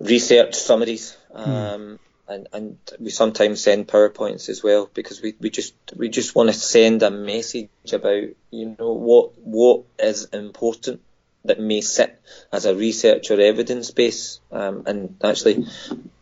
[0.02, 1.16] research summaries.
[1.34, 1.52] Hmm.
[1.52, 2.00] Um,
[2.30, 6.50] and, and we sometimes send PowerPoints as well because we, we just we just want
[6.50, 11.02] to send a message about you know what what is important
[11.46, 12.22] that may sit
[12.52, 15.66] as a research or evidence base um, and actually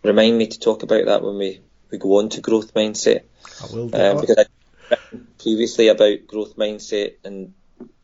[0.03, 1.59] remind me to talk about that when we,
[1.91, 3.23] we go on to growth mindset.
[3.61, 4.97] I will do um, because I
[5.41, 7.53] previously about growth mindset and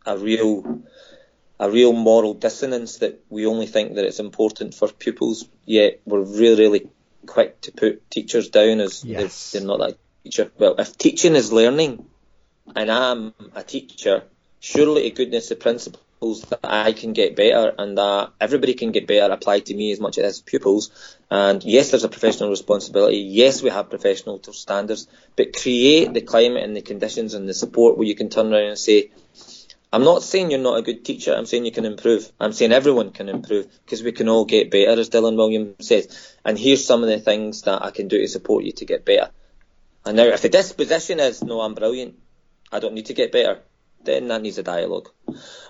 [0.05, 0.81] a real
[1.59, 6.23] a real moral dissonance that we only think that it's important for pupils, yet we're
[6.23, 6.89] really, really
[7.25, 9.51] quick to put teachers down as yes.
[9.51, 10.51] they're, not that teacher.
[10.57, 12.05] Well, if teaching is learning,
[12.75, 14.23] and I'm a teacher,
[14.59, 16.01] surely to goodness the principles
[16.49, 19.99] that I can get better and that everybody can get better apply to me as
[19.99, 20.89] much as pupils.
[21.29, 23.17] And yes, there's a professional responsibility.
[23.17, 27.97] Yes, we have professional standards, but create the climate and the conditions and the support
[27.97, 29.11] where you can turn around and say,
[29.93, 31.35] I'm not saying you're not a good teacher.
[31.35, 32.31] I'm saying you can improve.
[32.39, 36.35] I'm saying everyone can improve because we can all get better, as Dylan Williams says.
[36.43, 39.05] And here's some of the things that I can do to support you to get
[39.05, 39.29] better.
[40.03, 42.15] And now, if the disposition is, no, I'm brilliant,
[42.71, 43.61] I don't need to get better,
[44.03, 45.09] then that needs a dialogue.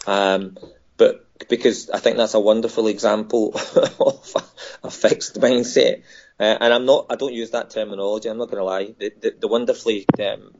[0.07, 0.57] Um,
[0.95, 3.53] but because I think that's a wonderful example
[3.99, 4.35] of
[4.85, 6.03] a, fixed mindset.
[6.39, 8.95] Uh, and I'm not, I don't use that terminology, I'm not going to lie.
[8.97, 10.55] The, the, the wonderfully um,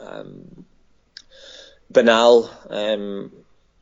[0.00, 0.64] um,
[1.94, 3.32] banal um,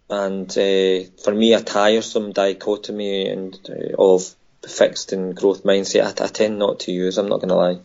[0.08, 4.34] and uh, for me a tiresome dichotomy and uh, of
[4.68, 6.20] fixed and growth mindset.
[6.20, 7.18] I, I tend not to use.
[7.18, 7.80] I'm not going to lie.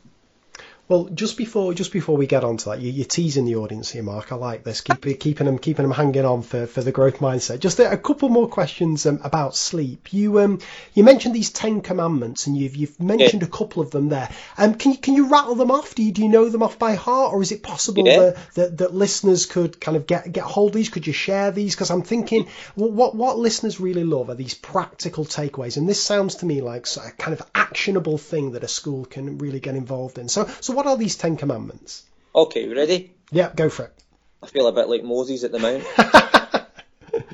[0.90, 3.92] Well, just before just before we get on to that, you, are teasing the audience
[3.92, 4.32] here, Mark.
[4.32, 7.60] I like this, Keep, keeping them keeping them hanging on for, for the growth mindset.
[7.60, 10.14] Just a, a couple more questions um, about sleep.
[10.14, 10.60] You um
[10.94, 13.50] you mentioned these ten commandments, and you've you've mentioned yeah.
[13.50, 14.30] a couple of them there.
[14.58, 15.94] Um, can you can you rattle them off?
[15.94, 18.20] Do you do you know them off by heart, or is it possible yeah.
[18.20, 20.88] that, that, that listeners could kind of get get hold of these?
[20.88, 21.76] Could you share these?
[21.76, 26.02] Because I'm thinking well, what what listeners really love are these practical takeaways, and this
[26.02, 29.76] sounds to me like a kind of actionable thing that a school can really get
[29.76, 30.30] involved in.
[30.30, 32.03] So so what are these Ten Commandments?
[32.36, 33.11] Okay, ready?
[33.32, 34.03] Yeah, go for it.
[34.43, 35.84] I feel a bit like Moses at the mount.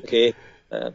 [0.00, 0.32] okay.
[0.72, 0.94] Um,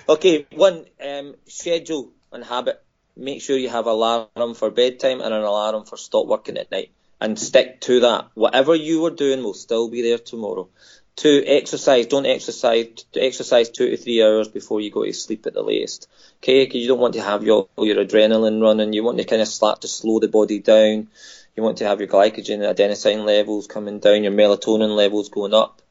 [0.10, 2.84] okay, one, um, schedule and habit.
[3.16, 6.70] Make sure you have an alarm for bedtime and an alarm for stop working at
[6.70, 6.90] night.
[7.18, 8.28] And stick to that.
[8.34, 10.68] Whatever you were doing will still be there tomorrow.
[11.18, 12.06] Two, exercise.
[12.06, 13.04] Don't exercise.
[13.12, 16.06] Exercise two to three hours before you go to sleep at the latest.
[16.36, 18.92] Okay, because you don't want to have your your adrenaline running.
[18.92, 21.08] You want to kind of start to slow the body down.
[21.56, 25.54] You want to have your glycogen and adenosine levels coming down, your melatonin levels going
[25.54, 25.82] up.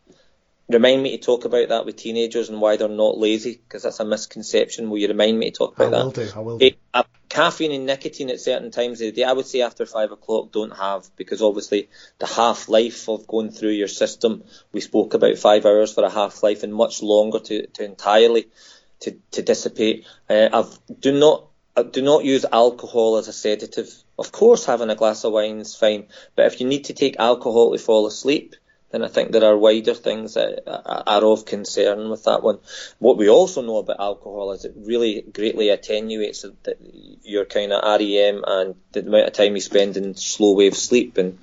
[0.70, 4.00] Remind me to talk about that with teenagers and why they're not lazy, because that's
[4.00, 4.90] a misconception.
[4.90, 6.26] Will you remind me to talk about I will that?
[6.26, 6.72] Do, I will do.
[6.94, 7.04] Uh,
[7.38, 10.52] caffeine and nicotine at certain times of the day, I would say after five o'clock,
[10.52, 15.38] don't have, because obviously the half life of going through your system, we spoke about
[15.38, 18.48] five hours for a half life and much longer to, to entirely
[19.02, 20.08] to, to dissipate.
[20.28, 23.94] Uh, I've, do not uh, do not use alcohol as a sedative.
[24.18, 27.18] Of course, having a glass of wine is fine, but if you need to take
[27.20, 28.56] alcohol to fall asleep,
[28.92, 32.60] then I think there are wider things that are of concern with that one.
[33.00, 36.46] What we also know about alcohol is it really greatly attenuates
[37.24, 41.18] your kind of REM and the amount of time you spend in slow wave sleep,
[41.18, 41.38] and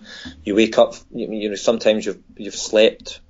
[0.45, 0.95] you wake up.
[1.15, 3.21] You know, sometimes you've you've slept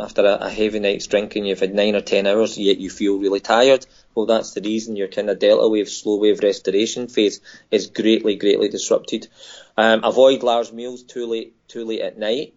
[0.00, 3.18] after a, a heavy night's drinking, you've had nine or ten hours, yet you feel
[3.18, 3.84] really tired.
[4.14, 7.40] Well, that's the reason your kind of delta wave, slow wave restoration phase
[7.70, 9.28] is greatly, greatly disrupted.
[9.76, 12.54] Um, avoid large meals too late, too late at night.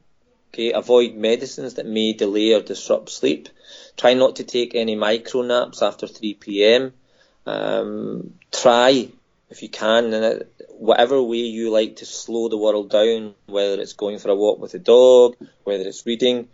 [0.54, 3.48] Okay, avoid medicines that may delay or disrupt sleep.
[3.96, 6.94] Try not to take any micro naps after 3 p.m.
[7.46, 9.08] Um, try,
[9.50, 14.20] if you can, whatever way you like to slow the world down, whether it's going
[14.20, 16.50] for a walk with a dog, whether it's reading,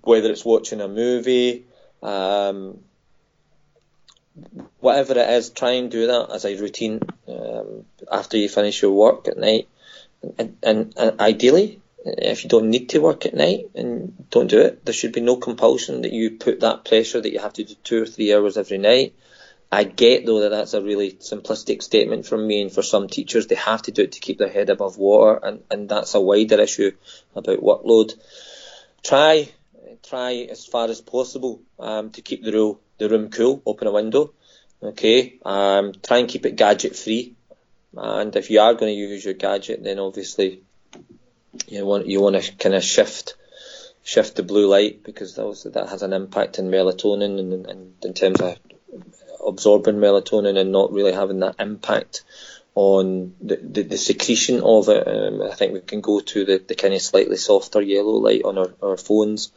[0.00, 1.64] whether it's watching a movie,
[2.02, 2.78] um,
[4.80, 6.98] whatever it is, try and do that as a routine
[7.28, 9.68] um, after you finish your work at night.
[10.38, 14.60] And, and, and, ideally, if you don't need to work at night, and don't do
[14.60, 14.84] it.
[14.84, 17.74] There should be no compulsion that you put that pressure that you have to do
[17.84, 19.14] two or three hours every night.
[19.70, 23.46] I get though that that's a really simplistic statement from me, and for some teachers
[23.46, 26.20] they have to do it to keep their head above water, and, and that's a
[26.20, 26.92] wider issue
[27.34, 28.12] about workload.
[29.02, 29.48] Try,
[30.02, 33.62] try as far as possible um, to keep the room the room cool.
[33.64, 34.34] Open a window,
[34.82, 35.38] okay.
[35.44, 37.34] Um, try and keep it gadget free,
[37.96, 40.62] and if you are going to use your gadget, then obviously
[41.66, 43.34] you want you want to kind of shift
[44.02, 48.14] shift the blue light because that, that has an impact in melatonin and, and in
[48.14, 48.58] terms of
[49.46, 52.24] absorbing melatonin and not really having that impact
[52.74, 55.06] on the, the, the secretion of it.
[55.06, 58.44] Um, I think we can go to the, the kind of slightly softer yellow light
[58.44, 59.52] on our, our phones.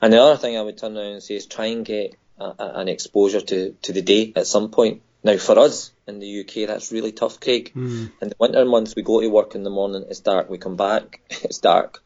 [0.00, 2.44] And the other thing I would turn around and say is try and get a,
[2.44, 5.02] a, an exposure to, to the day at some point.
[5.22, 7.72] Now, for us in the UK, that's really tough, Craig.
[7.74, 8.10] Mm.
[8.22, 10.48] In the winter months, we go to work in the morning, it's dark.
[10.48, 12.02] We come back, it's dark.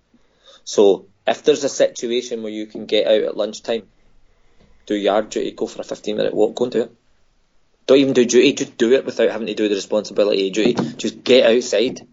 [0.65, 3.85] So, if there's a situation where you can get out at lunchtime,
[4.87, 6.93] do yard duty, go for a 15 minute walk, go and do it.
[7.87, 10.75] Don't even do duty, just do it without having to do the responsibility of duty.
[10.97, 12.07] Just get outside.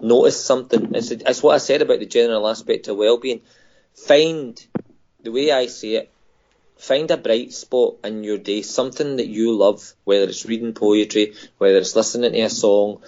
[0.00, 0.94] Notice something.
[0.94, 3.40] It's, it's what I said about the general aspect of well-being.
[3.94, 4.64] Find,
[5.22, 6.10] the way I see it,
[6.76, 11.34] find a bright spot in your day, something that you love, whether it's reading poetry,
[11.58, 13.02] whether it's listening to a song,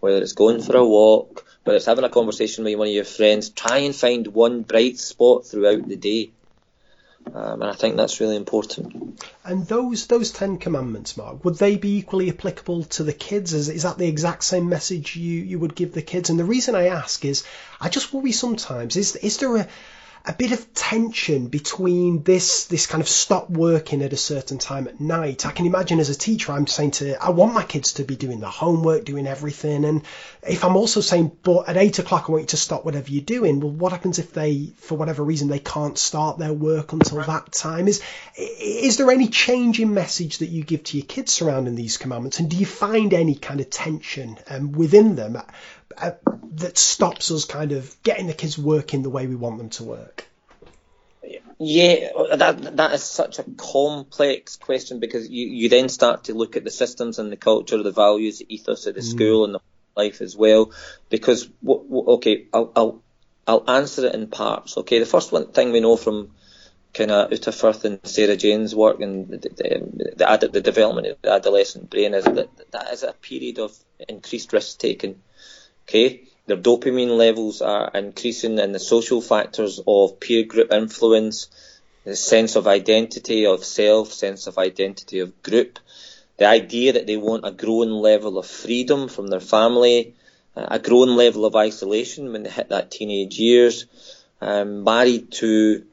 [0.00, 3.04] whether it's going for a walk, whether it's having a conversation with one of your
[3.04, 3.50] friends.
[3.50, 6.30] Try and find one bright spot throughout the day.
[7.32, 9.22] Um, and I think that's really important.
[9.44, 13.54] And those those Ten Commandments, Mark, would they be equally applicable to the kids?
[13.54, 16.28] Is, is that the exact same message you, you would give the kids?
[16.28, 17.44] And the reason I ask is,
[17.80, 18.96] I just worry sometimes.
[18.96, 19.68] Is is there a
[20.26, 24.88] a bit of tension between this this kind of stop working at a certain time
[24.88, 25.44] at night.
[25.44, 28.16] I can imagine as a teacher, I'm saying to I want my kids to be
[28.16, 30.02] doing the homework, doing everything, and
[30.42, 33.22] if I'm also saying, but at eight o'clock I want you to stop whatever you're
[33.22, 33.60] doing.
[33.60, 37.52] Well, what happens if they, for whatever reason, they can't start their work until that
[37.52, 37.86] time?
[37.86, 38.00] Is
[38.36, 42.38] is there any change in message that you give to your kids surrounding these commandments,
[42.38, 45.36] and do you find any kind of tension um, within them?
[45.96, 46.12] Uh,
[46.52, 49.84] that stops us kind of getting the kids working the way we want them to
[49.84, 50.28] work?
[51.58, 56.56] Yeah, that that is such a complex question because you, you then start to look
[56.56, 59.04] at the systems and the culture, the values, the ethos of the mm.
[59.04, 59.60] school and the
[59.96, 60.72] life as well.
[61.08, 63.02] Because okay, I'll, I'll
[63.46, 64.76] I'll answer it in parts.
[64.78, 66.32] Okay, the first one thing we know from
[66.92, 71.32] kind of Uta Frith and Sarah-Jayne's work and the, the, the, the development of the
[71.32, 73.76] adolescent brain is that that is a period of
[74.08, 75.20] increased risk taking
[75.86, 81.48] Okay, their dopamine levels are increasing, and the social factors of peer group influence,
[82.04, 85.78] the sense of identity of self, sense of identity of group,
[86.38, 90.14] the idea that they want a growing level of freedom from their family,
[90.56, 93.86] a growing level of isolation when they hit that teenage years,
[94.40, 95.84] um, married to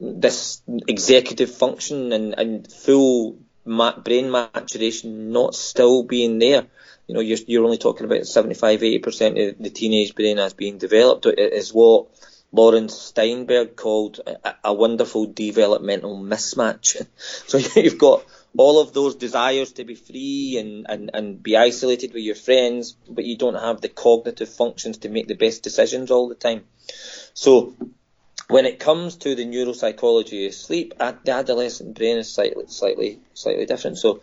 [0.00, 6.66] this executive function and, and full brain maturation not still being there
[7.08, 10.76] you know, you're, you're only talking about 75, 80% of the teenage brain as being
[10.76, 11.24] developed.
[11.24, 12.08] It is what
[12.52, 17.04] Laurence Steinberg called a, a wonderful developmental mismatch.
[17.46, 18.24] so you've got
[18.56, 22.94] all of those desires to be free and, and, and be isolated with your friends,
[23.08, 26.64] but you don't have the cognitive functions to make the best decisions all the time.
[27.32, 27.74] So
[28.48, 33.64] when it comes to the neuropsychology of sleep, the adolescent brain is slightly, slightly, slightly
[33.64, 33.96] different.
[33.96, 34.20] So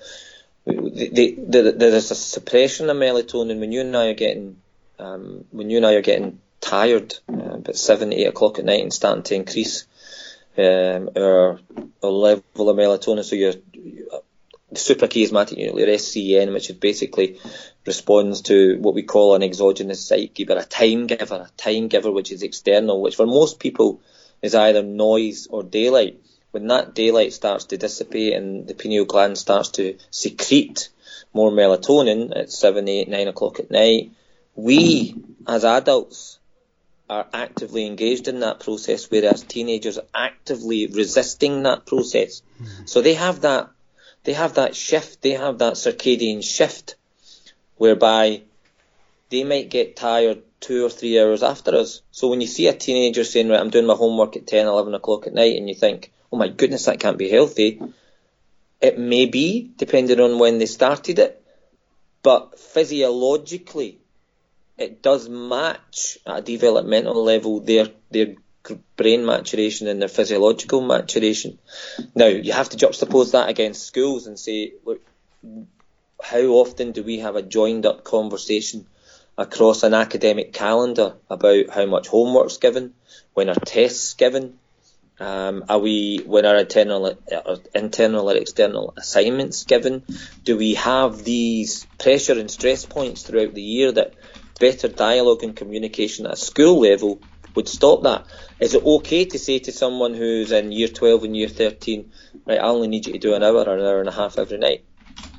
[0.65, 4.57] the, the, there is a suppression of melatonin when you and I are getting
[4.97, 8.81] um, when you and I are getting tired uh, about seven eight o'clock at night
[8.81, 9.85] and starting to increase
[10.57, 11.59] um, our,
[12.01, 13.23] our level of melatonin.
[13.23, 13.53] So your
[14.73, 17.39] suprachiasmatic nuclear SCN, which is basically
[17.85, 22.31] responds to what we call an exogenous but a time giver, a time giver which
[22.31, 24.01] is external, which for most people
[24.41, 26.19] is either noise or daylight
[26.55, 30.87] when that daylight starts to dissipate and the pineal gland starts to secrete
[31.33, 34.13] more melatonin at 7, 8, 9 o'clock at night,
[34.55, 35.15] we
[35.45, 36.39] as adults
[37.09, 42.41] are actively engaged in that process, whereas teenagers are actively resisting that process.
[42.41, 42.85] Mm-hmm.
[42.85, 43.69] So they have that,
[44.23, 46.95] they have that shift, they have that circadian shift,
[47.75, 48.43] whereby
[49.29, 52.01] they might get tired two or three hours after us.
[52.11, 54.93] So when you see a teenager saying, right, I'm doing my homework at 10, 11
[54.93, 57.81] o'clock at night, and you think, oh my goodness, that can't be healthy.
[58.81, 61.41] It may be, depending on when they started it,
[62.23, 63.99] but physiologically,
[64.77, 68.35] it does match at a developmental level their their
[68.97, 71.57] brain maturation and their physiological maturation.
[72.13, 75.01] Now you have to juxtapose that against schools and say, look,
[76.21, 78.87] how often do we have a joined up conversation
[79.37, 82.93] across an academic calendar about how much homework's given,
[83.33, 84.59] when are tests given,
[85.19, 90.03] um, are we when our internal uh, internal or external assignments given?
[90.43, 94.15] Do we have these pressure and stress points throughout the year that
[94.59, 97.21] better dialogue and communication at a school level
[97.55, 98.25] would stop that?
[98.59, 102.11] Is it okay to say to someone who's in year 12 and year 13,
[102.45, 104.37] right, I only need you to do an hour or an hour and a half
[104.37, 104.83] every night?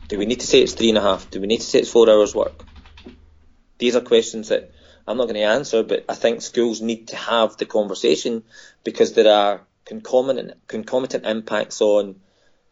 [0.08, 1.30] Do we need to say it's three and a half?
[1.30, 2.64] Do we need to say it's four hours work?
[3.78, 4.70] These are questions that
[5.06, 8.42] I'm not going to answer, but I think schools need to have the conversation
[8.82, 12.16] because there are concomitant, concomitant impacts on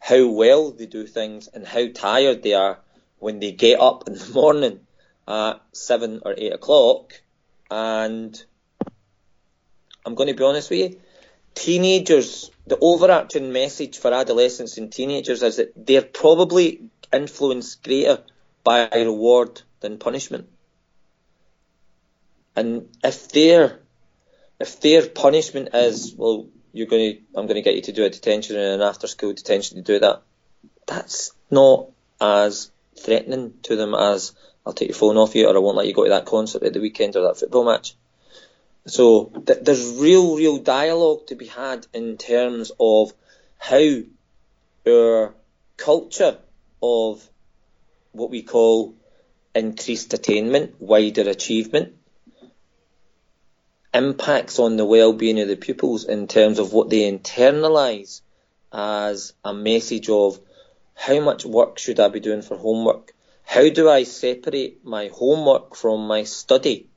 [0.00, 2.80] how well they do things and how tired they are
[3.18, 4.80] when they get up in the morning
[5.28, 7.20] at seven or eight o'clock.
[7.70, 8.44] And
[10.04, 11.00] I'm going to be honest with you,
[11.54, 18.22] teenagers, the overarching message for adolescents and teenagers is that they're probably influenced greater
[18.64, 20.48] by reward than punishment.
[22.56, 23.80] And if their
[24.60, 28.04] if their punishment is well, you're going to I'm going to get you to do
[28.04, 30.22] a detention and an after school detention to do that,
[30.86, 31.90] that's not
[32.20, 34.32] as threatening to them as
[34.66, 36.62] I'll take your phone off you or I won't let you go to that concert
[36.62, 37.94] at the weekend or that football match.
[38.86, 43.12] So th- there's real, real dialogue to be had in terms of
[43.58, 44.02] how
[44.86, 45.34] our
[45.76, 46.38] culture
[46.82, 47.26] of
[48.12, 48.94] what we call
[49.54, 51.94] increased attainment, wider achievement,
[53.94, 58.20] impacts on the well-being of the pupils in terms of what they internalise
[58.72, 60.38] as a message of
[60.94, 63.12] how much work should I be doing for homework?
[63.44, 66.88] How do I separate my homework from my study?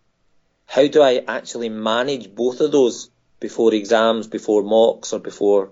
[0.66, 3.10] How do I actually manage both of those
[3.40, 5.70] before exams, before mocks, or before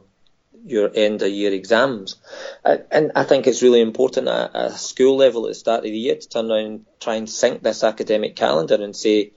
[0.65, 2.17] your end of year exams?
[2.63, 5.97] And I think it's really important at a school level at the start of the
[5.97, 9.31] year to turn around and try and sync this academic calendar and say,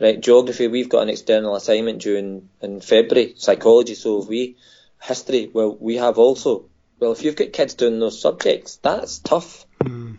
[0.00, 3.34] Right, geography, we've got an external assignment due in, in February.
[3.36, 4.56] Psychology, so have we.
[5.02, 6.66] History, well, we have also.
[7.00, 9.66] Well, if you've got kids doing those subjects, that's tough.
[9.80, 10.18] Mm.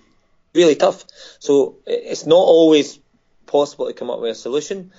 [0.54, 1.06] Really tough.
[1.40, 3.00] So it's not always
[3.46, 4.92] possible to come up with a solution,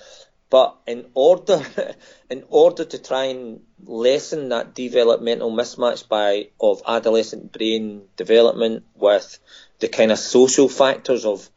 [0.49, 1.63] but in order,
[2.29, 9.39] in order to try and lessen that developmental mismatch by of adolescent brain development with
[9.79, 11.49] the kind of social factors of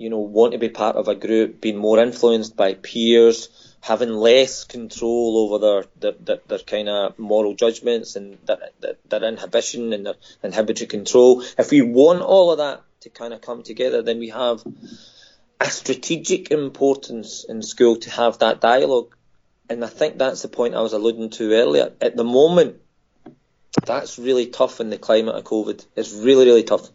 [0.00, 3.50] you know, want to be part of a group, being more influenced by peers,
[3.82, 8.94] having less control over their their, their, their kind of moral judgments and their, their,
[9.10, 11.42] their inhibition and their inhibitory control.
[11.58, 14.64] If we want all of that to kind of come together, then we have
[15.60, 19.14] a strategic importance in school to have that dialogue.
[19.68, 21.92] And I think that's the point I was alluding to earlier.
[22.00, 22.76] At the moment,
[23.84, 25.84] that's really tough in the climate of COVID.
[25.94, 26.88] It's really, really tough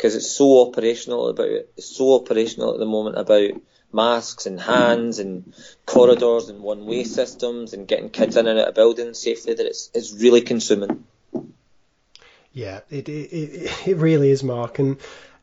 [0.00, 1.70] because it's so operational about it.
[1.76, 3.50] It's so operational at the moment about
[3.92, 5.52] masks and hands and
[5.84, 9.66] corridors and one way systems and getting kids in and out of buildings safely that
[9.66, 11.04] it's it's really consuming.
[12.54, 14.78] Yeah, it it, it really is, Mark.
[14.78, 14.96] And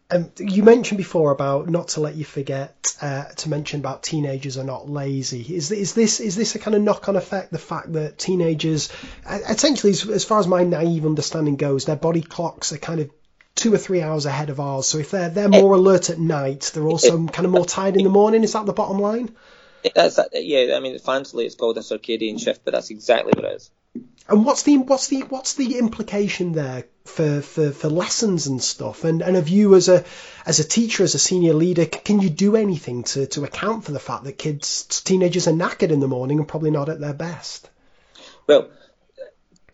[0.10, 4.58] um, you mentioned before about not to let you forget uh, to mention about teenagers
[4.58, 5.56] are not lazy.
[5.56, 7.52] Is is this is this a kind of knock on effect?
[7.52, 8.90] The fact that teenagers,
[9.30, 13.12] essentially, as far as my naive understanding goes, their body clocks are kind of
[13.58, 14.88] two or three hours ahead of ours.
[14.88, 18.04] So if they're they're more alert at night, they're also kind of more tired in
[18.04, 18.44] the morning.
[18.44, 19.36] Is that the bottom line?
[19.94, 20.76] That's yeah.
[20.76, 23.72] I mean, fancily it's called a circadian shift, but that's exactly what it is.
[24.30, 29.06] And what's the what's the what's the implication there for, for, for lessons and stuff?
[29.06, 30.04] And and of you as a
[30.46, 33.94] as a teacher, as a senior leader, can you do anything to, to account for
[33.94, 37.14] the fact that kids teenagers are knackered in the morning and probably not at their
[37.14, 37.70] best?
[38.48, 38.70] Well,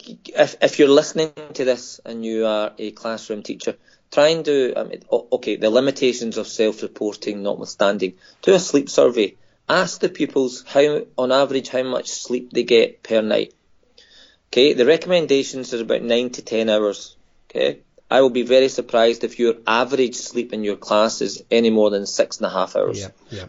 [0.05, 3.75] if, if you're listening to this and you are a classroom teacher,
[4.11, 8.89] try and do, um, I mean, okay, the limitations of self-reporting notwithstanding, do a sleep
[8.89, 9.35] survey.
[9.67, 13.53] Ask the pupils how, on average, how much sleep they get per night.
[14.51, 17.15] Okay, the recommendations are about nine to ten hours.
[17.49, 17.79] Okay,
[18.11, 21.89] I will be very surprised if your average sleep in your class is any more
[21.89, 22.99] than six and a half hours.
[22.99, 23.45] Yeah, yeah.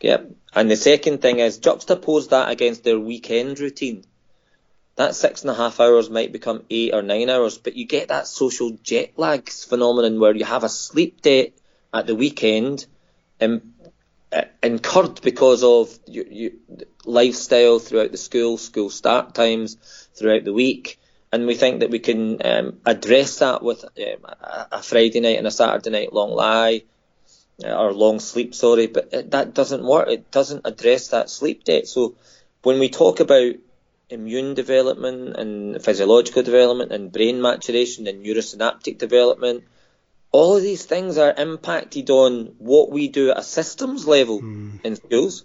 [0.00, 0.30] Yep.
[0.54, 4.04] And the second thing is juxtapose that against their weekend routine
[4.96, 8.08] that six and a half hours might become eight or nine hours, but you get
[8.08, 11.52] that social jet lag phenomenon where you have a sleep debt
[11.92, 12.86] at the weekend
[13.40, 13.74] um,
[14.32, 16.50] uh, incurred because of your, your
[17.04, 19.76] lifestyle throughout the school, school start times
[20.14, 20.98] throughout the week.
[21.30, 24.34] And we think that we can um, address that with um,
[24.72, 26.82] a, Friday night and a Saturday night long lie,
[27.62, 30.08] or long sleep, sorry, but that doesn't work.
[30.08, 31.86] It doesn't address that sleep debt.
[31.88, 32.14] So
[32.62, 33.54] when we talk about
[34.08, 39.64] immune development and physiological development and brain maturation and neurosynaptic development,
[40.32, 44.84] all of these things are impacted on what we do at a systems level mm.
[44.84, 45.44] in schools,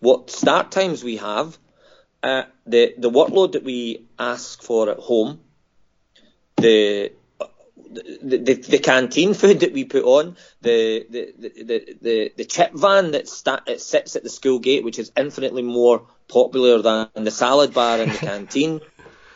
[0.00, 1.56] what start times we have,
[2.22, 5.40] uh, the the workload that we ask for at home,
[6.56, 7.12] the
[7.88, 12.72] the, the, the, canteen food that we put on, the the, the, the, the chip
[12.74, 17.30] van that, sta- sits at the school gate, which is infinitely more popular than the
[17.30, 18.80] salad bar in the canteen.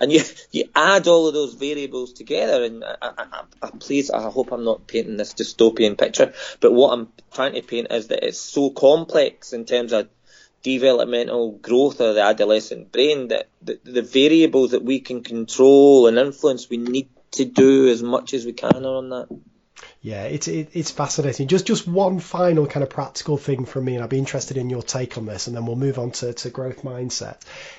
[0.00, 4.30] And you you add all of those variables together, and I, I, I, please, I
[4.30, 8.26] hope I'm not painting this dystopian picture, but what I'm trying to paint is that
[8.26, 10.08] it's so complex in terms of
[10.62, 16.18] developmental growth of the adolescent brain that the, the variables that we can control and
[16.18, 19.28] influence, we need to do as much as we can on that.
[20.02, 21.48] Yeah, it's it, it's fascinating.
[21.48, 24.70] Just just one final kind of practical thing from me, and I'd be interested in
[24.70, 27.36] your take on this, and then we'll move on to, to growth mindset.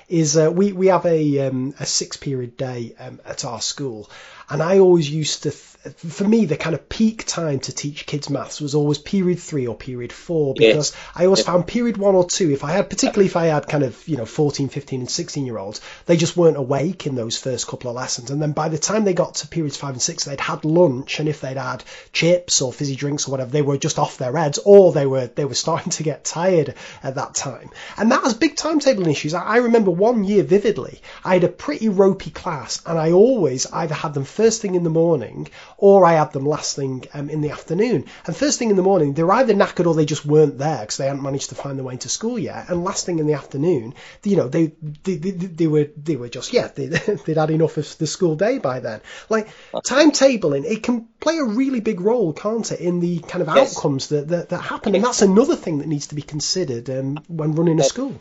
[0.07, 4.07] Is uh, we we have a um, a six period day um, at our school,
[4.51, 5.51] and I always used to,
[5.95, 9.65] for me, the kind of peak time to teach kids maths was always period three
[9.65, 13.25] or period four because I always found period one or two, if I had, particularly
[13.25, 16.37] if I had kind of, you know, 14, 15 and 16 year olds, they just
[16.37, 18.29] weren't awake in those first couple of lessons.
[18.29, 21.19] And then by the time they got to periods five and six, they'd had lunch.
[21.19, 21.83] And if they'd had
[22.13, 25.27] chips or fizzy drinks or whatever, they were just off their heads or they were,
[25.27, 27.71] they were starting to get tired at that time.
[27.97, 29.33] And that has big timetabling issues.
[29.33, 33.95] I remember one year vividly, I had a pretty ropey class and I always either
[33.95, 35.47] had them first thing in the morning
[35.81, 38.05] or I had them last thing um, in the afternoon.
[38.27, 40.81] And first thing in the morning, they were either knackered or they just weren't there
[40.81, 42.69] because they hadn't managed to find their way into school yet.
[42.69, 46.29] And last thing in the afternoon, you know, they they, they, they were they were
[46.29, 46.85] just yeah, they,
[47.25, 49.01] they'd had enough of the school day by then.
[49.27, 53.47] Like timetabling, it can play a really big role, can't it, in the kind of
[53.47, 53.75] yes.
[53.75, 54.93] outcomes that, that that happen.
[54.93, 58.19] And that's another thing that needs to be considered um, when running a school.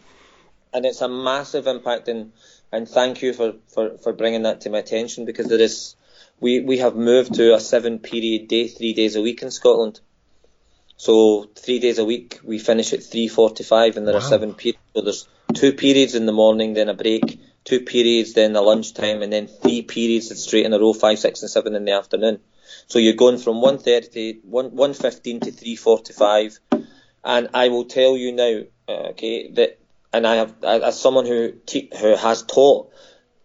[0.72, 2.32] And it's a massive impact in
[2.72, 5.96] and thank you for, for, for bringing that to my attention because there is
[6.40, 10.00] we, we have moved to a seven period day, three days a week in Scotland.
[10.96, 14.20] So three days a week, we finish at 3.45 and there wow.
[14.20, 14.80] are seven periods.
[14.94, 19.22] So there's two periods in the morning, then a break, two periods, then a lunchtime,
[19.22, 22.40] and then three periods straight in a row, five, six and seven in the afternoon.
[22.86, 26.58] So you're going from 1.30, 1, 1.15 to 3.45.
[27.22, 29.78] And I will tell you now, uh, okay, that,
[30.12, 32.92] and I have, as someone who, te- who has taught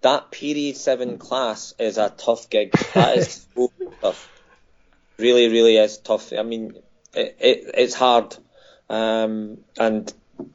[0.05, 2.71] that period seven class is a tough gig.
[2.93, 3.71] That is so
[4.01, 4.31] tough.
[5.17, 6.31] Really, really is tough.
[6.31, 6.75] I mean,
[7.15, 8.37] it, it, it's hard.
[8.87, 10.13] Um, and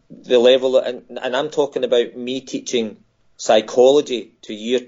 [0.09, 2.99] the level, and, and I'm talking about me teaching
[3.39, 4.83] psychology to year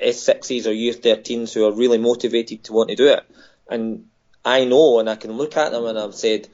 [0.00, 3.24] S6s or year 13s who are really motivated to want to do it.
[3.68, 4.06] And
[4.44, 6.46] I know, and I can look at them and I've said,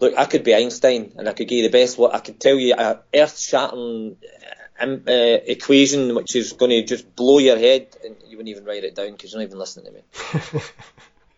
[0.00, 2.40] look, I could be Einstein and I could give you the best what I could
[2.40, 4.16] tell you a earth shattering
[4.80, 8.64] um, uh, equation which is going to just blow your head, and you wouldn't even
[8.64, 10.02] write it down because you're not even listening to me.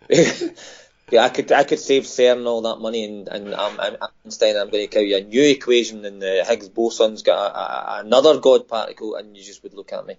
[1.10, 4.56] yeah, I could I could save CERN all that money, and and I'm, I'm Einstein.
[4.56, 8.00] I'm going to give you a new equation, and the Higgs boson's got a, a,
[8.04, 10.16] another God particle, and you just would look at me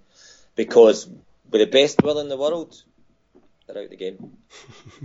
[0.55, 1.07] because
[1.51, 2.81] with the best will in the world,
[3.67, 4.37] they're out the game.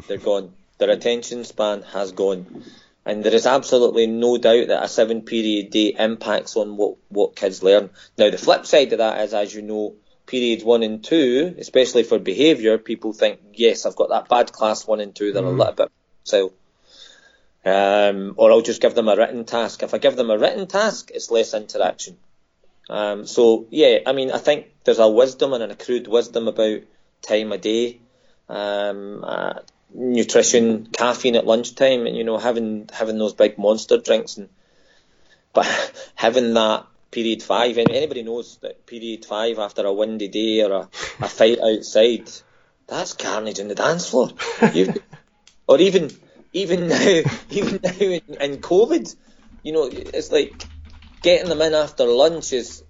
[0.09, 0.53] they're gone.
[0.79, 2.65] Their attention span has gone.
[3.05, 7.35] And there is absolutely no doubt that a seven period day impacts on what, what
[7.35, 7.91] kids learn.
[8.17, 9.95] Now, the flip side of that is, as you know,
[10.27, 14.87] periods one and two, especially for behaviour, people think, yes, I've got that bad class
[14.87, 15.49] one and two, they're mm.
[15.49, 15.93] a little bit
[16.25, 16.53] so.
[17.65, 19.83] Um, or I'll just give them a written task.
[19.83, 22.17] If I give them a written task, it's less interaction.
[22.89, 26.81] Um, so yeah, I mean, I think there's a wisdom and an accrued wisdom about
[27.23, 28.01] time of day.
[28.49, 29.55] Um, uh,
[29.95, 34.49] nutrition, caffeine at lunchtime, and you know having having those big monster drinks, and
[35.53, 35.67] but
[36.15, 40.73] having that period five, and anybody knows that period five after a windy day or
[40.73, 40.89] a,
[41.21, 42.31] a fight outside,
[42.87, 44.31] that's carnage in the dance floor.
[45.67, 46.11] or even
[46.53, 49.15] even now, even now in, in COVID,
[49.63, 50.65] you know, it's like
[51.23, 52.83] getting them in after lunch is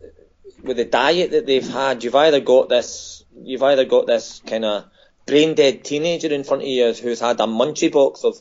[0.62, 2.02] with the diet that they've had.
[2.04, 4.84] You've either got this, you've either got this kind of
[5.26, 8.40] brain dead teenager in front of you who's had a munchie box of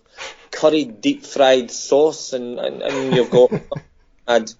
[0.51, 3.51] curried deep fried sauce and, and, and you've got
[4.27, 4.51] had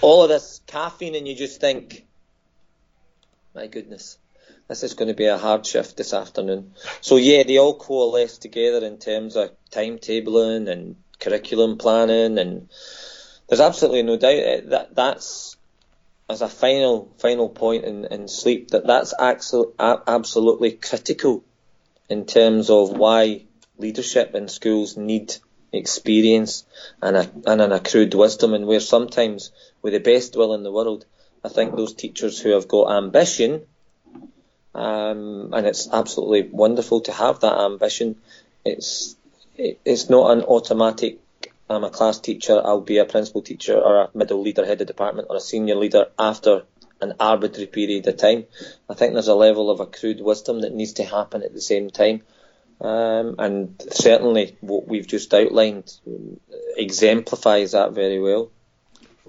[0.00, 2.06] all of this caffeine and you just think,
[3.54, 4.18] my goodness,
[4.68, 6.72] this is going to be a hard shift this afternoon.
[7.00, 12.68] So yeah, they all coalesce together in terms of timetabling and curriculum planning and
[13.48, 15.56] there's absolutely no doubt eh, that that's
[16.30, 21.42] as a final final point in, in sleep that that's absolutely critical
[22.08, 23.42] in terms of why
[23.78, 25.34] leadership in schools need
[25.72, 26.64] experience
[27.02, 29.52] and, a, and an accrued wisdom, and where sometimes,
[29.82, 31.04] with the best will in the world,
[31.44, 33.66] I think those teachers who have got ambition,
[34.74, 38.16] um, and it's absolutely wonderful to have that ambition.
[38.64, 39.16] It's
[39.56, 41.18] it, it's not an automatic.
[41.70, 42.60] I'm a class teacher.
[42.64, 45.74] I'll be a principal teacher or a middle leader, head of department, or a senior
[45.74, 46.64] leader after
[47.00, 48.44] an arbitrary period of time.
[48.88, 51.90] I think there's a level of accrued wisdom that needs to happen at the same
[51.90, 52.22] time.
[52.80, 55.92] Um, and certainly what we've just outlined
[56.76, 58.50] exemplifies that very well.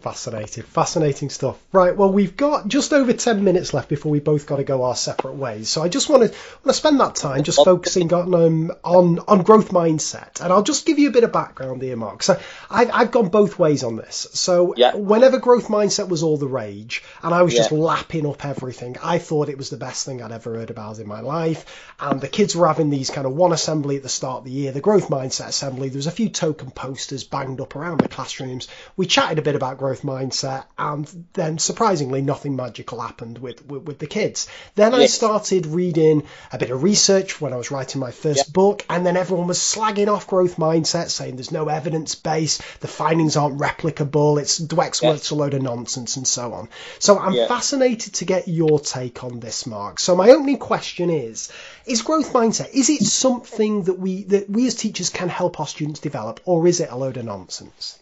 [0.02, 1.62] Fascinating, fascinating stuff.
[1.72, 4.84] Right, well, we've got just over 10 minutes left before we both got to go
[4.84, 5.70] our separate ways.
[5.70, 9.20] So I just want to, want to spend that time just focusing on, um, on
[9.28, 10.42] on growth mindset.
[10.42, 12.24] And I'll just give you a bit of background here, Mark.
[12.24, 12.40] So
[12.70, 14.28] I've, I've gone both ways on this.
[14.34, 14.96] So yeah.
[14.96, 17.60] whenever growth mindset was all the rage, and I was yeah.
[17.60, 21.00] just lapping up everything, I thought it was the best thing I'd ever heard about
[21.00, 21.94] in my life.
[22.00, 24.52] And the kids were having these kind of one assembly at the start of the
[24.52, 25.90] year, the growth mindset assembly.
[25.90, 28.68] There was a few token posters banged up around the classrooms.
[28.96, 33.66] We chatted a bit about growth growth mindset, and then surprisingly, nothing magical happened with
[33.66, 34.48] with, with the kids.
[34.76, 35.02] Then yes.
[35.02, 39.04] I started reading a bit of research when I was writing my first book, and
[39.04, 43.58] then everyone was slagging off growth mindset, saying there's no evidence base, the findings aren't
[43.58, 45.32] replicable, it's Dweck's yes.
[45.32, 46.70] a load of nonsense, and so on.
[47.00, 50.00] So I'm fascinated to get your take on this, Mark.
[50.00, 51.50] So my opening question is:
[51.88, 55.68] Is growth mindset is it something that we that we as teachers can help our
[55.68, 57.98] students develop, or is it a load of nonsense?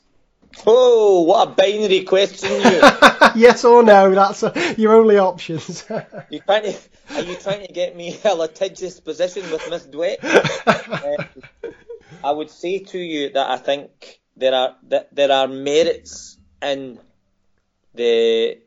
[0.65, 2.51] Oh, what a binary question!
[2.51, 2.81] You.
[3.35, 4.13] yes or no?
[4.13, 5.85] That's a, your only options.
[6.29, 6.77] you trying to,
[7.15, 10.17] are you trying to get me a litigious position with Miss Dweck?
[10.23, 11.71] uh,
[12.23, 16.99] I would say to you that I think there are that there are merits in
[17.93, 18.59] the.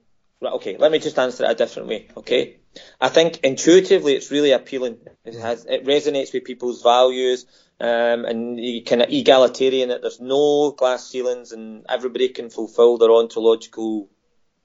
[0.43, 2.09] Okay, let me just answer it a different way.
[2.17, 2.57] Okay,
[3.01, 4.99] I think intuitively it's really appealing.
[5.25, 7.47] It has it resonates with people's values
[7.81, 13.11] um, and kind of egalitarian that there's no glass ceilings and everybody can fulfil their
[13.11, 14.09] ontological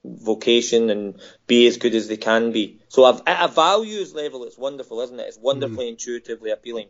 [0.04, 2.78] vocation and be as good as they can be.
[2.88, 5.26] So at a values level, it's wonderful, isn't it?
[5.28, 5.90] It's wonderfully mm.
[5.90, 6.88] intuitively appealing.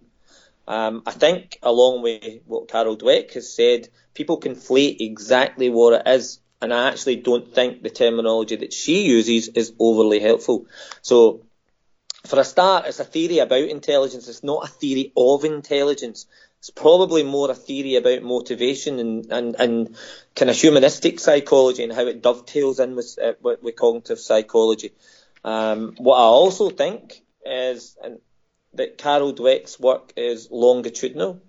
[0.68, 6.08] Um, I think along with what Carol Dweck has said, people conflate exactly what it
[6.10, 6.40] is.
[6.60, 10.66] And I actually don't think the terminology that she uses is overly helpful.
[11.02, 11.45] So
[12.26, 14.28] for a start, it's a theory about intelligence.
[14.28, 16.26] It's not a theory of intelligence.
[16.58, 19.96] It's probably more a theory about motivation and, and, and
[20.34, 24.92] kind of humanistic psychology and how it dovetails in with, uh, with, cognitive psychology.
[25.44, 27.96] Um, what I also think is
[28.74, 31.40] that Carol Dweck's work is longitudinal.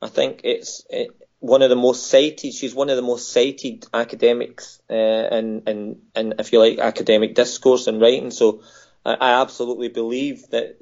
[0.00, 2.54] I think it's it, one of the most cited.
[2.54, 7.34] She's one of the most cited academics uh, in, in, in, if you like, academic
[7.34, 8.30] discourse and writing.
[8.30, 8.62] So
[9.04, 10.76] I absolutely believe that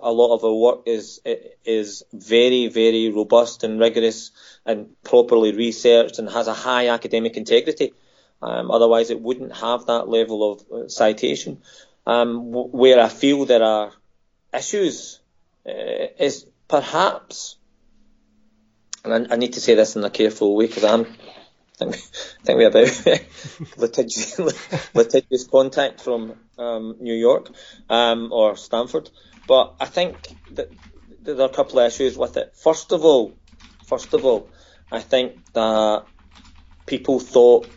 [0.00, 1.20] a lot of our work is
[1.64, 4.30] is very very robust and rigorous
[4.64, 7.92] and properly researched and has a high academic integrity.
[8.40, 11.60] Um, otherwise, it wouldn't have that level of uh, citation.
[12.06, 13.92] Um, where I feel there are
[14.54, 15.20] issues
[15.66, 15.72] uh,
[16.18, 17.56] is perhaps,
[19.04, 21.06] and I, I, need to say this in a careful way because I'm
[21.78, 21.96] think,
[22.44, 22.74] think we have
[23.76, 24.38] litigious,
[24.94, 27.50] litigious contact from um, New York
[27.88, 29.10] um, or Stanford.
[29.46, 30.16] But I think
[30.52, 30.70] that
[31.22, 32.54] there are a couple of issues with it.
[32.56, 33.32] First of all,
[33.86, 34.50] first of all,
[34.90, 36.04] I think that
[36.86, 37.68] people thought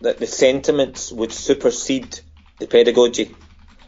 [0.00, 2.20] that the sentiments would supersede
[2.58, 3.34] the pedagogy,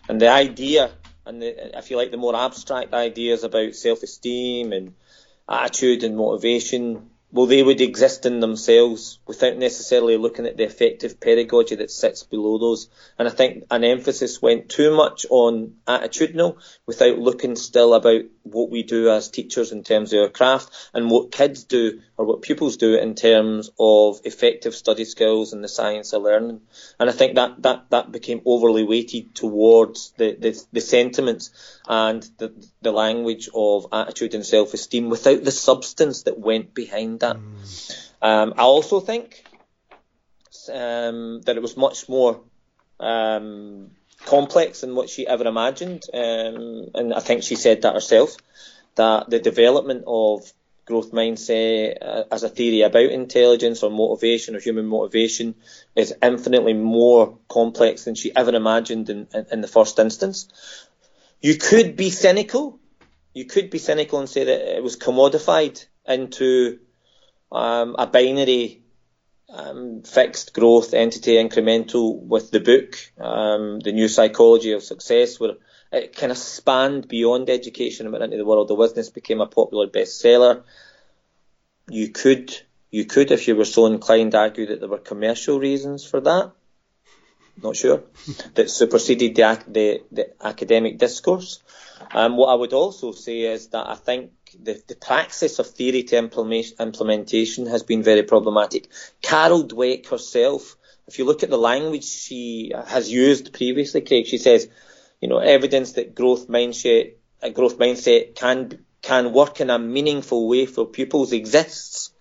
[0.08, 0.90] and the idea,
[1.26, 4.94] and the, if you like, the more abstract ideas about self-esteem and
[5.48, 11.20] attitude and motivation well, they would exist in themselves without necessarily looking at the effective
[11.20, 12.88] pedagogy that sits below those.
[13.18, 18.70] And I think an emphasis went too much on attitudinal without looking still about what
[18.70, 22.42] we do as teachers in terms of our craft and what kids do or what
[22.42, 26.60] pupils do in terms of effective study skills and the science of learning.
[26.98, 31.50] And I think that, that, that became overly weighted towards the, the, the sentiments
[31.88, 32.52] and the,
[32.82, 37.38] the language of attitude and self-esteem without the substance that went behind that.
[37.38, 38.08] Mm.
[38.20, 39.42] Um, I also think
[40.70, 42.42] um, that it was much more
[43.00, 43.92] um,
[44.26, 48.36] complex than what she ever imagined, um, and I think she said that herself.
[48.96, 50.52] That the development of
[50.86, 55.54] growth mindset uh, as a theory about intelligence or motivation or human motivation
[55.94, 60.48] is infinitely more complex than she ever imagined in, in, in the first instance.
[61.40, 62.78] You could be cynical.
[63.34, 66.80] You could be cynical and say that it was commodified into
[67.52, 68.82] um, a binary
[69.52, 75.54] um, fixed growth entity incremental with the book, um, the new psychology of success, where
[75.92, 79.46] it kind of spanned beyond education and went into the world of business, became a
[79.46, 80.62] popular bestseller.
[81.88, 82.54] You could
[82.90, 86.52] You could, if you were so inclined, argue that there were commercial reasons for that.
[87.62, 88.02] Not sure.
[88.54, 91.62] that superseded the, the, the academic discourse.
[92.12, 96.02] Um, what I would also say is that I think the, the praxis of theory
[96.04, 98.88] to implementation has been very problematic.
[99.22, 100.76] Carol Dweck herself,
[101.06, 104.68] if you look at the language she has used previously, Craig, she says,
[105.20, 110.48] you know, evidence that growth mindset, a growth mindset can can work in a meaningful
[110.48, 112.12] way for pupils exists,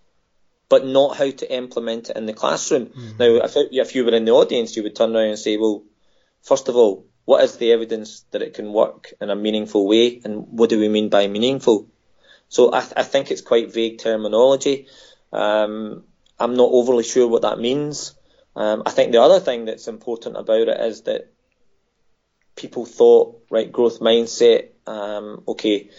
[0.70, 2.86] but not how to implement it in the classroom.
[2.88, 3.18] Mm-hmm.
[3.18, 5.84] Now, if, if you were in the audience, you would turn around and say, well,
[6.42, 10.22] first of all, what is the evidence that it can work in a meaningful way,
[10.24, 11.88] and what do we mean by meaningful?
[12.48, 14.88] So I, th- I think it's quite vague terminology.
[15.32, 16.04] Um,
[16.40, 18.16] I'm not overly sure what that means.
[18.56, 21.32] Um, I think the other thing that's important about it is that
[22.60, 25.90] people thought, right, growth mindset, um, okay,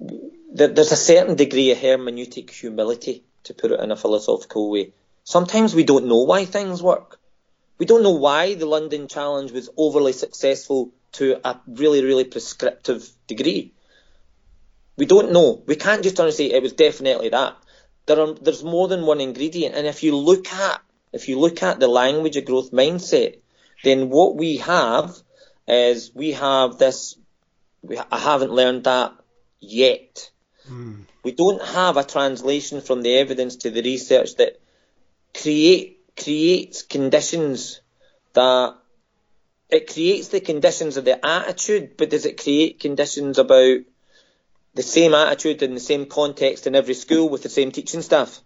[0.00, 4.92] th- there's a certain degree of hermeneutic humility, to put it in a philosophical way.
[5.24, 7.18] Sometimes we don't know why things work.
[7.78, 13.08] We don't know why the London Challenge was overly successful to a really, really prescriptive
[13.26, 13.72] degree.
[14.98, 15.62] We don't know.
[15.66, 17.56] We can't just say it was definitely that.
[18.06, 20.82] There are, there's more than one ingredient, and if you look at
[21.12, 23.38] if you look at the language of growth mindset,
[23.82, 25.16] then what we have
[25.70, 27.16] is we have this.
[27.82, 29.14] We, I haven't learned that
[29.60, 30.30] yet.
[30.68, 31.04] Mm.
[31.22, 34.60] We don't have a translation from the evidence to the research that
[35.34, 37.80] create creates conditions
[38.34, 38.76] that
[39.68, 43.78] it creates the conditions of the attitude, but does it create conditions about
[44.74, 48.40] the same attitude in the same context in every school with the same teaching staff?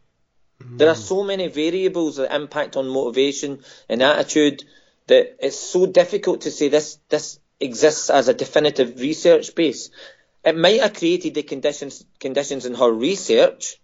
[0.62, 0.78] Mm.
[0.78, 4.64] There are so many variables that impact on motivation and attitude
[5.06, 9.90] that it's so difficult to say this this exists as a definitive research base.
[10.44, 13.80] It might have created the conditions conditions in her research,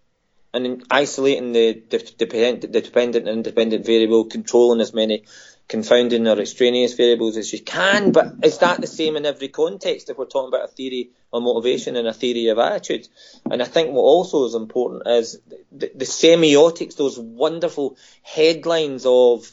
[0.53, 1.73] and in isolating the,
[2.17, 5.23] dependent, the dependent and independent variable, controlling as many
[5.67, 8.11] confounding or extraneous variables as you can.
[8.11, 11.41] But is that the same in every context if we're talking about a theory of
[11.41, 13.07] motivation and a theory of attitude?
[13.49, 15.39] And I think what also is important is
[15.71, 19.49] the, the semiotics, those wonderful headlines of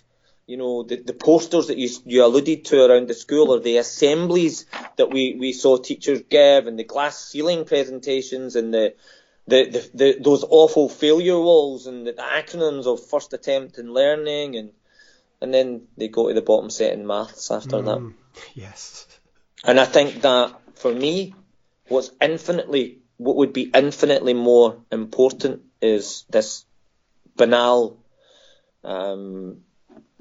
[0.49, 3.77] you know, the, the posters that you, you alluded to around the school or the
[3.77, 4.65] assemblies
[4.97, 8.95] that we, we saw teachers give and the glass ceiling presentations and the,
[9.47, 14.57] the, the, the, those awful failure walls and the acronyms of first attempt in learning
[14.57, 14.73] and
[15.41, 18.13] and then they go to the bottom set in maths after mm, that.
[18.55, 19.07] Yes.
[19.63, 21.33] And I think that for me,
[21.87, 26.65] what's infinitely what would be infinitely more important is this
[27.37, 27.99] banal
[28.83, 29.59] um,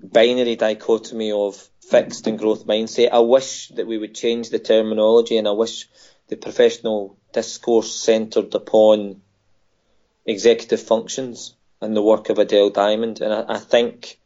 [0.02, 3.11] binary dichotomy of fixed and growth mindset.
[3.11, 5.88] I wish that we would change the terminology and I wish
[6.28, 9.22] the professional discourse centred upon
[10.26, 13.22] executive functions and the work of Adele Diamond.
[13.22, 14.19] And I, I think,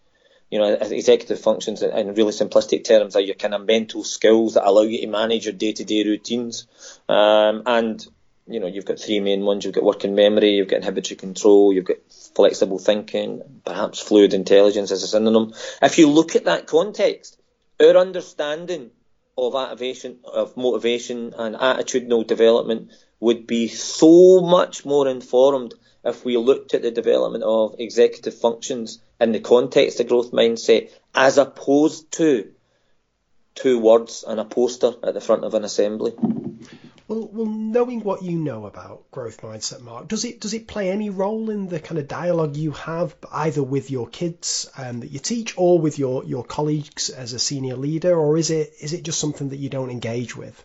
[0.50, 4.68] you know, executive functions in really simplistic terms are your kind of mental skills that
[4.68, 6.68] allow you to manage your day to day routines.
[7.08, 8.06] Um, and,
[8.48, 9.64] you know, you've got three main ones.
[9.64, 11.98] You've got working memory, you've got inhibitory control, you've got
[12.36, 15.54] flexible thinking, perhaps fluid intelligence as a synonym.
[15.82, 17.40] If you look at that context,
[17.80, 18.92] our understanding
[19.38, 25.74] of motivation, of motivation and attitudinal development would be so much more informed
[26.04, 30.92] if we looked at the development of executive functions in the context of growth mindset
[31.14, 32.52] as opposed to
[33.54, 36.14] two words and a poster at the front of an assembly.
[37.12, 40.90] Well, well, knowing what you know about growth mindset, Mark, does it does it play
[40.90, 45.12] any role in the kind of dialogue you have either with your kids um, that
[45.12, 48.94] you teach or with your, your colleagues as a senior leader, or is it is
[48.94, 50.64] it just something that you don't engage with?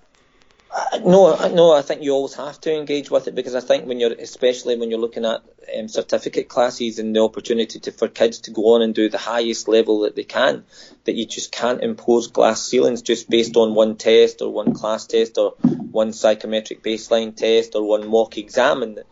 [0.79, 3.87] Uh, no, no, I think you always have to engage with it because I think
[3.87, 5.41] when you're, especially when you're looking at
[5.75, 9.17] um, certificate classes and the opportunity to, for kids to go on and do the
[9.17, 10.65] highest level that they can,
[11.05, 15.07] that you just can't impose glass ceilings just based on one test or one class
[15.07, 18.83] test or one psychometric baseline test or one mock exam.
[18.83, 19.03] And,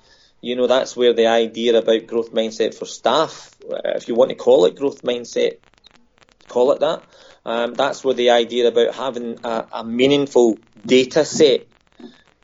[0.43, 4.29] you know, that's where the idea about growth mindset for staff, uh, if you want
[4.29, 5.61] to call it growth mindset,
[6.47, 7.05] call it that.
[7.45, 11.67] Um, that's where the idea about having a, a meaningful data set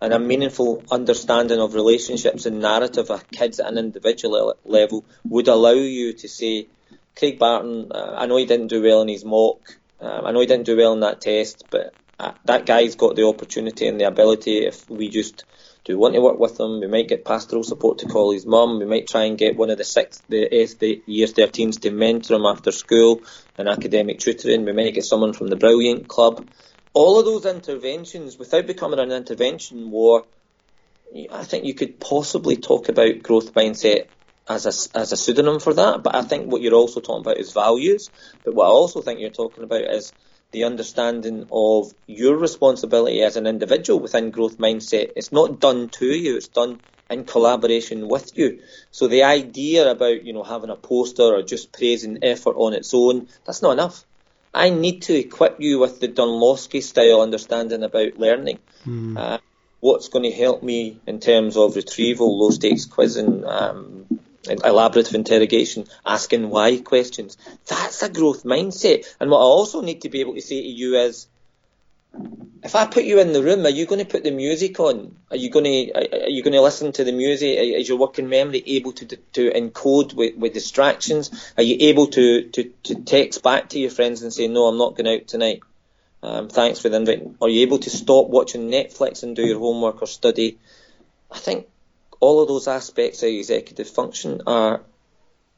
[0.00, 5.48] and a meaningful understanding of relationships and narrative of kids at an individual level would
[5.48, 6.68] allow you to say,
[7.16, 9.60] Craig Barton, uh, I know he didn't do well in his mock,
[10.00, 13.16] uh, I know he didn't do well in that test, but uh, that guy's got
[13.16, 15.44] the opportunity and the ability if we just
[15.84, 16.80] do want to work with them?
[16.80, 18.78] We might get pastoral support to call his mum.
[18.78, 22.34] We might try and get one of the sixth, the eighth, year 13s to mentor
[22.34, 23.22] him after school
[23.56, 24.64] and academic tutoring.
[24.64, 26.46] We might get someone from the Brilliant Club.
[26.92, 30.26] All of those interventions, without becoming an intervention war,
[31.32, 34.06] I think you could possibly talk about growth mindset
[34.48, 36.02] as a, as a pseudonym for that.
[36.02, 38.10] But I think what you're also talking about is values.
[38.44, 40.12] But what I also think you're talking about is
[40.52, 45.12] the understanding of your responsibility as an individual within growth mindset.
[45.16, 48.60] It's not done to you, it's done in collaboration with you.
[48.90, 52.94] So the idea about, you know, having a poster or just praising effort on its
[52.94, 54.04] own, that's not enough.
[54.52, 58.58] I need to equip you with the Dunlosky style understanding about learning.
[58.86, 59.16] Mm.
[59.16, 59.38] Uh,
[59.80, 65.86] what's going to help me in terms of retrieval, low stakes quizzing, um, elaborative interrogation,
[66.04, 67.36] asking why questions.
[67.66, 69.04] That's a growth mindset.
[69.20, 71.26] And what I also need to be able to say to you is,
[72.62, 75.16] if I put you in the room, are you going to put the music on?
[75.30, 77.56] Are you going to are you going to listen to the music?
[77.58, 81.52] Is your working memory able to to encode with, with distractions?
[81.56, 84.78] Are you able to, to, to text back to your friends and say, no, I'm
[84.78, 85.60] not going out tonight?
[86.22, 87.26] Um, thanks for the invite.
[87.40, 90.58] Are you able to stop watching Netflix and do your homework or study?
[91.30, 91.66] I think
[92.20, 94.82] all of those aspects of executive function are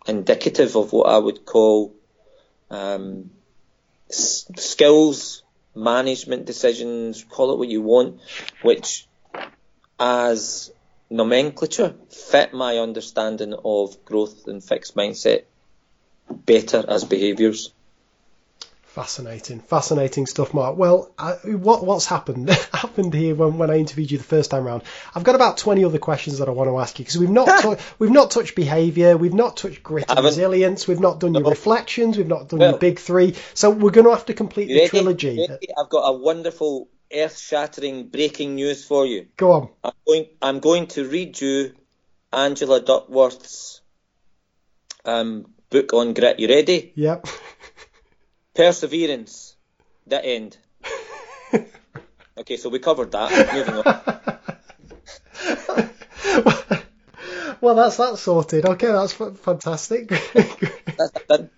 [0.06, 1.94] indicative of what I would call
[2.70, 3.30] um,
[4.08, 5.42] s- skills,
[5.74, 8.20] management decisions, call it what you want,
[8.62, 9.06] which
[9.98, 10.72] as
[11.10, 15.44] nomenclature fit my understanding of growth and fixed mindset
[16.30, 17.72] better as behaviours.
[18.92, 20.76] Fascinating, fascinating stuff, Mark.
[20.76, 24.66] Well, I, what what's happened happened here when, when I interviewed you the first time
[24.66, 24.82] around?
[25.14, 27.80] I've got about twenty other questions that I want to ask you because we've not
[27.98, 31.40] we've not touched behaviour, we've not touched grit and resilience, we've not done no.
[31.40, 33.34] your reflections, we've not done well, your big three.
[33.54, 34.88] So we're going to have to complete the ready?
[34.88, 35.46] trilogy.
[35.48, 35.68] Ready?
[35.74, 39.28] I've got a wonderful, earth-shattering breaking news for you.
[39.38, 39.68] Go on.
[39.82, 40.26] I'm going.
[40.42, 41.72] I'm going to read you
[42.30, 43.80] Angela Duckworth's
[45.06, 46.38] um, book on grit.
[46.40, 46.92] You ready?
[46.94, 47.26] Yep.
[48.54, 49.56] Perseverance.
[50.06, 50.56] The end.
[52.38, 53.54] okay, so we covered that.
[53.54, 53.84] Moving on.
[57.60, 58.66] well, that's that sorted.
[58.66, 60.08] Okay, that's fantastic.
[60.98, 61.50] that's done.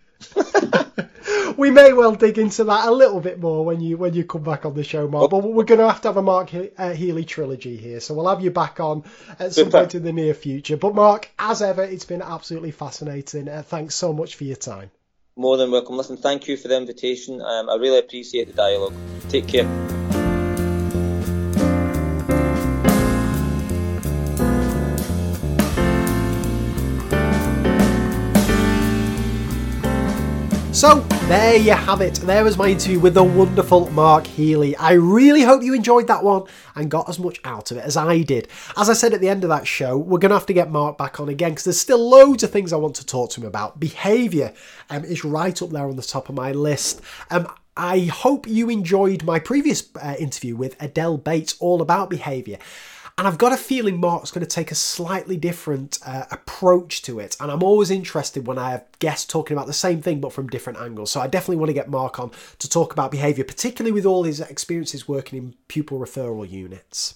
[1.56, 4.42] we may well dig into that a little bit more when you when you come
[4.42, 5.30] back on the show, Mark.
[5.30, 8.14] But we're going to have to have a Mark he- uh, Healy trilogy here, so
[8.14, 9.04] we'll have you back on
[9.38, 9.78] at some Super.
[9.78, 10.76] point in the near future.
[10.76, 13.48] But Mark, as ever, it's been absolutely fascinating.
[13.48, 14.90] Uh, thanks so much for your time.
[15.36, 15.96] More than welcome.
[15.96, 17.42] Listen, thank you for the invitation.
[17.42, 18.94] Um, I really appreciate the dialogue.
[19.28, 20.03] Take care.
[30.84, 32.16] So, there you have it.
[32.16, 34.76] There was my interview with the wonderful Mark Healy.
[34.76, 36.42] I really hope you enjoyed that one
[36.74, 38.48] and got as much out of it as I did.
[38.76, 40.70] As I said at the end of that show, we're going to have to get
[40.70, 43.40] Mark back on again because there's still loads of things I want to talk to
[43.40, 43.80] him about.
[43.80, 44.52] Behaviour
[44.90, 47.00] um, is right up there on the top of my list.
[47.30, 52.58] Um, I hope you enjoyed my previous uh, interview with Adele Bates all about behaviour.
[53.16, 57.20] And I've got a feeling Mark's going to take a slightly different uh, approach to
[57.20, 57.36] it.
[57.38, 60.48] And I'm always interested when I have guests talking about the same thing but from
[60.48, 61.12] different angles.
[61.12, 64.24] So I definitely want to get Mark on to talk about behaviour, particularly with all
[64.24, 67.14] his experiences working in pupil referral units.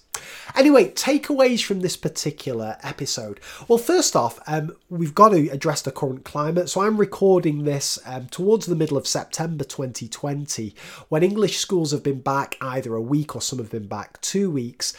[0.55, 3.41] Anyway, takeaways from this particular episode.
[3.67, 6.69] Well, first off, um, we've got to address the current climate.
[6.69, 10.77] So I'm recording this um, towards the middle of September 2020
[11.09, 14.49] when English schools have been back either a week or some have been back two
[14.49, 14.95] weeks.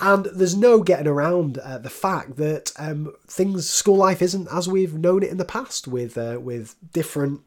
[0.00, 4.68] And there's no getting around uh, the fact that um, things, school life isn't as
[4.68, 7.40] we've known it in the past, with uh, with different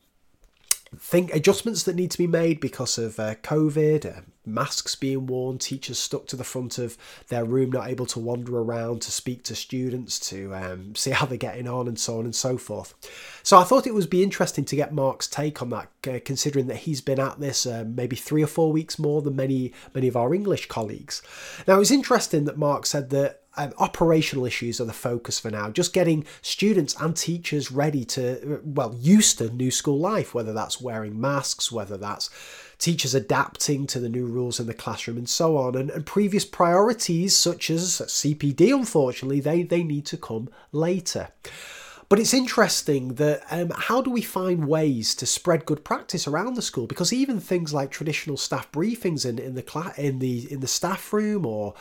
[0.97, 5.57] think adjustments that need to be made because of uh, COVID, uh, masks being worn,
[5.57, 6.97] teachers stuck to the front of
[7.29, 11.25] their room, not able to wander around to speak to students, to um, see how
[11.25, 12.93] they're getting on, and so on and so forth.
[13.41, 16.67] So I thought it would be interesting to get Mark's take on that, uh, considering
[16.67, 20.07] that he's been at this uh, maybe three or four weeks more than many many
[20.07, 21.21] of our English colleagues.
[21.67, 25.51] Now it was interesting that Mark said that um, operational issues are the focus for
[25.51, 25.69] now.
[25.69, 30.81] Just getting students and teachers ready to, well, used to new school life, whether that's
[30.81, 32.29] wearing masks, whether that's
[32.77, 35.75] teachers adapting to the new rules in the classroom and so on.
[35.75, 41.29] And, and previous priorities, such as CPD, unfortunately, they, they need to come later.
[42.11, 46.55] But it's interesting that um, how do we find ways to spread good practice around
[46.55, 46.85] the school?
[46.85, 50.67] Because even things like traditional staff briefings in, in the cla- in the in the
[50.67, 51.73] staff room or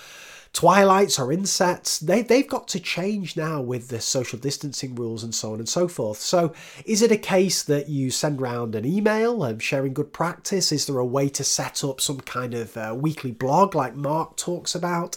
[0.53, 5.35] twilights or insets, they, they've got to change now with the social distancing rules and
[5.35, 6.19] so on and so forth.
[6.19, 6.53] So,
[6.85, 10.73] is it a case that you send around an email um, sharing good practice?
[10.73, 14.37] Is there a way to set up some kind of uh, weekly blog like Mark
[14.37, 15.17] talks about?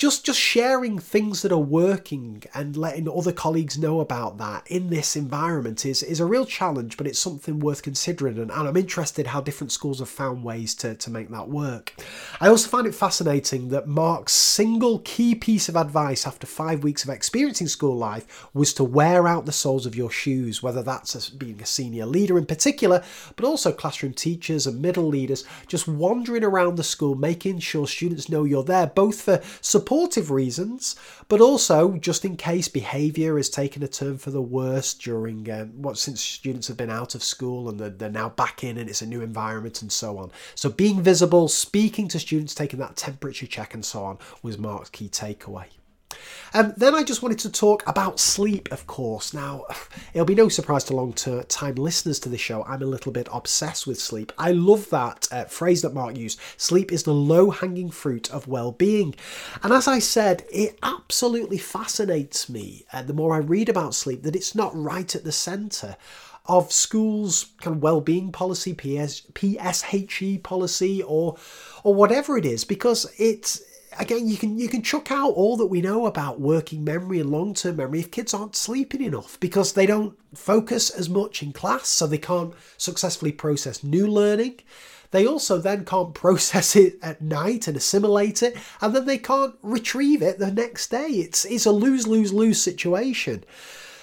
[0.00, 4.88] Just just sharing things that are working and letting other colleagues know about that in
[4.88, 8.38] this environment is is a real challenge but it's something worth considering.
[8.38, 11.94] And, and i'm interested how different schools have found ways to, to make that work.
[12.40, 17.04] I also find it fascinating that mark's single key piece of advice after five weeks
[17.04, 21.28] of experiencing school life was to wear out the soles of your shoes whether that's
[21.28, 23.04] being a senior leader in particular
[23.36, 28.30] but also classroom teachers and middle leaders just wandering around the school making sure students
[28.30, 30.94] know you're there both for support supportive reasons,
[31.26, 35.82] but also just in case behaviour has taken a turn for the worse during um,
[35.82, 38.88] what since students have been out of school and they're, they're now back in and
[38.88, 40.30] it's a new environment and so on.
[40.54, 44.90] So being visible, speaking to students, taking that temperature check and so on was Mark's
[44.90, 45.66] key takeaway.
[46.52, 49.32] Um, then I just wanted to talk about sleep, of course.
[49.32, 49.66] Now,
[50.14, 53.28] it'll be no surprise to long time listeners to the show, I'm a little bit
[53.32, 54.32] obsessed with sleep.
[54.38, 58.48] I love that uh, phrase that Mark used sleep is the low hanging fruit of
[58.48, 59.14] well being.
[59.62, 64.22] And as I said, it absolutely fascinates me, uh, the more I read about sleep,
[64.22, 65.96] that it's not right at the centre
[66.46, 71.36] of schools' kind of well-being policy, PS, PSHE policy, or
[71.84, 73.62] or whatever it is, because it's
[74.00, 77.30] again, you can you can chuck out all that we know about working memory and
[77.30, 81.52] long term memory if kids aren't sleeping enough because they don't focus as much in
[81.52, 84.60] class, so they can't successfully process new learning.
[85.10, 89.54] They also then can't process it at night and assimilate it, and then they can't
[89.62, 91.08] retrieve it the next day.
[91.08, 93.44] It's it's a lose lose lose situation.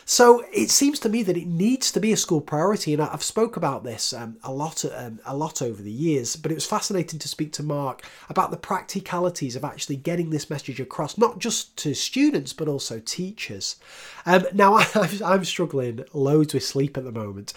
[0.10, 3.22] So it seems to me that it needs to be a school priority, and I've
[3.22, 6.38] spoke about this um, a lot, um, a lot over the years.
[6.38, 10.50] But it was fascinating to speak to Mark about the practicalities of actually getting this
[10.50, 13.76] message across, not just to students but also teachers.
[14.26, 17.52] Um, now I, I'm struggling loads with sleep at the moment.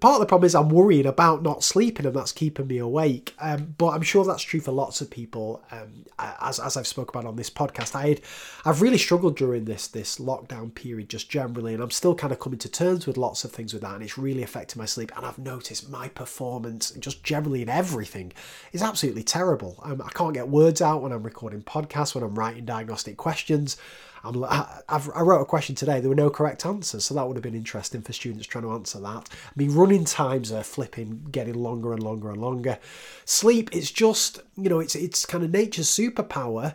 [0.00, 3.34] Part of the problem is I'm worrying about not sleeping, and that's keeping me awake.
[3.38, 5.62] Um, but I'm sure that's true for lots of people.
[5.70, 8.20] Um, as as I've spoke about on this podcast, I had,
[8.64, 12.38] I've really struggled during this this lockdown period, just generally and I'm still kind of
[12.38, 15.12] coming to terms with lots of things with that, and it's really affecting my sleep.
[15.16, 18.32] And I've noticed my performance, just generally in everything,
[18.72, 19.80] is absolutely terrible.
[19.82, 23.76] Um, I can't get words out when I'm recording podcasts, when I'm writing diagnostic questions.
[24.24, 26.00] I'm, I, I wrote a question today.
[26.00, 28.72] There were no correct answers, so that would have been interesting for students trying to
[28.72, 29.28] answer that.
[29.30, 32.78] I mean, running times are flipping, getting longer and longer and longer.
[33.26, 36.74] Sleep, it's just you know, it's it's kind of nature's superpower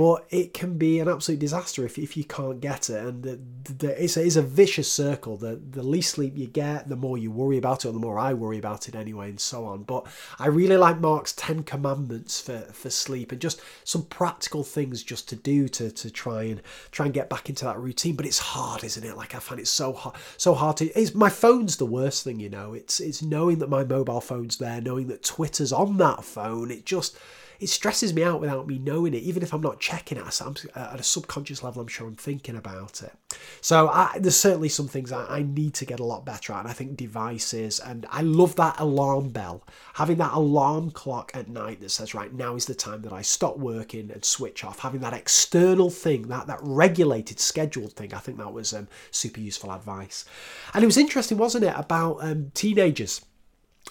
[0.00, 3.04] but it can be an absolute disaster if, if you can't get it.
[3.04, 5.36] And the, the, it's, a, it's a vicious circle.
[5.36, 8.18] The, the least sleep you get, the more you worry about it, or the more
[8.18, 9.82] I worry about it anyway, and so on.
[9.82, 10.06] But
[10.38, 15.28] I really like Mark's 10 commandments for, for sleep and just some practical things just
[15.28, 16.62] to do to, to try and
[16.92, 18.16] try and get back into that routine.
[18.16, 19.18] But it's hard, isn't it?
[19.18, 20.86] Like I find it so hard, so hard to.
[20.98, 22.72] It's, my phone's the worst thing, you know.
[22.72, 26.70] It's it's knowing that my mobile phone's there, knowing that Twitter's on that phone.
[26.70, 27.18] It just
[27.60, 30.40] it stresses me out without me knowing it, even if I'm not checking it.
[30.40, 33.12] I'm, at a subconscious level, I'm sure I'm thinking about it.
[33.60, 36.60] So I, there's certainly some things I, I need to get a lot better at.
[36.60, 41.48] And I think devices, and I love that alarm bell, having that alarm clock at
[41.48, 44.78] night that says, right, now is the time that I stop working and switch off.
[44.78, 49.40] Having that external thing, that, that regulated, scheduled thing, I think that was um, super
[49.40, 50.24] useful advice.
[50.72, 53.20] And it was interesting, wasn't it, about um, teenagers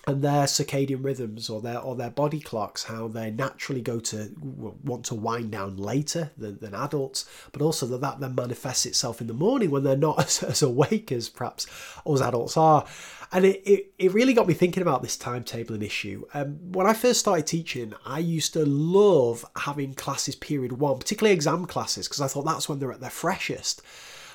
[0.10, 4.34] and their circadian rhythms or their or their body clocks, how they naturally go to
[4.84, 9.22] want to wind down later than, than adults, but also that that then manifests itself
[9.22, 11.68] in the morning when they're not as, as awake as perhaps
[12.08, 12.88] us adults are.
[13.32, 16.26] And it, it, it really got me thinking about this timetabling issue.
[16.34, 21.36] Um, when I first started teaching, I used to love having classes period one, particularly
[21.36, 23.84] exam classes, because I thought that's when they're at their freshest.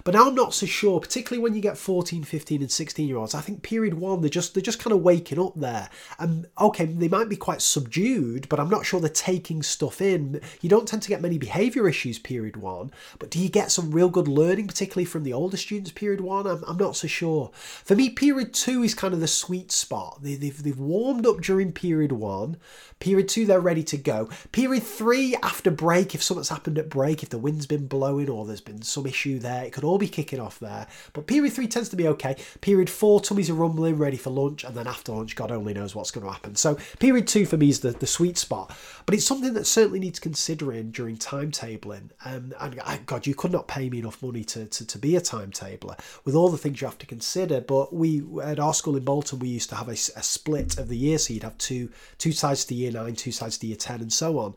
[0.04, 3.16] But now I'm not so sure, particularly when you get 14, 15, and 16 year
[3.16, 3.34] olds.
[3.34, 5.88] I think period one, they're just they're just kind of waking up there.
[6.18, 10.42] And okay, they might be quite subdued, but I'm not sure they're taking stuff in.
[10.60, 13.92] You don't tend to get many behaviour issues period one, but do you get some
[13.92, 16.46] real good learning, particularly from the older students period one?
[16.46, 17.50] I'm, I'm not so sure.
[17.54, 20.18] For me, period two is kind of the sweet spot.
[20.22, 22.58] They, they've, they've warmed up during period one.
[23.00, 24.28] Period two, they're ready to go.
[24.52, 28.44] Period three, after break, if something's happened at break, if the wind's been blowing or
[28.44, 30.86] there's been some issue there, it could all be kicking off there.
[31.12, 32.36] But period three tends to be okay.
[32.60, 35.94] Period four, tummies are rumbling, ready for lunch, and then after lunch, God only knows
[35.94, 36.54] what's going to happen.
[36.56, 38.76] So period two for me is the, the sweet spot.
[39.06, 42.10] But it's something that certainly needs considering during timetabling.
[42.24, 45.20] Um, and God, you could not pay me enough money to, to, to be a
[45.20, 47.60] timetabler with all the things you have to consider.
[47.60, 50.88] But we at our school in Bolton, we used to have a, a split of
[50.88, 53.76] the year, so you'd have two two sides to year nine, two sides to year
[53.76, 54.54] ten, and so on.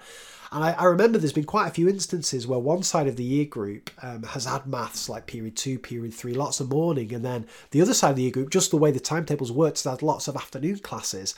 [0.52, 3.24] And I, I, remember there's been quite a few instances where one side of the
[3.24, 7.26] year group um, has had maths like period two, period three, lots of morning, and
[7.26, 9.92] then the other side of the year group, just the way the timetables worked, has
[9.92, 11.36] had lots of afternoon classes.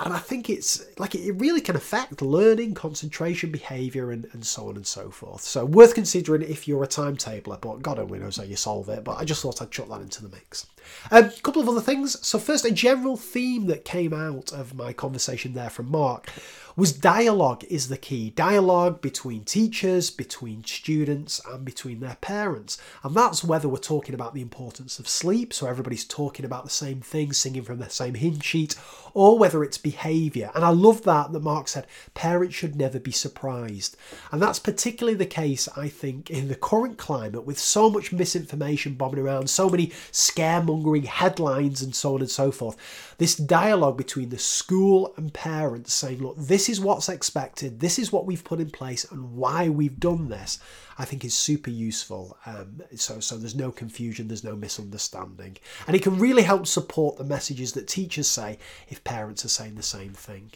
[0.00, 4.68] And I think it's like it really can affect learning, concentration, behaviour, and, and so
[4.68, 5.42] on and so forth.
[5.42, 9.04] So worth considering if you're a timetabler, but God only knows how you solve it.
[9.04, 10.66] But I just thought I'd chuck that into the mix.
[11.12, 12.26] A um, couple of other things.
[12.26, 16.28] So first, a general theme that came out of my conversation there from Mark
[16.76, 18.30] was dialogue is the key.
[18.30, 22.78] Dialogue between teachers, between students, and between their parents.
[23.02, 26.70] And that's whether we're talking about the importance of sleep, so everybody's talking about the
[26.70, 28.74] same thing, singing from the same hymn sheet,
[29.12, 30.50] or whether it's behaviour.
[30.54, 33.96] And I love that that Mark said parents should never be surprised.
[34.32, 38.94] And that's particularly the case, I think, in the current climate with so much misinformation
[38.94, 42.76] bombing around, so many scaremongering headlines, and so on and so forth.
[43.18, 48.12] This dialogue between the school and parents saying, look, this is what's expected, this is
[48.12, 50.58] what we've put in place, and why we've done this.
[50.96, 52.38] I think is super useful.
[52.46, 57.16] Um, so, so there's no confusion, there's no misunderstanding, and it can really help support
[57.16, 58.58] the messages that teachers say
[58.88, 60.52] if parents are saying the same thing.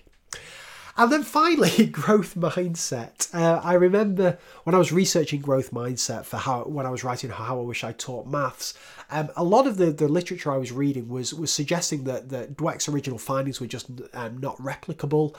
[0.99, 3.33] And then finally, growth mindset.
[3.33, 7.31] Uh, I remember when I was researching growth mindset for how when I was writing
[7.31, 8.75] how I wish I taught maths.
[9.11, 12.57] Um, a lot of the, the literature I was reading was was suggesting that that
[12.57, 15.37] Dweck's original findings were just um, not replicable.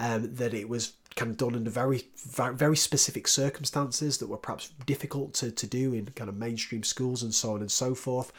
[0.00, 2.04] Um, that it was kind of done under very
[2.54, 7.24] very specific circumstances that were perhaps difficult to, to do in kind of mainstream schools
[7.24, 8.32] and so on and so forth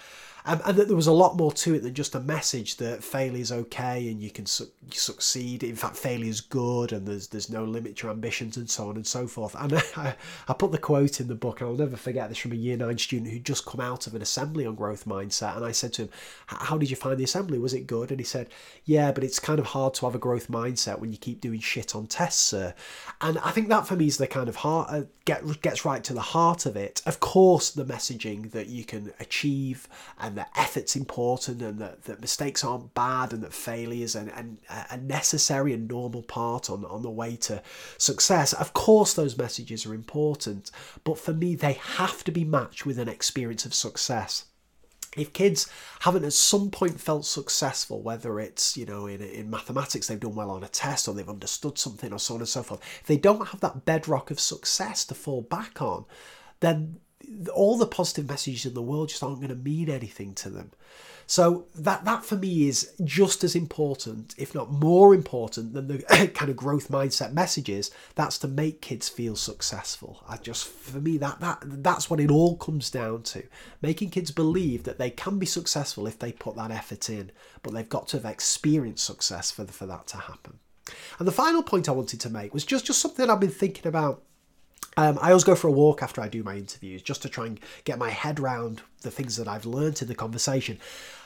[0.50, 3.40] and that there was a lot more to it than just a message that failure
[3.40, 5.64] is okay and you can su- succeed.
[5.64, 8.90] In fact, failure is good and there's there's no limit to your ambitions and so
[8.90, 9.56] on and so forth.
[9.60, 10.16] And I,
[10.48, 12.78] I put the quote in the book, and I'll never forget this from a year
[12.78, 15.56] nine student who'd just come out of an assembly on growth mindset.
[15.56, 16.10] And I said to him,
[16.48, 17.60] "How did you find the assembly?
[17.60, 18.50] Was it good?" And he said,
[18.86, 21.60] "Yeah, but it's kind of hard to have a growth mindset when you keep doing
[21.60, 22.74] shit on tests, sir."
[23.22, 26.04] And I think that for me is the kind of heart uh, get gets right
[26.04, 27.02] to the heart of it.
[27.06, 29.88] Of course, the messaging that you can achieve
[30.20, 34.60] and that effort's important and that, that mistakes aren't bad and that failures and, and
[34.90, 37.62] a necessary and normal part on, on the way to
[37.98, 38.54] success.
[38.54, 40.72] Of course, those messages are important,
[41.04, 44.46] but for me, they have to be matched with an experience of success
[45.18, 45.68] if kids
[46.02, 50.36] haven't at some point felt successful, whether it's you know in, in mathematics they've done
[50.36, 53.08] well on a test or they've understood something or so on and so forth, if
[53.08, 56.06] they don't have that bedrock of success to fall back on,
[56.60, 57.00] then
[57.54, 60.72] all the positive messages in the world just aren't going to mean anything to them.
[61.30, 66.00] So that that for me is just as important, if not more important, than the
[66.34, 67.92] kind of growth mindset messages.
[68.16, 70.24] That's to make kids feel successful.
[70.28, 73.44] I just for me that that that's what it all comes down to.
[73.80, 77.32] Making kids believe that they can be successful if they put that effort in,
[77.62, 80.58] but they've got to have experienced success for for that to happen.
[81.20, 83.86] And the final point I wanted to make was just just something I've been thinking
[83.86, 84.24] about
[84.98, 87.46] um, I always go for a walk after I do my interviews just to try
[87.46, 90.78] and get my head around the things that I've learned in the conversation.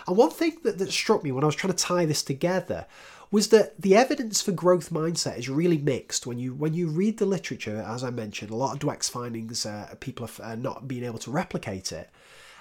[0.07, 2.85] And one thing that, that struck me when I was trying to tie this together
[3.31, 6.27] was that the evidence for growth mindset is really mixed.
[6.27, 9.65] When you when you read the literature, as I mentioned, a lot of Dweck's findings,
[9.65, 12.11] uh, people are not being able to replicate it.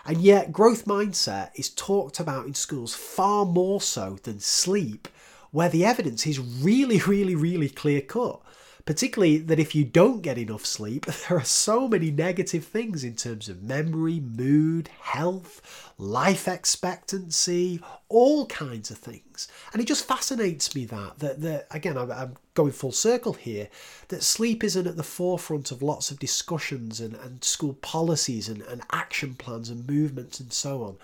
[0.06, 5.08] And yet, growth mindset is talked about in schools far more so than sleep,
[5.50, 8.40] where the evidence is really, really, really clear cut
[8.84, 13.14] particularly that if you don't get enough sleep, there are so many negative things in
[13.14, 19.48] terms of memory, mood, health, life expectancy, all kinds of things.
[19.72, 23.68] And it just fascinates me that, that, that again, I'm, I'm going full circle here,
[24.08, 28.62] that sleep isn't at the forefront of lots of discussions and, and school policies and,
[28.62, 30.96] and action plans and movements and so on.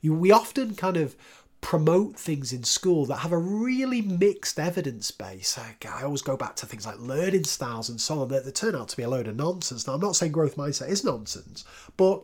[0.00, 1.16] You, we often kind of
[1.60, 5.58] promote things in school that have a really mixed evidence base.
[5.58, 8.76] I always go back to things like learning styles and so on that, that turn
[8.76, 9.86] out to be a load of nonsense.
[9.86, 11.64] Now, I'm not saying growth mindset is nonsense,
[11.96, 12.22] but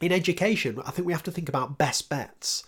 [0.00, 2.64] in education, I think we have to think about best bets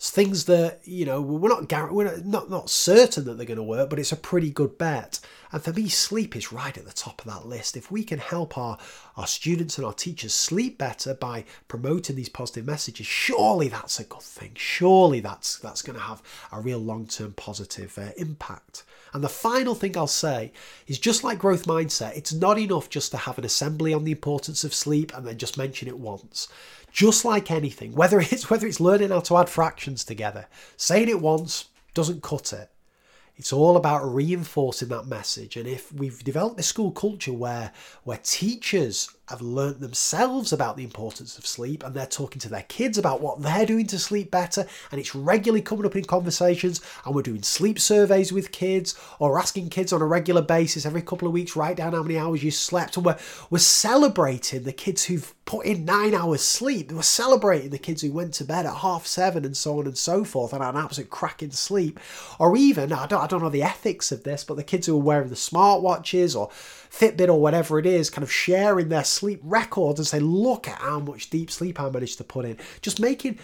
[0.00, 3.90] things that you know we're not we're not not certain that they're going to work,
[3.90, 5.18] but it's a pretty good bet.
[5.50, 7.76] And for me, sleep is right at the top of that list.
[7.76, 8.78] If we can help our
[9.16, 14.04] our students and our teachers sleep better by promoting these positive messages, surely that's a
[14.04, 14.52] good thing.
[14.54, 16.22] Surely that's that's going to have
[16.52, 18.84] a real long term positive uh, impact.
[19.12, 20.52] And the final thing I'll say
[20.86, 24.12] is just like growth mindset, it's not enough just to have an assembly on the
[24.12, 26.48] importance of sleep and then just mention it once.
[26.92, 30.46] Just like anything, whether it's whether it's learning how to add fractions together,
[30.76, 32.70] saying it once doesn't cut it.
[33.36, 35.56] It's all about reinforcing that message.
[35.56, 40.84] And if we've developed a school culture where where teachers have learnt themselves about the
[40.84, 44.30] importance of sleep and they're talking to their kids about what they're doing to sleep
[44.30, 48.98] better and it's regularly coming up in conversations and we're doing sleep surveys with kids
[49.18, 52.18] or asking kids on a regular basis every couple of weeks write down how many
[52.18, 53.18] hours you slept and we're,
[53.50, 56.92] we're celebrating the kids who've put in nine hours sleep.
[56.92, 59.96] We're celebrating the kids who went to bed at half seven and so on and
[59.96, 61.98] so forth and had an absolute cracking sleep.
[62.38, 64.94] Or even I don't, I don't know the ethics of this but the kids who
[64.96, 66.50] are wearing the smartwatches or
[66.90, 70.78] Fitbit or whatever it is kind of sharing their sleep records and say, look at
[70.78, 72.56] how much deep sleep I managed to put in.
[72.80, 73.38] Just making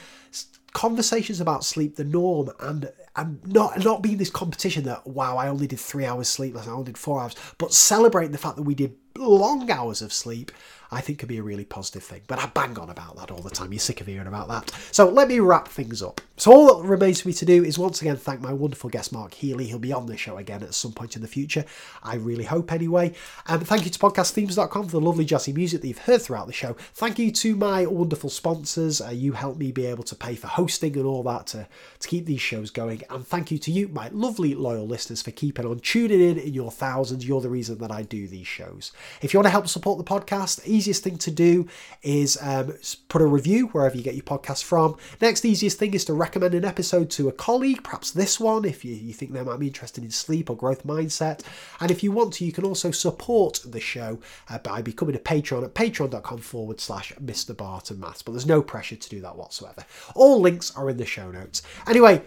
[0.73, 5.47] conversations about sleep the norm and and not not being this competition that wow I
[5.47, 8.65] only did three hours sleep I only did four hours but celebrating the fact that
[8.65, 10.51] we did long hours of sleep
[10.95, 12.23] I think could be a really positive thing.
[12.29, 13.73] But I bang on about that all the time.
[13.73, 14.71] You're sick of hearing about that.
[14.93, 16.21] So let me wrap things up.
[16.37, 19.13] So all that remains for me to do is once again thank my wonderful guest
[19.13, 19.67] Mark Healy.
[19.67, 21.65] He'll be on the show again at some point in the future.
[22.03, 23.13] I really hope anyway.
[23.47, 26.53] And thank you to podcastthemes.com for the lovely jazzy music that you've heard throughout the
[26.53, 26.75] show.
[26.95, 29.01] Thank you to my wonderful sponsors.
[29.01, 31.67] Uh, you help me be able to pay for hosting and all that to,
[31.99, 33.03] to keep these shows going.
[33.11, 36.55] And thank you to you, my lovely loyal listeners, for keeping on tuning in in
[36.55, 37.27] your thousands.
[37.27, 38.93] You're the reason that I do these shows.
[39.23, 41.69] If you want to help support the podcast, easiest thing to do
[42.03, 42.75] is um,
[43.09, 44.97] put a review wherever you get your podcast from.
[45.21, 48.85] Next easiest thing is to recommend an episode to a colleague, perhaps this one if
[48.85, 51.41] you, you think they might be interested in sleep or growth mindset.
[51.81, 54.19] And if you want to, you can also support the show
[54.49, 57.57] uh, by becoming a patron at patreon.com forward slash Mr.
[57.57, 58.23] Barton Maths.
[58.23, 59.85] But there's no pressure to do that whatsoever.
[60.15, 61.63] All links are in the show notes.
[61.87, 62.23] Anyway,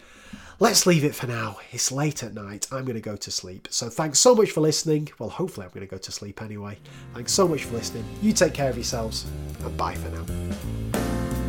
[0.60, 1.58] let's leave it for now.
[1.72, 2.68] It's late at night.
[2.72, 3.68] I'm going to go to sleep.
[3.72, 5.10] So thanks so much for listening.
[5.20, 6.78] Well, hopefully, I'm going to go to sleep anyway.
[7.14, 8.06] Thanks so much for listening.
[8.22, 9.26] You take care of yourselves,
[9.64, 11.47] and bye for now.